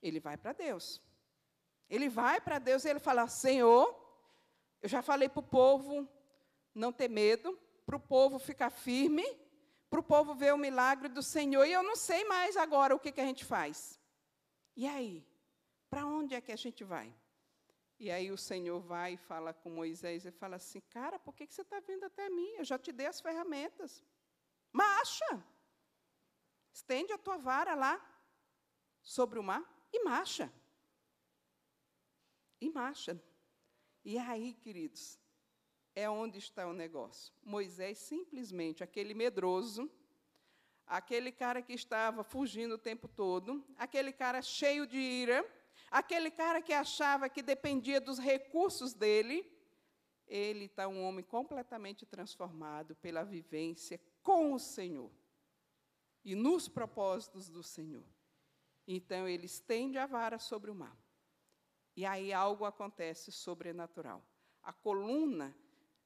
ele 0.00 0.18
vai 0.18 0.36
para 0.36 0.52
Deus. 0.52 1.02
Ele 1.90 2.08
vai 2.08 2.40
para 2.40 2.58
Deus 2.58 2.84
e 2.84 2.88
ele 2.88 3.00
fala: 3.00 3.28
Senhor, 3.28 3.94
eu 4.80 4.88
já 4.88 5.02
falei 5.02 5.28
para 5.28 5.40
o 5.40 5.42
povo 5.42 6.08
não 6.74 6.92
ter 6.92 7.08
medo, 7.08 7.58
para 7.84 7.96
o 7.96 8.00
povo 8.00 8.38
ficar 8.38 8.70
firme, 8.70 9.24
para 9.90 10.00
o 10.00 10.02
povo 10.02 10.34
ver 10.34 10.54
o 10.54 10.58
milagre 10.58 11.08
do 11.08 11.22
Senhor, 11.22 11.64
e 11.66 11.72
eu 11.72 11.82
não 11.82 11.96
sei 11.96 12.24
mais 12.24 12.56
agora 12.56 12.94
o 12.94 12.98
que, 12.98 13.12
que 13.12 13.20
a 13.20 13.26
gente 13.26 13.44
faz. 13.44 14.00
E 14.76 14.86
aí? 14.86 15.26
Para 15.90 16.06
onde 16.06 16.34
é 16.34 16.40
que 16.40 16.50
a 16.50 16.56
gente 16.56 16.82
vai? 16.82 17.14
E 18.04 18.10
aí 18.10 18.30
o 18.30 18.36
Senhor 18.36 18.80
vai 18.80 19.14
e 19.14 19.16
fala 19.16 19.54
com 19.54 19.70
Moisés 19.70 20.26
e 20.26 20.30
fala 20.30 20.56
assim: 20.56 20.78
Cara, 20.90 21.18
por 21.18 21.34
que 21.34 21.46
você 21.46 21.62
está 21.62 21.80
vindo 21.80 22.04
até 22.04 22.28
mim? 22.28 22.50
Eu 22.58 22.62
já 22.70 22.78
te 22.78 22.92
dei 22.92 23.06
as 23.06 23.18
ferramentas. 23.18 24.04
Marcha! 24.70 25.42
Estende 26.70 27.14
a 27.14 27.16
tua 27.16 27.38
vara 27.38 27.74
lá 27.74 27.94
sobre 29.00 29.38
o 29.38 29.42
mar 29.42 29.64
e 29.90 30.04
marcha. 30.04 30.52
E 32.60 32.68
marcha. 32.68 33.18
E 34.04 34.18
aí, 34.18 34.52
queridos, 34.52 35.18
é 35.94 36.06
onde 36.10 36.38
está 36.38 36.66
o 36.66 36.74
negócio. 36.74 37.32
Moisés 37.42 37.96
simplesmente, 37.96 38.84
aquele 38.84 39.14
medroso, 39.14 39.90
aquele 40.86 41.32
cara 41.32 41.62
que 41.62 41.72
estava 41.72 42.22
fugindo 42.22 42.74
o 42.74 42.84
tempo 42.90 43.08
todo, 43.08 43.64
aquele 43.78 44.12
cara 44.12 44.42
cheio 44.42 44.86
de 44.86 44.98
ira, 44.98 45.42
Aquele 45.94 46.28
cara 46.28 46.60
que 46.60 46.72
achava 46.72 47.28
que 47.28 47.40
dependia 47.40 48.00
dos 48.00 48.18
recursos 48.18 48.92
dele, 48.92 49.48
ele 50.26 50.64
está 50.64 50.88
um 50.88 51.04
homem 51.04 51.24
completamente 51.24 52.04
transformado 52.04 52.96
pela 52.96 53.22
vivência 53.22 54.00
com 54.20 54.52
o 54.52 54.58
Senhor 54.58 55.08
e 56.24 56.34
nos 56.34 56.68
propósitos 56.68 57.48
do 57.48 57.62
Senhor. 57.62 58.02
Então 58.88 59.28
ele 59.28 59.46
estende 59.46 59.96
a 59.96 60.04
vara 60.04 60.36
sobre 60.36 60.68
o 60.68 60.74
mar. 60.74 60.98
E 61.94 62.04
aí 62.04 62.32
algo 62.32 62.64
acontece 62.64 63.30
sobrenatural. 63.30 64.20
A 64.64 64.72
coluna, 64.72 65.56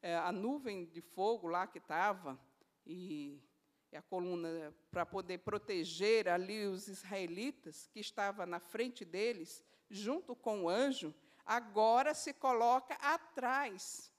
é, 0.02 0.16
a 0.16 0.30
nuvem 0.30 0.84
de 0.84 1.00
fogo 1.00 1.48
lá 1.48 1.66
que 1.66 1.78
estava, 1.78 2.38
e 2.84 3.42
a 3.90 4.02
coluna 4.02 4.70
para 4.90 5.06
poder 5.06 5.38
proteger 5.38 6.28
ali 6.28 6.66
os 6.66 6.88
israelitas 6.88 7.86
que 7.86 8.00
estava 8.00 8.44
na 8.44 8.60
frente 8.60 9.02
deles, 9.02 9.64
junto 9.90 10.34
com 10.34 10.64
o 10.64 10.68
anjo, 10.68 11.14
agora 11.44 12.14
se 12.14 12.32
coloca 12.32 12.94
atrás 12.94 14.12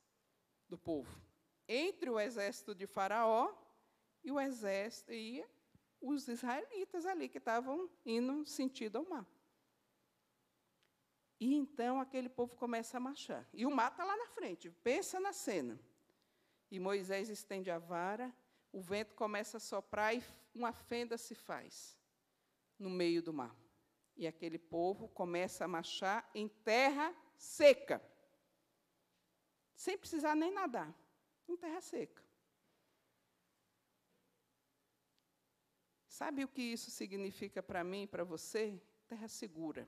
do 0.68 0.78
povo, 0.78 1.22
entre 1.68 2.10
o 2.10 2.20
exército 2.20 2.74
de 2.74 2.88
Faraó 2.88 3.54
e 4.24 4.32
o 4.32 4.40
exército 4.40 5.12
e 5.14 5.46
os 6.02 6.28
israelitas 6.28 7.06
ali 7.06 7.28
que 7.28 7.38
estavam 7.38 7.90
indo 8.06 8.46
sentido 8.46 8.98
ao 8.98 9.10
mar. 9.10 9.28
E 11.40 11.54
então 11.56 12.02
aquele 12.02 12.28
povo 12.28 12.56
começa 12.56 12.98
a 12.98 13.00
marchar. 13.00 13.48
E 13.54 13.66
o 13.66 13.72
mar 13.72 13.92
está 13.92 14.04
lá 14.04 14.16
na 14.18 14.28
frente, 14.28 14.70
pensa 14.70 15.20
na 15.20 15.32
cena. 15.32 15.80
E 16.70 16.80
Moisés 16.80 17.30
estende 17.30 17.72
a 17.72 17.80
vara, 17.80 18.34
o 18.72 18.82
vento 18.82 19.16
começa 19.16 19.58
a 19.58 19.60
soprar 19.60 20.16
e 20.16 20.24
uma 20.54 20.74
fenda 20.74 21.18
se 21.18 21.34
faz 21.34 21.98
no 22.78 22.90
meio 22.90 23.22
do 23.24 23.34
mar. 23.34 23.56
E 24.20 24.28
aquele 24.28 24.60
povo 24.60 25.08
começa 25.08 25.64
a 25.64 25.68
marchar 25.68 26.30
em 26.36 26.50
terra 26.50 27.16
seca, 27.38 28.04
sem 29.74 29.98
precisar 29.98 30.36
nem 30.36 30.52
nadar, 30.52 30.94
em 31.48 31.56
terra 31.56 31.80
seca. 31.80 32.22
Sabe 36.06 36.44
o 36.44 36.50
que 36.50 36.62
isso 36.62 36.92
significa 36.92 37.64
para 37.64 37.82
mim 37.82 38.04
e 38.04 38.08
para 38.08 38.26
você? 38.26 38.84
Terra 39.08 39.30
segura. 39.30 39.88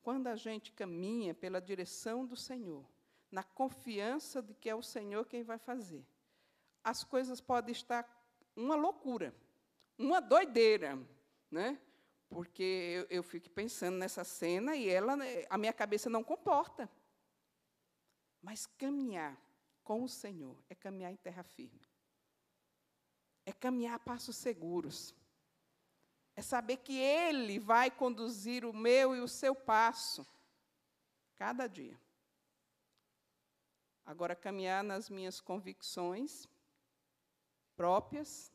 Quando 0.00 0.28
a 0.28 0.36
gente 0.36 0.70
caminha 0.70 1.34
pela 1.34 1.60
direção 1.60 2.24
do 2.24 2.36
Senhor, 2.36 2.88
na 3.28 3.42
confiança 3.42 4.40
de 4.40 4.54
que 4.54 4.70
é 4.70 4.74
o 4.74 4.84
Senhor 4.84 5.26
quem 5.26 5.42
vai 5.42 5.58
fazer, 5.58 6.06
as 6.84 7.02
coisas 7.02 7.40
podem 7.40 7.72
estar 7.72 8.08
uma 8.54 8.76
loucura, 8.76 9.34
uma 9.98 10.20
doideira, 10.20 10.96
né? 11.50 11.80
Porque 12.32 12.62
eu, 12.62 13.18
eu 13.18 13.22
fico 13.22 13.50
pensando 13.50 13.98
nessa 13.98 14.24
cena 14.24 14.74
e 14.74 14.88
ela, 14.88 15.16
né, 15.16 15.44
a 15.50 15.58
minha 15.58 15.72
cabeça 15.72 16.08
não 16.08 16.24
comporta. 16.24 16.90
Mas 18.40 18.66
caminhar 18.66 19.38
com 19.84 20.02
o 20.02 20.08
Senhor 20.08 20.56
é 20.70 20.74
caminhar 20.74 21.12
em 21.12 21.16
terra 21.16 21.42
firme. 21.42 21.86
É 23.44 23.52
caminhar 23.52 23.96
a 23.96 23.98
passos 23.98 24.36
seguros. 24.36 25.14
É 26.34 26.40
saber 26.40 26.78
que 26.78 26.98
Ele 26.98 27.58
vai 27.58 27.90
conduzir 27.90 28.64
o 28.64 28.72
meu 28.72 29.14
e 29.14 29.20
o 29.20 29.28
seu 29.28 29.54
passo, 29.54 30.26
cada 31.36 31.66
dia. 31.66 32.00
Agora, 34.06 34.34
caminhar 34.34 34.82
nas 34.82 35.10
minhas 35.10 35.38
convicções 35.38 36.48
próprias, 37.76 38.50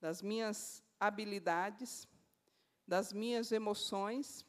das 0.00 0.20
minhas 0.20 0.82
habilidades, 0.98 2.08
das 2.88 3.12
minhas 3.12 3.52
emoções, 3.52 4.46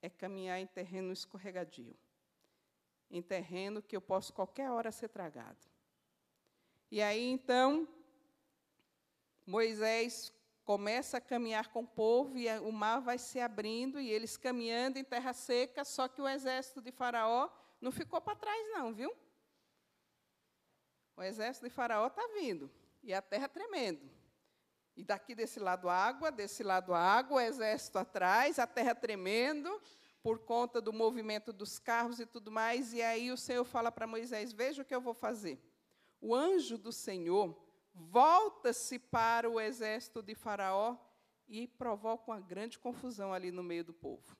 é 0.00 0.08
caminhar 0.08 0.58
em 0.58 0.66
terreno 0.66 1.12
escorregadio, 1.12 1.94
em 3.10 3.20
terreno 3.20 3.82
que 3.82 3.94
eu 3.94 4.00
posso 4.00 4.32
qualquer 4.32 4.70
hora 4.70 4.90
ser 4.90 5.08
tragado. 5.08 5.58
E 6.90 7.02
aí, 7.02 7.22
então, 7.22 7.86
Moisés 9.46 10.32
começa 10.64 11.18
a 11.18 11.20
caminhar 11.20 11.68
com 11.68 11.82
o 11.82 11.86
povo 11.86 12.38
e 12.38 12.48
o 12.60 12.72
mar 12.72 13.00
vai 13.00 13.18
se 13.18 13.38
abrindo 13.38 14.00
e 14.00 14.10
eles 14.10 14.38
caminhando 14.38 14.98
em 14.98 15.04
terra 15.04 15.34
seca, 15.34 15.84
só 15.84 16.08
que 16.08 16.22
o 16.22 16.28
exército 16.28 16.80
de 16.80 16.90
Faraó 16.90 17.50
não 17.78 17.92
ficou 17.92 18.22
para 18.22 18.36
trás, 18.36 18.68
não, 18.70 18.94
viu? 18.94 19.14
O 21.14 21.22
exército 21.22 21.66
de 21.66 21.70
Faraó 21.70 22.06
está 22.06 22.26
vindo 22.40 22.70
e 23.02 23.12
a 23.12 23.20
terra 23.20 23.48
tremendo. 23.50 24.10
E 25.00 25.02
daqui 25.02 25.34
desse 25.34 25.58
lado 25.58 25.88
água, 25.88 26.30
desse 26.30 26.62
lado 26.62 26.92
água, 26.92 27.42
exército 27.42 27.98
atrás, 27.98 28.58
a 28.58 28.66
terra 28.66 28.94
tremendo 28.94 29.80
por 30.22 30.40
conta 30.40 30.78
do 30.78 30.92
movimento 30.92 31.54
dos 31.54 31.78
carros 31.78 32.20
e 32.20 32.26
tudo 32.26 32.50
mais. 32.50 32.92
E 32.92 33.00
aí 33.00 33.32
o 33.32 33.36
Senhor 33.36 33.64
fala 33.64 33.90
para 33.90 34.06
Moisés: 34.06 34.52
Veja 34.52 34.82
o 34.82 34.84
que 34.84 34.94
eu 34.94 35.00
vou 35.00 35.14
fazer. 35.14 35.58
O 36.20 36.34
anjo 36.34 36.76
do 36.76 36.92
Senhor 36.92 37.58
volta-se 37.94 38.98
para 38.98 39.48
o 39.48 39.58
exército 39.58 40.22
de 40.22 40.34
Faraó 40.34 40.98
e 41.48 41.66
provoca 41.66 42.30
uma 42.30 42.40
grande 42.40 42.78
confusão 42.78 43.32
ali 43.32 43.50
no 43.50 43.62
meio 43.62 43.84
do 43.84 43.94
povo. 43.94 44.36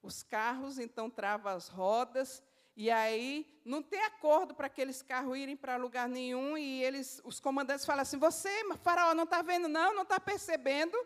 Os 0.00 0.22
carros 0.22 0.78
então 0.78 1.10
travam 1.10 1.52
as 1.52 1.68
rodas 1.68 2.42
e 2.80 2.90
aí 2.90 3.46
não 3.62 3.82
tem 3.82 4.02
acordo 4.04 4.54
para 4.54 4.66
aqueles 4.66 5.02
carros 5.02 5.36
irem 5.36 5.54
para 5.54 5.76
lugar 5.76 6.08
nenhum 6.08 6.56
e 6.56 6.82
eles, 6.82 7.20
os 7.26 7.38
comandantes 7.38 7.84
falam 7.84 8.00
assim: 8.00 8.16
você, 8.16 8.48
faraó, 8.78 9.12
não 9.12 9.24
está 9.24 9.42
vendo 9.42 9.68
não, 9.68 9.92
não 9.92 10.02
está 10.02 10.18
percebendo 10.18 10.96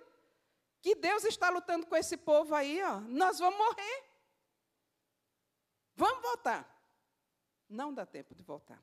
que 0.81 0.95
Deus 0.95 1.25
está 1.25 1.51
lutando 1.51 1.85
com 1.85 1.97
esse 1.97 2.17
povo 2.17 2.55
aí, 2.55 2.81
ó. 2.81 3.01
Nós 3.01 3.41
vamos 3.41 3.59
morrer. 3.59 4.05
Vamos 5.97 6.23
voltar. 6.23 6.65
Não 7.69 7.93
dá 7.93 8.07
tempo 8.07 8.37
de 8.37 8.43
voltar. 8.45 8.81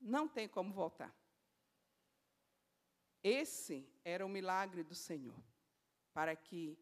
Não 0.00 0.26
tem 0.26 0.48
como 0.48 0.72
voltar. 0.72 1.14
Esse 3.22 3.86
era 4.02 4.24
o 4.24 4.30
milagre 4.30 4.82
do 4.82 4.94
Senhor, 4.94 5.36
para 6.14 6.34
que 6.34 6.78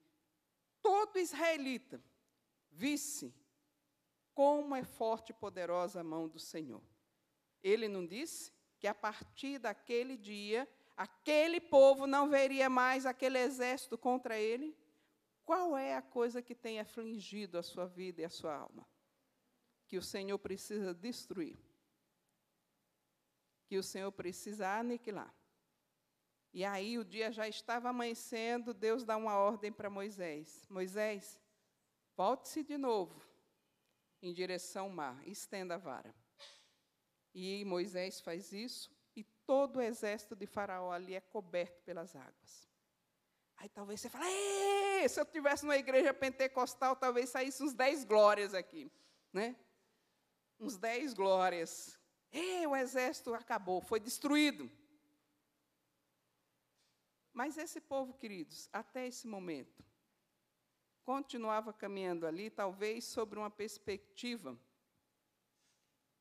todo 0.81 1.19
israelita 1.19 2.01
visse 2.71 3.35
como 4.35 4.75
é 4.75 4.83
forte 4.83 5.31
e 5.31 5.35
poderosa 5.35 6.01
a 6.01 6.05
mão 6.05 6.29
do 6.29 6.39
Senhor. 6.39 6.83
Ele 7.63 7.89
não 7.89 8.05
disse 8.05 8.53
que 8.79 8.87
a 8.87 8.95
partir 8.95 9.59
daquele 9.59 10.17
dia, 10.17 10.69
aquele 10.97 11.61
povo 11.61 12.07
não 12.07 12.29
veria 12.29 12.69
mais 12.69 13.07
aquele 13.07 13.39
exército 13.39 13.97
contra 13.97 14.39
ele? 14.39 14.77
Qual 15.45 15.77
é 15.77 15.95
a 15.95 16.03
coisa 16.03 16.43
que 16.43 16.55
tem 16.55 16.81
afligido 16.81 17.57
a 17.57 17.63
sua 17.63 17.87
vida 17.87 18.23
e 18.23 18.25
a 18.25 18.31
sua 18.31 18.55
alma? 18.55 18.87
Que 19.87 19.97
o 19.97 20.03
Senhor 20.03 20.39
precisa 20.39 20.93
destruir. 20.93 21.59
Que 23.67 23.79
o 23.79 23.83
Senhor 23.83 24.11
precisa 24.13 24.69
aniquilar. 24.69 25.33
E 26.53 26.65
aí 26.65 26.99
o 26.99 27.05
dia 27.05 27.33
já 27.33 27.49
estava 27.49 27.89
amanhecendo, 27.89 28.75
Deus 28.75 29.05
dá 29.05 29.17
uma 29.17 29.37
ordem 29.37 29.73
para 29.73 29.91
Moisés: 29.91 30.67
Moisés, 30.69 31.41
volte-se 32.17 32.63
de 32.63 32.77
novo 32.79 33.24
em 34.27 34.33
direção 34.33 34.85
ao 34.85 34.91
mar, 34.91 35.29
estenda 35.29 35.75
a 35.75 35.79
vara. 35.79 36.15
E 37.35 37.65
Moisés 37.65 38.21
faz 38.21 38.53
isso, 38.53 38.91
e 39.17 39.25
todo 39.47 39.77
o 39.77 39.83
exército 39.83 40.35
de 40.35 40.47
Faraó 40.47 40.93
ali 40.93 41.15
é 41.15 41.21
coberto 41.21 41.83
pelas 41.83 42.15
águas. 42.15 42.69
Aí 43.57 43.69
talvez 43.69 44.01
você 44.01 44.09
fale, 44.09 45.09
se 45.09 45.21
eu 45.21 45.25
tivesse 45.25 45.65
numa 45.65 45.77
igreja 45.77 46.13
pentecostal, 46.13 46.97
talvez 46.97 47.31
saísse 47.31 47.63
uns 47.63 47.73
dez 47.73 48.05
glórias 48.05 48.55
aqui. 48.55 48.91
Né? 49.33 49.57
Uns 50.59 50.77
dez 50.77 51.15
glórias. 51.15 51.99
E 52.33 52.67
o 52.67 52.75
exército 52.75 53.33
acabou, 53.35 53.81
foi 53.81 54.01
destruído. 54.01 54.71
Mas 57.33 57.59
esse 57.59 57.81
povo, 57.81 58.15
queridos, 58.15 58.69
até 58.73 59.07
esse 59.07 59.27
momento, 59.27 59.85
continuava 61.05 61.73
caminhando 61.73 62.27
ali, 62.27 62.51
talvez 62.51 63.05
sobre 63.05 63.39
uma 63.39 63.51
perspectiva 63.51 64.59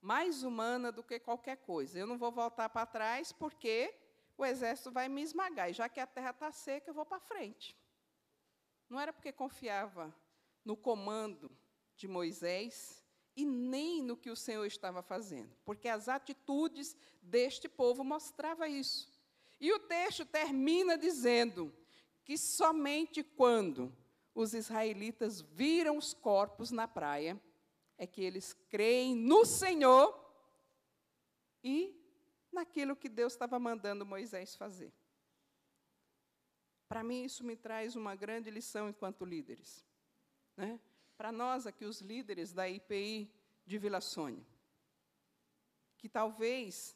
mais 0.02 0.44
humana 0.44 0.92
do 0.92 1.04
que 1.04 1.18
qualquer 1.20 1.58
coisa. 1.58 1.98
Eu 1.98 2.06
não 2.06 2.18
vou 2.18 2.32
voltar 2.32 2.70
para 2.70 2.86
trás 2.86 3.32
porque 3.32 3.94
o 4.38 4.46
exército 4.46 4.92
vai 4.92 5.08
me 5.08 5.22
esmagar. 5.22 5.70
E 5.70 5.74
já 5.74 5.88
que 5.88 6.00
a 6.00 6.06
terra 6.06 6.32
está 6.32 6.52
seca, 6.52 6.90
eu 6.90 6.94
vou 6.94 7.06
para 7.06 7.20
frente. 7.20 7.78
Não 8.90 9.00
era 9.00 9.14
porque 9.14 9.32
confiava 9.32 10.14
no 10.66 10.76
comando 10.76 11.50
de 11.96 12.08
Moisés 12.08 13.04
e 13.36 13.46
nem 13.46 14.02
no 14.02 14.18
que 14.18 14.30
o 14.30 14.36
Senhor 14.36 14.66
estava 14.66 15.02
fazendo, 15.02 15.56
porque 15.66 15.88
as 15.88 16.08
atitudes 16.08 16.96
deste 17.22 17.68
povo 17.68 18.04
mostravam 18.04 18.68
isso. 18.68 19.12
E 19.60 19.72
o 19.72 19.80
texto 19.80 20.26
termina 20.26 20.98
dizendo 20.98 21.74
que 22.24 22.38
somente 22.38 23.24
quando 23.24 23.96
os 24.34 24.54
israelitas 24.54 25.42
viram 25.42 25.98
os 25.98 26.14
corpos 26.14 26.72
na 26.72 26.88
praia, 26.88 27.40
é 27.98 28.08
que 28.08 28.22
eles 28.22 28.54
creem 28.70 29.16
no 29.16 29.46
Senhor 29.46 30.20
e 31.64 31.96
naquilo 32.52 32.96
que 32.96 33.10
Deus 33.10 33.34
estava 33.34 33.60
mandando 33.60 34.06
Moisés 34.06 34.56
fazer. 34.56 34.92
Para 36.88 37.04
mim, 37.04 37.24
isso 37.24 37.44
me 37.44 37.56
traz 37.56 37.96
uma 37.96 38.16
grande 38.16 38.50
lição 38.50 38.90
enquanto 38.90 39.26
líderes. 39.26 39.86
Né? 40.56 40.80
Para 41.18 41.32
nós 41.32 41.66
aqui, 41.66 41.86
os 41.86 42.02
líderes 42.02 42.54
da 42.54 42.70
IPI 42.70 43.32
de 43.66 43.78
Vila 43.78 44.02
Sônia, 44.02 44.46
que 45.98 46.10
talvez 46.10 46.96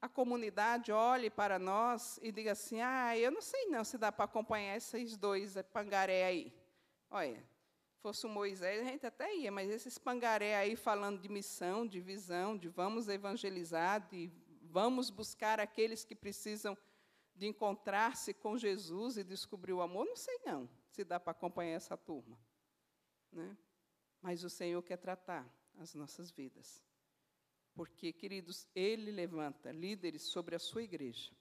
a 0.00 0.08
comunidade 0.08 0.92
olhe 0.92 1.28
para 1.30 1.58
nós 1.58 2.18
e 2.22 2.32
diga 2.32 2.52
assim: 2.52 2.80
ah, 2.80 3.16
eu 3.16 3.30
não 3.30 3.40
sei 3.42 3.66
não 3.66 3.84
se 3.84 3.98
dá 3.98 4.10
para 4.10 4.24
acompanhar 4.24 4.76
esses 4.76 5.16
dois 5.16 5.54
pangaré 5.72 6.24
aí. 6.24 6.52
Olha, 7.10 7.42
fosse 8.00 8.26
o 8.26 8.28
Moisés, 8.28 8.80
a 8.80 8.90
gente 8.90 9.04
até 9.04 9.34
ia, 9.34 9.50
mas 9.50 9.70
esses 9.70 9.98
pangaré 9.98 10.56
aí 10.56 10.76
falando 10.76 11.20
de 11.20 11.28
missão, 11.28 11.86
de 11.86 12.00
visão, 12.00 12.56
de 12.56 12.68
vamos 12.68 13.08
evangelizar, 13.08 14.00
de 14.08 14.32
Vamos 14.70 15.10
buscar 15.10 15.58
aqueles 15.58 16.04
que 16.04 16.14
precisam 16.14 16.78
de 17.34 17.46
encontrar-se 17.46 18.32
com 18.32 18.56
Jesus 18.56 19.16
e 19.16 19.24
descobrir 19.24 19.72
o 19.72 19.82
amor? 19.82 20.06
Não 20.06 20.16
sei 20.16 20.38
não, 20.46 20.70
se 20.88 21.02
dá 21.02 21.18
para 21.18 21.32
acompanhar 21.32 21.74
essa 21.74 21.96
turma. 21.96 22.38
Né? 23.32 23.56
Mas 24.22 24.44
o 24.44 24.50
Senhor 24.50 24.80
quer 24.82 24.96
tratar 24.96 25.44
as 25.76 25.94
nossas 25.94 26.30
vidas. 26.30 26.80
Porque, 27.80 28.12
queridos, 28.12 28.68
Ele 28.74 29.10
levanta 29.10 29.72
líderes 29.72 30.24
sobre 30.24 30.54
a 30.54 30.58
sua 30.58 30.82
igreja. 30.82 31.32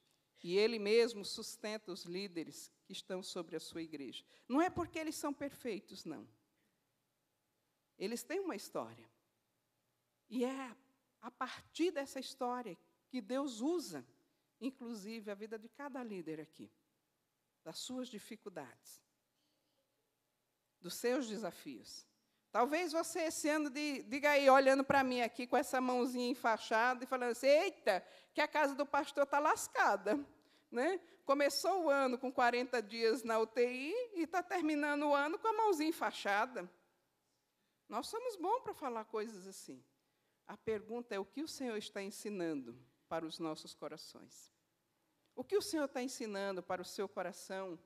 E 0.41 0.57
Ele 0.57 0.79
mesmo 0.79 1.25
sustenta 1.25 1.91
os 1.91 2.05
líderes 2.05 2.71
que 2.85 2.93
estão 2.93 3.21
sobre 3.21 3.57
a 3.57 3.59
sua 3.59 3.81
igreja. 3.81 4.23
Não 4.47 4.61
é 4.61 4.69
porque 4.69 4.97
eles 4.97 5.15
são 5.15 5.33
perfeitos, 5.33 6.05
não. 6.05 6.25
Eles 7.97 8.23
têm 8.23 8.39
uma 8.39 8.55
história. 8.55 9.05
E 10.29 10.45
é 10.45 10.73
a 11.19 11.29
partir 11.29 11.91
dessa 11.91 12.21
história 12.21 12.77
que 13.09 13.19
Deus 13.19 13.59
usa, 13.59 14.07
inclusive, 14.61 15.29
a 15.29 15.35
vida 15.35 15.59
de 15.59 15.67
cada 15.67 16.01
líder 16.01 16.39
aqui, 16.39 16.71
das 17.65 17.79
suas 17.79 18.07
dificuldades, 18.07 19.03
dos 20.79 20.93
seus 20.93 21.27
desafios. 21.27 22.07
Talvez 22.51 22.91
você 22.91 23.21
esse 23.21 23.47
ano 23.47 23.69
diga 23.69 24.31
aí, 24.31 24.49
olhando 24.49 24.83
para 24.83 25.03
mim 25.03 25.21
aqui 25.21 25.45
com 25.45 25.55
essa 25.55 25.79
mãozinha 25.79 26.31
enfaixada 26.31 27.03
e 27.03 27.07
falando 27.07 27.31
assim: 27.31 27.47
eita, 27.47 28.03
que 28.33 28.41
a 28.41 28.47
casa 28.47 28.73
do 28.73 28.85
pastor 28.85 29.23
está 29.23 29.39
lascada. 29.39 30.19
Né? 30.71 30.99
Começou 31.25 31.85
o 31.85 31.89
ano 31.89 32.17
com 32.17 32.31
40 32.31 32.81
dias 32.81 33.23
na 33.23 33.39
UTI 33.39 33.93
e 34.15 34.23
está 34.23 34.41
terminando 34.41 35.03
o 35.03 35.15
ano 35.15 35.37
com 35.37 35.47
a 35.47 35.53
mãozinha 35.53 35.89
enfaixada. 35.89 36.69
Nós 37.87 38.07
somos 38.07 38.35
bons 38.35 38.61
para 38.61 38.73
falar 38.73 39.05
coisas 39.05 39.47
assim. 39.47 39.83
A 40.47 40.57
pergunta 40.57 41.13
é: 41.13 41.19
o 41.19 41.25
que 41.25 41.43
o 41.43 41.47
Senhor 41.47 41.77
está 41.77 42.01
ensinando 42.01 42.75
para 43.07 43.25
os 43.25 43.37
nossos 43.37 43.75
corações? 43.75 44.51
O 45.35 45.43
que 45.43 45.55
o 45.55 45.61
Senhor 45.61 45.85
está 45.85 46.01
ensinando 46.01 46.63
para 46.63 46.81
o 46.81 46.85
seu 46.85 47.07
coração, 47.07 47.79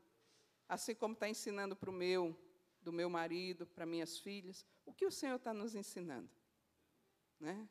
assim 0.68 0.96
como 0.96 1.14
está 1.14 1.28
ensinando 1.28 1.76
para 1.76 1.90
o 1.90 1.94
meu, 1.94 2.36
do 2.84 2.94
meu 2.94 3.10
marido, 3.10 3.66
para 3.66 3.86
minhas 3.86 4.20
filhas? 4.20 4.66
O 4.86 4.94
que 4.94 5.06
o 5.06 5.12
Senhor 5.12 5.36
está 5.36 5.54
nos 5.54 5.76
ensinando? 5.76 6.30
Né? 7.40 7.68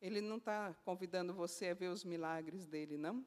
Ele 0.00 0.20
não 0.20 0.36
está 0.36 0.74
convidando 0.84 1.32
você 1.32 1.68
a 1.68 1.74
ver 1.74 1.88
os 1.88 2.04
milagres 2.04 2.66
dele, 2.66 2.98
não? 2.98 3.26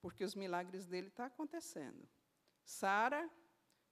Porque 0.00 0.24
os 0.24 0.34
milagres 0.34 0.86
dele 0.86 1.08
estão 1.08 1.28
tá 1.28 1.32
acontecendo. 1.32 2.08
Sara 2.64 3.30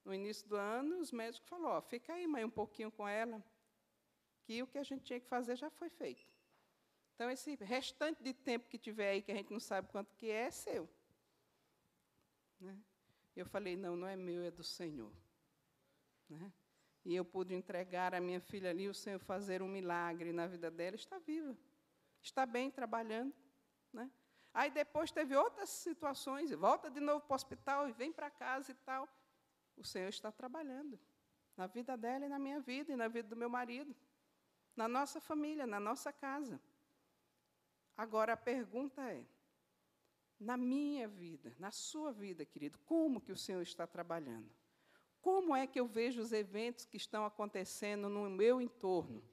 no 0.05 0.13
início 0.13 0.49
do 0.49 0.57
ano, 0.57 0.99
os 0.99 1.13
médicos 1.13 1.49
falaram, 1.49 1.81
fica 1.83 2.13
aí, 2.13 2.27
mãe, 2.27 2.45
um 2.45 2.51
pouquinho 2.51 2.91
com 2.91 3.09
ela, 3.09 3.43
que 4.43 4.63
o 4.63 4.67
que 4.67 4.79
a 4.79 4.83
gente 4.83 5.05
tinha 5.05 5.19
que 5.19 5.27
fazer 5.27 5.57
já 5.57 5.71
foi 5.71 5.89
feito. 5.89 6.27
Então, 7.15 7.31
esse 7.31 7.55
restante 7.57 8.23
de 8.23 8.35
tempo 8.35 8.69
que 8.69 8.77
tiver 8.77 9.11
aí, 9.11 9.23
que 9.23 9.33
a 9.33 9.35
gente 9.37 9.53
não 9.53 9.61
sabe 9.61 9.89
quanto 9.89 10.15
que 10.17 10.31
é, 10.31 10.47
é 10.47 10.51
seu. 10.51 10.89
Né? 12.61 12.77
Eu 13.37 13.47
falei, 13.47 13.77
não, 13.77 13.97
não 13.97 14.07
é 14.07 14.17
meu, 14.17 14.43
é 14.43 14.51
do 14.51 14.65
Senhor. 14.65 15.13
Né? 16.29 16.53
E 17.05 17.15
eu 17.15 17.25
pude 17.25 17.55
entregar 17.55 18.15
a 18.15 18.21
minha 18.21 18.41
filha 18.41 18.71
ali, 18.71 18.89
o 18.89 18.95
Senhor 18.95 19.19
fazer 19.19 19.63
um 19.63 19.69
milagre 19.69 20.33
na 20.33 20.47
vida 20.47 20.71
dela, 20.71 20.97
está 20.97 21.19
viva, 21.19 21.57
está 22.23 22.47
bem 22.47 22.71
trabalhando. 22.71 23.35
Né? 23.93 24.11
Aí 24.53 24.71
depois 24.71 25.11
teve 25.11 25.37
outras 25.37 25.69
situações, 25.69 26.51
volta 26.53 26.91
de 26.91 27.01
novo 27.01 27.21
para 27.27 27.35
o 27.35 27.37
hospital 27.37 27.89
e 27.89 27.93
vem 27.93 28.13
para 28.13 28.31
casa 28.31 28.73
e 28.73 28.75
tal 28.75 29.09
o 29.77 29.85
Senhor 29.85 30.09
está 30.09 30.31
trabalhando 30.31 30.99
na 31.57 31.67
vida 31.67 31.97
dela 31.97 32.27
e 32.27 32.29
na 32.29 32.39
minha 32.39 32.61
vida 32.61 32.93
e 32.93 32.97
na 32.97 33.09
vida 33.09 33.29
do 33.29 33.37
meu 33.37 33.49
marido, 33.49 33.95
na 34.75 34.89
nossa 34.89 35.21
família, 35.21 35.67
na 35.67 35.79
nossa 35.79 36.13
casa. 36.13 36.61
Agora 37.97 38.33
a 38.33 38.37
pergunta 38.37 39.03
é: 39.11 39.25
na 40.39 40.57
minha 40.57 41.07
vida, 41.07 41.55
na 41.59 41.71
sua 41.71 42.13
vida, 42.13 42.45
querido, 42.45 42.79
como 42.81 43.21
que 43.21 43.33
o 43.33 43.37
Senhor 43.37 43.63
está 43.63 43.87
trabalhando? 43.87 44.51
Como 45.25 45.57
é 45.57 45.67
que 45.67 45.81
eu 45.81 45.87
vejo 45.87 46.21
os 46.21 46.33
eventos 46.33 46.85
que 46.85 46.99
estão 46.99 47.25
acontecendo 47.25 48.11
no 48.11 48.29
meu 48.29 48.61
entorno? 48.61 49.25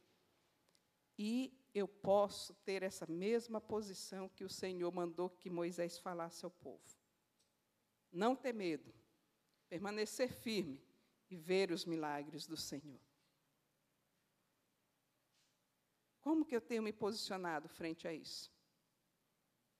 E 1.19 1.53
eu 1.73 1.85
posso 1.85 2.53
ter 2.63 2.81
essa 2.81 3.05
mesma 3.05 3.59
posição 3.59 4.29
que 4.29 4.45
o 4.45 4.49
Senhor 4.49 4.89
mandou 4.93 5.29
que 5.29 5.49
Moisés 5.49 5.99
falasse 5.99 6.45
ao 6.45 6.49
povo. 6.49 6.97
Não 8.09 8.37
ter 8.37 8.53
medo, 8.53 8.89
permanecer 9.67 10.31
firme 10.31 10.81
e 11.29 11.35
ver 11.35 11.73
os 11.73 11.83
milagres 11.83 12.47
do 12.47 12.55
Senhor. 12.55 13.01
Como 16.21 16.45
que 16.45 16.55
eu 16.55 16.61
tenho 16.61 16.83
me 16.83 16.93
posicionado 16.93 17.67
frente 17.67 18.07
a 18.07 18.13
isso? 18.13 18.49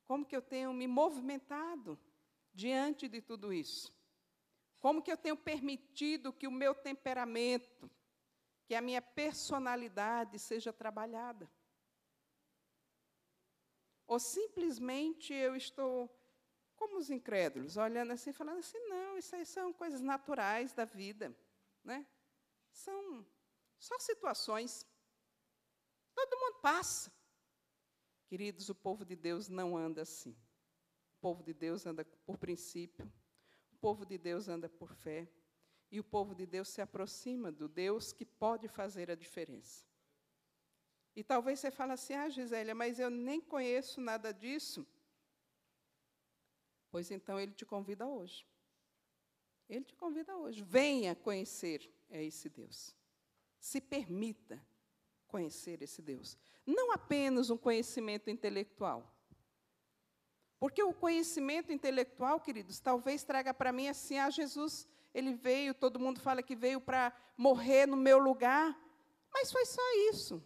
Como 0.04 0.26
que 0.26 0.36
eu 0.36 0.42
tenho 0.42 0.74
me 0.74 0.88
movimentado 0.88 1.98
diante 2.54 3.08
de 3.08 3.22
tudo 3.22 3.54
isso? 3.54 4.01
Como 4.82 5.02
que 5.02 5.12
eu 5.12 5.18
tenho 5.18 5.38
permitido 5.38 6.34
que 6.34 6.48
o 6.48 6.52
meu 6.52 6.74
temperamento, 6.74 7.90
que 8.66 8.74
a 8.74 8.82
minha 8.82 9.02
personalidade 9.02 10.40
seja 10.40 10.74
trabalhada? 10.74 11.50
Ou 14.08 14.20
simplesmente 14.20 15.34
eu 15.34 15.56
estou 15.56 16.14
como 16.76 16.98
os 16.98 17.12
incrédulos, 17.12 17.78
olhando 17.78 18.12
assim, 18.12 18.34
falando 18.34 18.58
assim, 18.58 18.80
não, 18.90 19.16
isso 19.20 19.36
aí 19.36 19.46
são 19.46 19.72
coisas 19.72 20.02
naturais 20.02 20.74
da 20.74 20.84
vida, 20.84 21.34
né? 21.84 22.08
São 22.72 23.24
só 23.78 24.00
situações. 24.00 24.84
Todo 26.16 26.40
mundo 26.40 26.60
passa. 26.60 27.14
Queridos, 28.26 28.68
o 28.68 28.74
povo 28.74 29.06
de 29.06 29.16
Deus 29.16 29.48
não 29.48 29.78
anda 29.78 30.02
assim. 30.02 30.32
O 30.32 31.22
povo 31.22 31.44
de 31.44 31.54
Deus 31.54 31.86
anda 31.86 32.04
por 32.26 32.40
princípio. 32.40 33.08
Povo 33.82 34.06
de 34.06 34.18
Deus 34.18 34.48
anda 34.48 34.70
por 34.70 34.94
fé. 34.94 35.28
E 35.92 36.00
o 36.00 36.04
povo 36.04 36.34
de 36.34 36.46
Deus 36.46 36.70
se 36.70 36.82
aproxima 36.82 37.52
do 37.52 37.68
Deus 37.68 38.14
que 38.14 38.26
pode 38.26 38.68
fazer 38.70 39.12
a 39.12 39.16
diferença. 39.16 39.84
E 41.14 41.24
talvez 41.24 41.60
você 41.60 41.70
fale 41.70 41.92
assim, 41.92 42.14
ah, 42.14 42.30
Gisélia, 42.30 42.74
mas 42.74 42.98
eu 42.98 43.10
nem 43.10 43.42
conheço 43.42 44.00
nada 44.00 44.32
disso. 44.32 44.88
Pois 46.90 47.12
então 47.12 47.38
ele 47.40 47.52
te 47.52 47.66
convida 47.66 48.08
hoje. 48.08 48.48
Ele 49.68 49.84
te 49.84 49.96
convida 49.96 50.38
hoje. 50.38 50.62
Venha 50.62 51.16
conhecer 51.16 51.92
esse 52.10 52.50
Deus. 52.50 52.96
Se 53.60 53.82
permita 53.82 54.64
conhecer 55.28 55.82
esse 55.82 56.02
Deus. 56.02 56.38
Não 56.66 56.92
apenas 56.92 57.50
um 57.50 57.58
conhecimento 57.58 58.30
intelectual. 58.30 59.14
Porque 60.62 60.84
o 60.84 60.94
conhecimento 60.94 61.72
intelectual, 61.72 62.40
queridos, 62.40 62.80
talvez 62.80 63.24
traga 63.24 63.52
para 63.52 63.72
mim 63.72 63.88
assim: 63.88 64.20
ah, 64.20 64.30
Jesus, 64.30 64.88
ele 65.12 65.34
veio, 65.34 65.74
todo 65.74 66.00
mundo 66.00 66.20
fala 66.20 66.44
que 66.44 66.56
veio 66.56 66.80
para 66.80 67.12
morrer 67.36 67.88
no 67.88 67.98
meu 67.98 68.20
lugar. 68.20 68.80
Mas 69.34 69.52
foi 69.52 69.66
só 69.66 69.82
isso. 70.12 70.40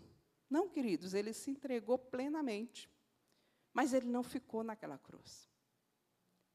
Não, 0.49 0.69
queridos, 0.69 1.13
ele 1.13 1.33
se 1.33 1.51
entregou 1.51 1.97
plenamente. 1.97 2.89
Mas 3.73 3.91
ele 3.91 4.07
não 4.07 4.23
ficou 4.23 4.63
naquela 4.63 4.97
cruz. 4.97 5.49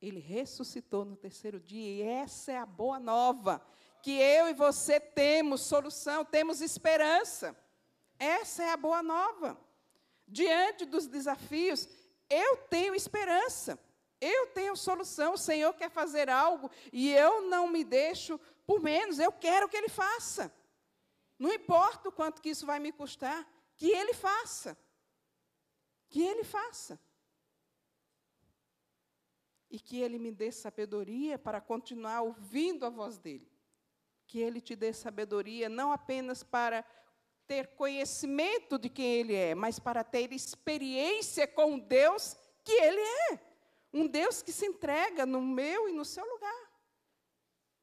Ele 0.00 0.20
ressuscitou 0.20 1.04
no 1.04 1.14
terceiro 1.14 1.60
dia, 1.60 1.96
e 1.96 2.00
essa 2.00 2.52
é 2.52 2.56
a 2.56 2.64
boa 2.64 2.98
nova. 2.98 3.62
Que 4.02 4.12
eu 4.12 4.48
e 4.48 4.54
você 4.54 4.98
temos 4.98 5.60
solução, 5.60 6.24
temos 6.24 6.62
esperança. 6.62 7.54
Essa 8.18 8.62
é 8.62 8.72
a 8.72 8.76
boa 8.78 9.02
nova. 9.02 9.60
Diante 10.26 10.86
dos 10.86 11.06
desafios, 11.06 11.86
eu 12.30 12.56
tenho 12.56 12.94
esperança. 12.94 13.78
Eu 14.20 14.46
tenho 14.48 14.76
solução. 14.76 15.34
O 15.34 15.38
Senhor 15.38 15.74
quer 15.74 15.90
fazer 15.90 16.30
algo 16.30 16.70
e 16.92 17.10
eu 17.10 17.48
não 17.48 17.68
me 17.68 17.82
deixo 17.82 18.38
por 18.66 18.80
menos. 18.80 19.18
Eu 19.18 19.32
quero 19.32 19.68
que 19.68 19.76
Ele 19.76 19.88
faça. 19.88 20.54
Não 21.38 21.52
importa 21.52 22.08
o 22.08 22.12
quanto 22.12 22.40
que 22.40 22.50
isso 22.50 22.66
vai 22.66 22.78
me 22.78 22.92
custar, 22.92 23.48
que 23.76 23.90
Ele 23.90 24.14
faça. 24.14 24.76
Que 26.08 26.22
Ele 26.22 26.44
faça 26.44 27.00
e 29.70 29.78
que 29.78 30.00
Ele 30.00 30.18
me 30.18 30.32
dê 30.32 30.50
sabedoria 30.50 31.38
para 31.38 31.60
continuar 31.60 32.22
ouvindo 32.22 32.84
a 32.84 32.90
voz 32.90 33.16
dEle. 33.16 33.48
Que 34.26 34.40
Ele 34.40 34.60
te 34.60 34.74
dê 34.74 34.92
sabedoria 34.92 35.68
não 35.68 35.92
apenas 35.92 36.42
para 36.42 36.84
ter 37.50 37.66
conhecimento 37.74 38.78
de 38.78 38.88
quem 38.88 39.12
Ele 39.12 39.34
é, 39.34 39.56
mas 39.56 39.80
para 39.80 40.04
ter 40.04 40.32
experiência 40.32 41.48
com 41.48 41.80
Deus 41.80 42.36
que 42.62 42.70
Ele 42.70 43.00
é. 43.32 43.40
Um 43.92 44.06
Deus 44.06 44.40
que 44.40 44.52
se 44.52 44.64
entrega 44.64 45.26
no 45.26 45.42
meu 45.42 45.88
e 45.88 45.92
no 45.92 46.04
seu 46.04 46.24
lugar. 46.24 46.70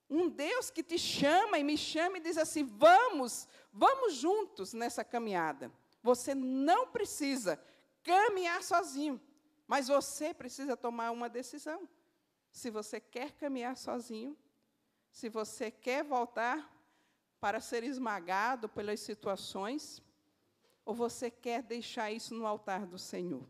Um 0.09 0.29
Deus 0.29 0.69
que 0.69 0.81
te 0.81 0.97
chama 0.97 1.59
e 1.59 1.65
me 1.65 1.77
chama 1.77 2.17
e 2.17 2.21
diz 2.21 2.37
assim: 2.37 2.63
vamos, 2.63 3.45
vamos 3.73 4.13
juntos 4.13 4.71
nessa 4.71 5.03
caminhada. 5.03 5.69
Você 6.01 6.33
não 6.33 6.87
precisa 6.87 7.61
caminhar 8.03 8.63
sozinho. 8.63 9.19
Mas 9.67 9.89
você 9.89 10.33
precisa 10.33 10.77
tomar 10.77 11.11
uma 11.11 11.27
decisão. 11.27 11.89
Se 12.53 12.69
você 12.69 13.01
quer 13.01 13.33
caminhar 13.33 13.75
sozinho, 13.75 14.37
se 15.11 15.27
você 15.27 15.69
quer 15.69 16.05
voltar 16.05 16.73
para 17.39 17.59
ser 17.59 17.83
esmagado 17.83 18.67
pelas 18.67 18.99
situações, 18.99 20.01
ou 20.83 20.95
você 20.95 21.29
quer 21.29 21.61
deixar 21.61 22.11
isso 22.11 22.33
no 22.33 22.45
altar 22.45 22.85
do 22.85 22.97
Senhor. 22.97 23.47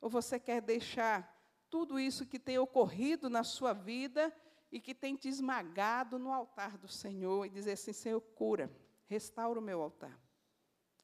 Ou 0.00 0.08
você 0.08 0.38
quer 0.38 0.60
deixar 0.60 1.34
tudo 1.68 1.98
isso 1.98 2.26
que 2.26 2.38
tem 2.38 2.58
ocorrido 2.58 3.28
na 3.28 3.44
sua 3.44 3.72
vida 3.72 4.34
e 4.70 4.80
que 4.80 4.94
tem 4.94 5.14
te 5.14 5.28
esmagado 5.28 6.18
no 6.18 6.32
altar 6.32 6.76
do 6.78 6.88
Senhor 6.88 7.44
e 7.44 7.50
dizer 7.50 7.72
assim: 7.72 7.92
Senhor, 7.92 8.20
cura, 8.20 8.70
restaura 9.06 9.58
o 9.58 9.62
meu 9.62 9.80
altar. 9.82 10.18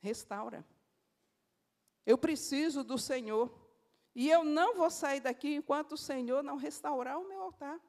Restaura. 0.00 0.66
Eu 2.04 2.18
preciso 2.18 2.82
do 2.82 2.98
Senhor. 2.98 3.60
E 4.14 4.28
eu 4.28 4.44
não 4.44 4.74
vou 4.74 4.90
sair 4.90 5.20
daqui 5.20 5.54
enquanto 5.54 5.92
o 5.92 5.98
Senhor 5.98 6.42
não 6.42 6.56
restaurar 6.56 7.18
o 7.18 7.26
meu 7.26 7.40
altar. 7.40 7.80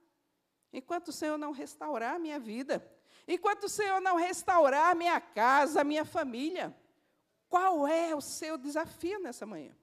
Enquanto 0.72 1.10
o 1.10 1.14
Senhor 1.14 1.38
não 1.38 1.52
restaurar 1.52 2.16
a 2.16 2.20
minha 2.20 2.40
vida. 2.40 2.86
Enquanto 3.28 3.66
o 3.66 3.70
Senhor 3.70 4.02
não 4.02 4.18
restaurar 4.18 4.96
minha 4.96 5.20
casa, 5.20 5.84
minha 5.84 6.04
família. 6.04 6.76
Qual 7.48 7.88
é 7.88 8.14
o 8.16 8.22
seu 8.22 8.58
desafio 8.58 9.20
nessa 9.20 9.46
manhã? 9.46 9.76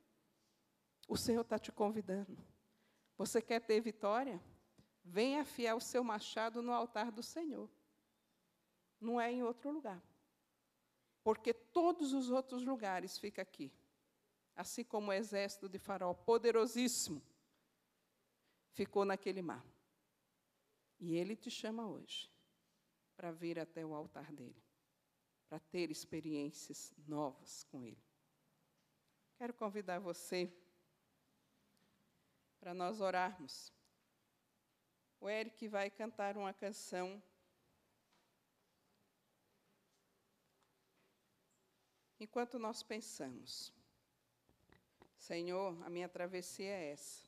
O 1.08 1.16
Senhor 1.16 1.40
está 1.40 1.58
te 1.58 1.72
convidando. 1.72 2.36
Você 3.16 3.40
quer 3.40 3.60
ter 3.60 3.80
vitória? 3.80 4.40
Venha 5.02 5.42
afiar 5.42 5.74
o 5.74 5.80
seu 5.80 6.04
machado 6.04 6.62
no 6.62 6.72
altar 6.72 7.10
do 7.10 7.22
Senhor. 7.22 7.70
Não 9.00 9.20
é 9.20 9.32
em 9.32 9.42
outro 9.42 9.70
lugar. 9.70 10.02
Porque 11.22 11.54
todos 11.54 12.12
os 12.12 12.30
outros 12.30 12.62
lugares 12.64 13.18
ficam 13.18 13.42
aqui. 13.42 13.72
Assim 14.54 14.84
como 14.84 15.10
o 15.10 15.12
exército 15.12 15.68
de 15.68 15.78
Faraó, 15.78 16.12
poderosíssimo, 16.12 17.22
ficou 18.72 19.04
naquele 19.04 19.40
mar. 19.40 19.64
E 20.98 21.16
ele 21.16 21.34
te 21.34 21.50
chama 21.50 21.86
hoje 21.86 22.29
para 23.20 23.32
vir 23.32 23.58
até 23.58 23.84
o 23.84 23.94
altar 23.94 24.32
dele, 24.32 24.64
para 25.46 25.58
ter 25.58 25.90
experiências 25.90 26.90
novas 27.06 27.64
com 27.64 27.84
ele. 27.84 28.02
Quero 29.36 29.52
convidar 29.52 29.98
você 29.98 30.50
para 32.58 32.72
nós 32.72 33.02
orarmos. 33.02 33.70
O 35.20 35.28
Eric 35.28 35.68
vai 35.68 35.90
cantar 35.90 36.38
uma 36.38 36.54
canção. 36.54 37.22
Enquanto 42.18 42.58
nós 42.58 42.82
pensamos, 42.82 43.70
Senhor, 45.18 45.76
a 45.84 45.90
minha 45.90 46.08
travessia 46.08 46.70
é 46.70 46.92
essa. 46.92 47.22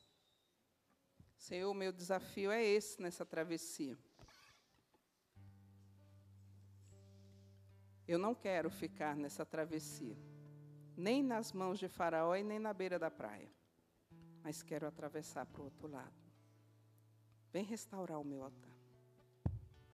Senhor, 1.37 1.71
o 1.71 1.75
meu 1.75 1.93
desafio 1.93 2.51
é 2.51 2.65
esse 2.65 2.99
nessa 3.03 3.27
travessia. 3.27 3.99
Eu 8.07 8.19
não 8.19 8.35
quero 8.35 8.71
ficar 8.71 9.17
nessa 9.17 9.47
travessia, 9.47 10.17
nem 10.97 11.23
nas 11.23 11.53
mãos 11.53 11.79
de 11.79 11.89
Faraó 11.89 12.35
e 12.35 12.43
nem 12.43 12.59
na 12.59 12.73
beira 12.73 12.99
da 12.99 13.11
praia, 13.11 13.51
mas 14.43 14.63
quero 14.63 14.87
atravessar 14.87 15.47
para 15.47 15.61
o 15.63 15.65
outro 15.65 15.89
lado. 15.89 16.23
Vem 17.53 17.65
restaurar 17.65 18.21
o 18.21 18.25
meu 18.25 18.43
altar. 18.43 18.72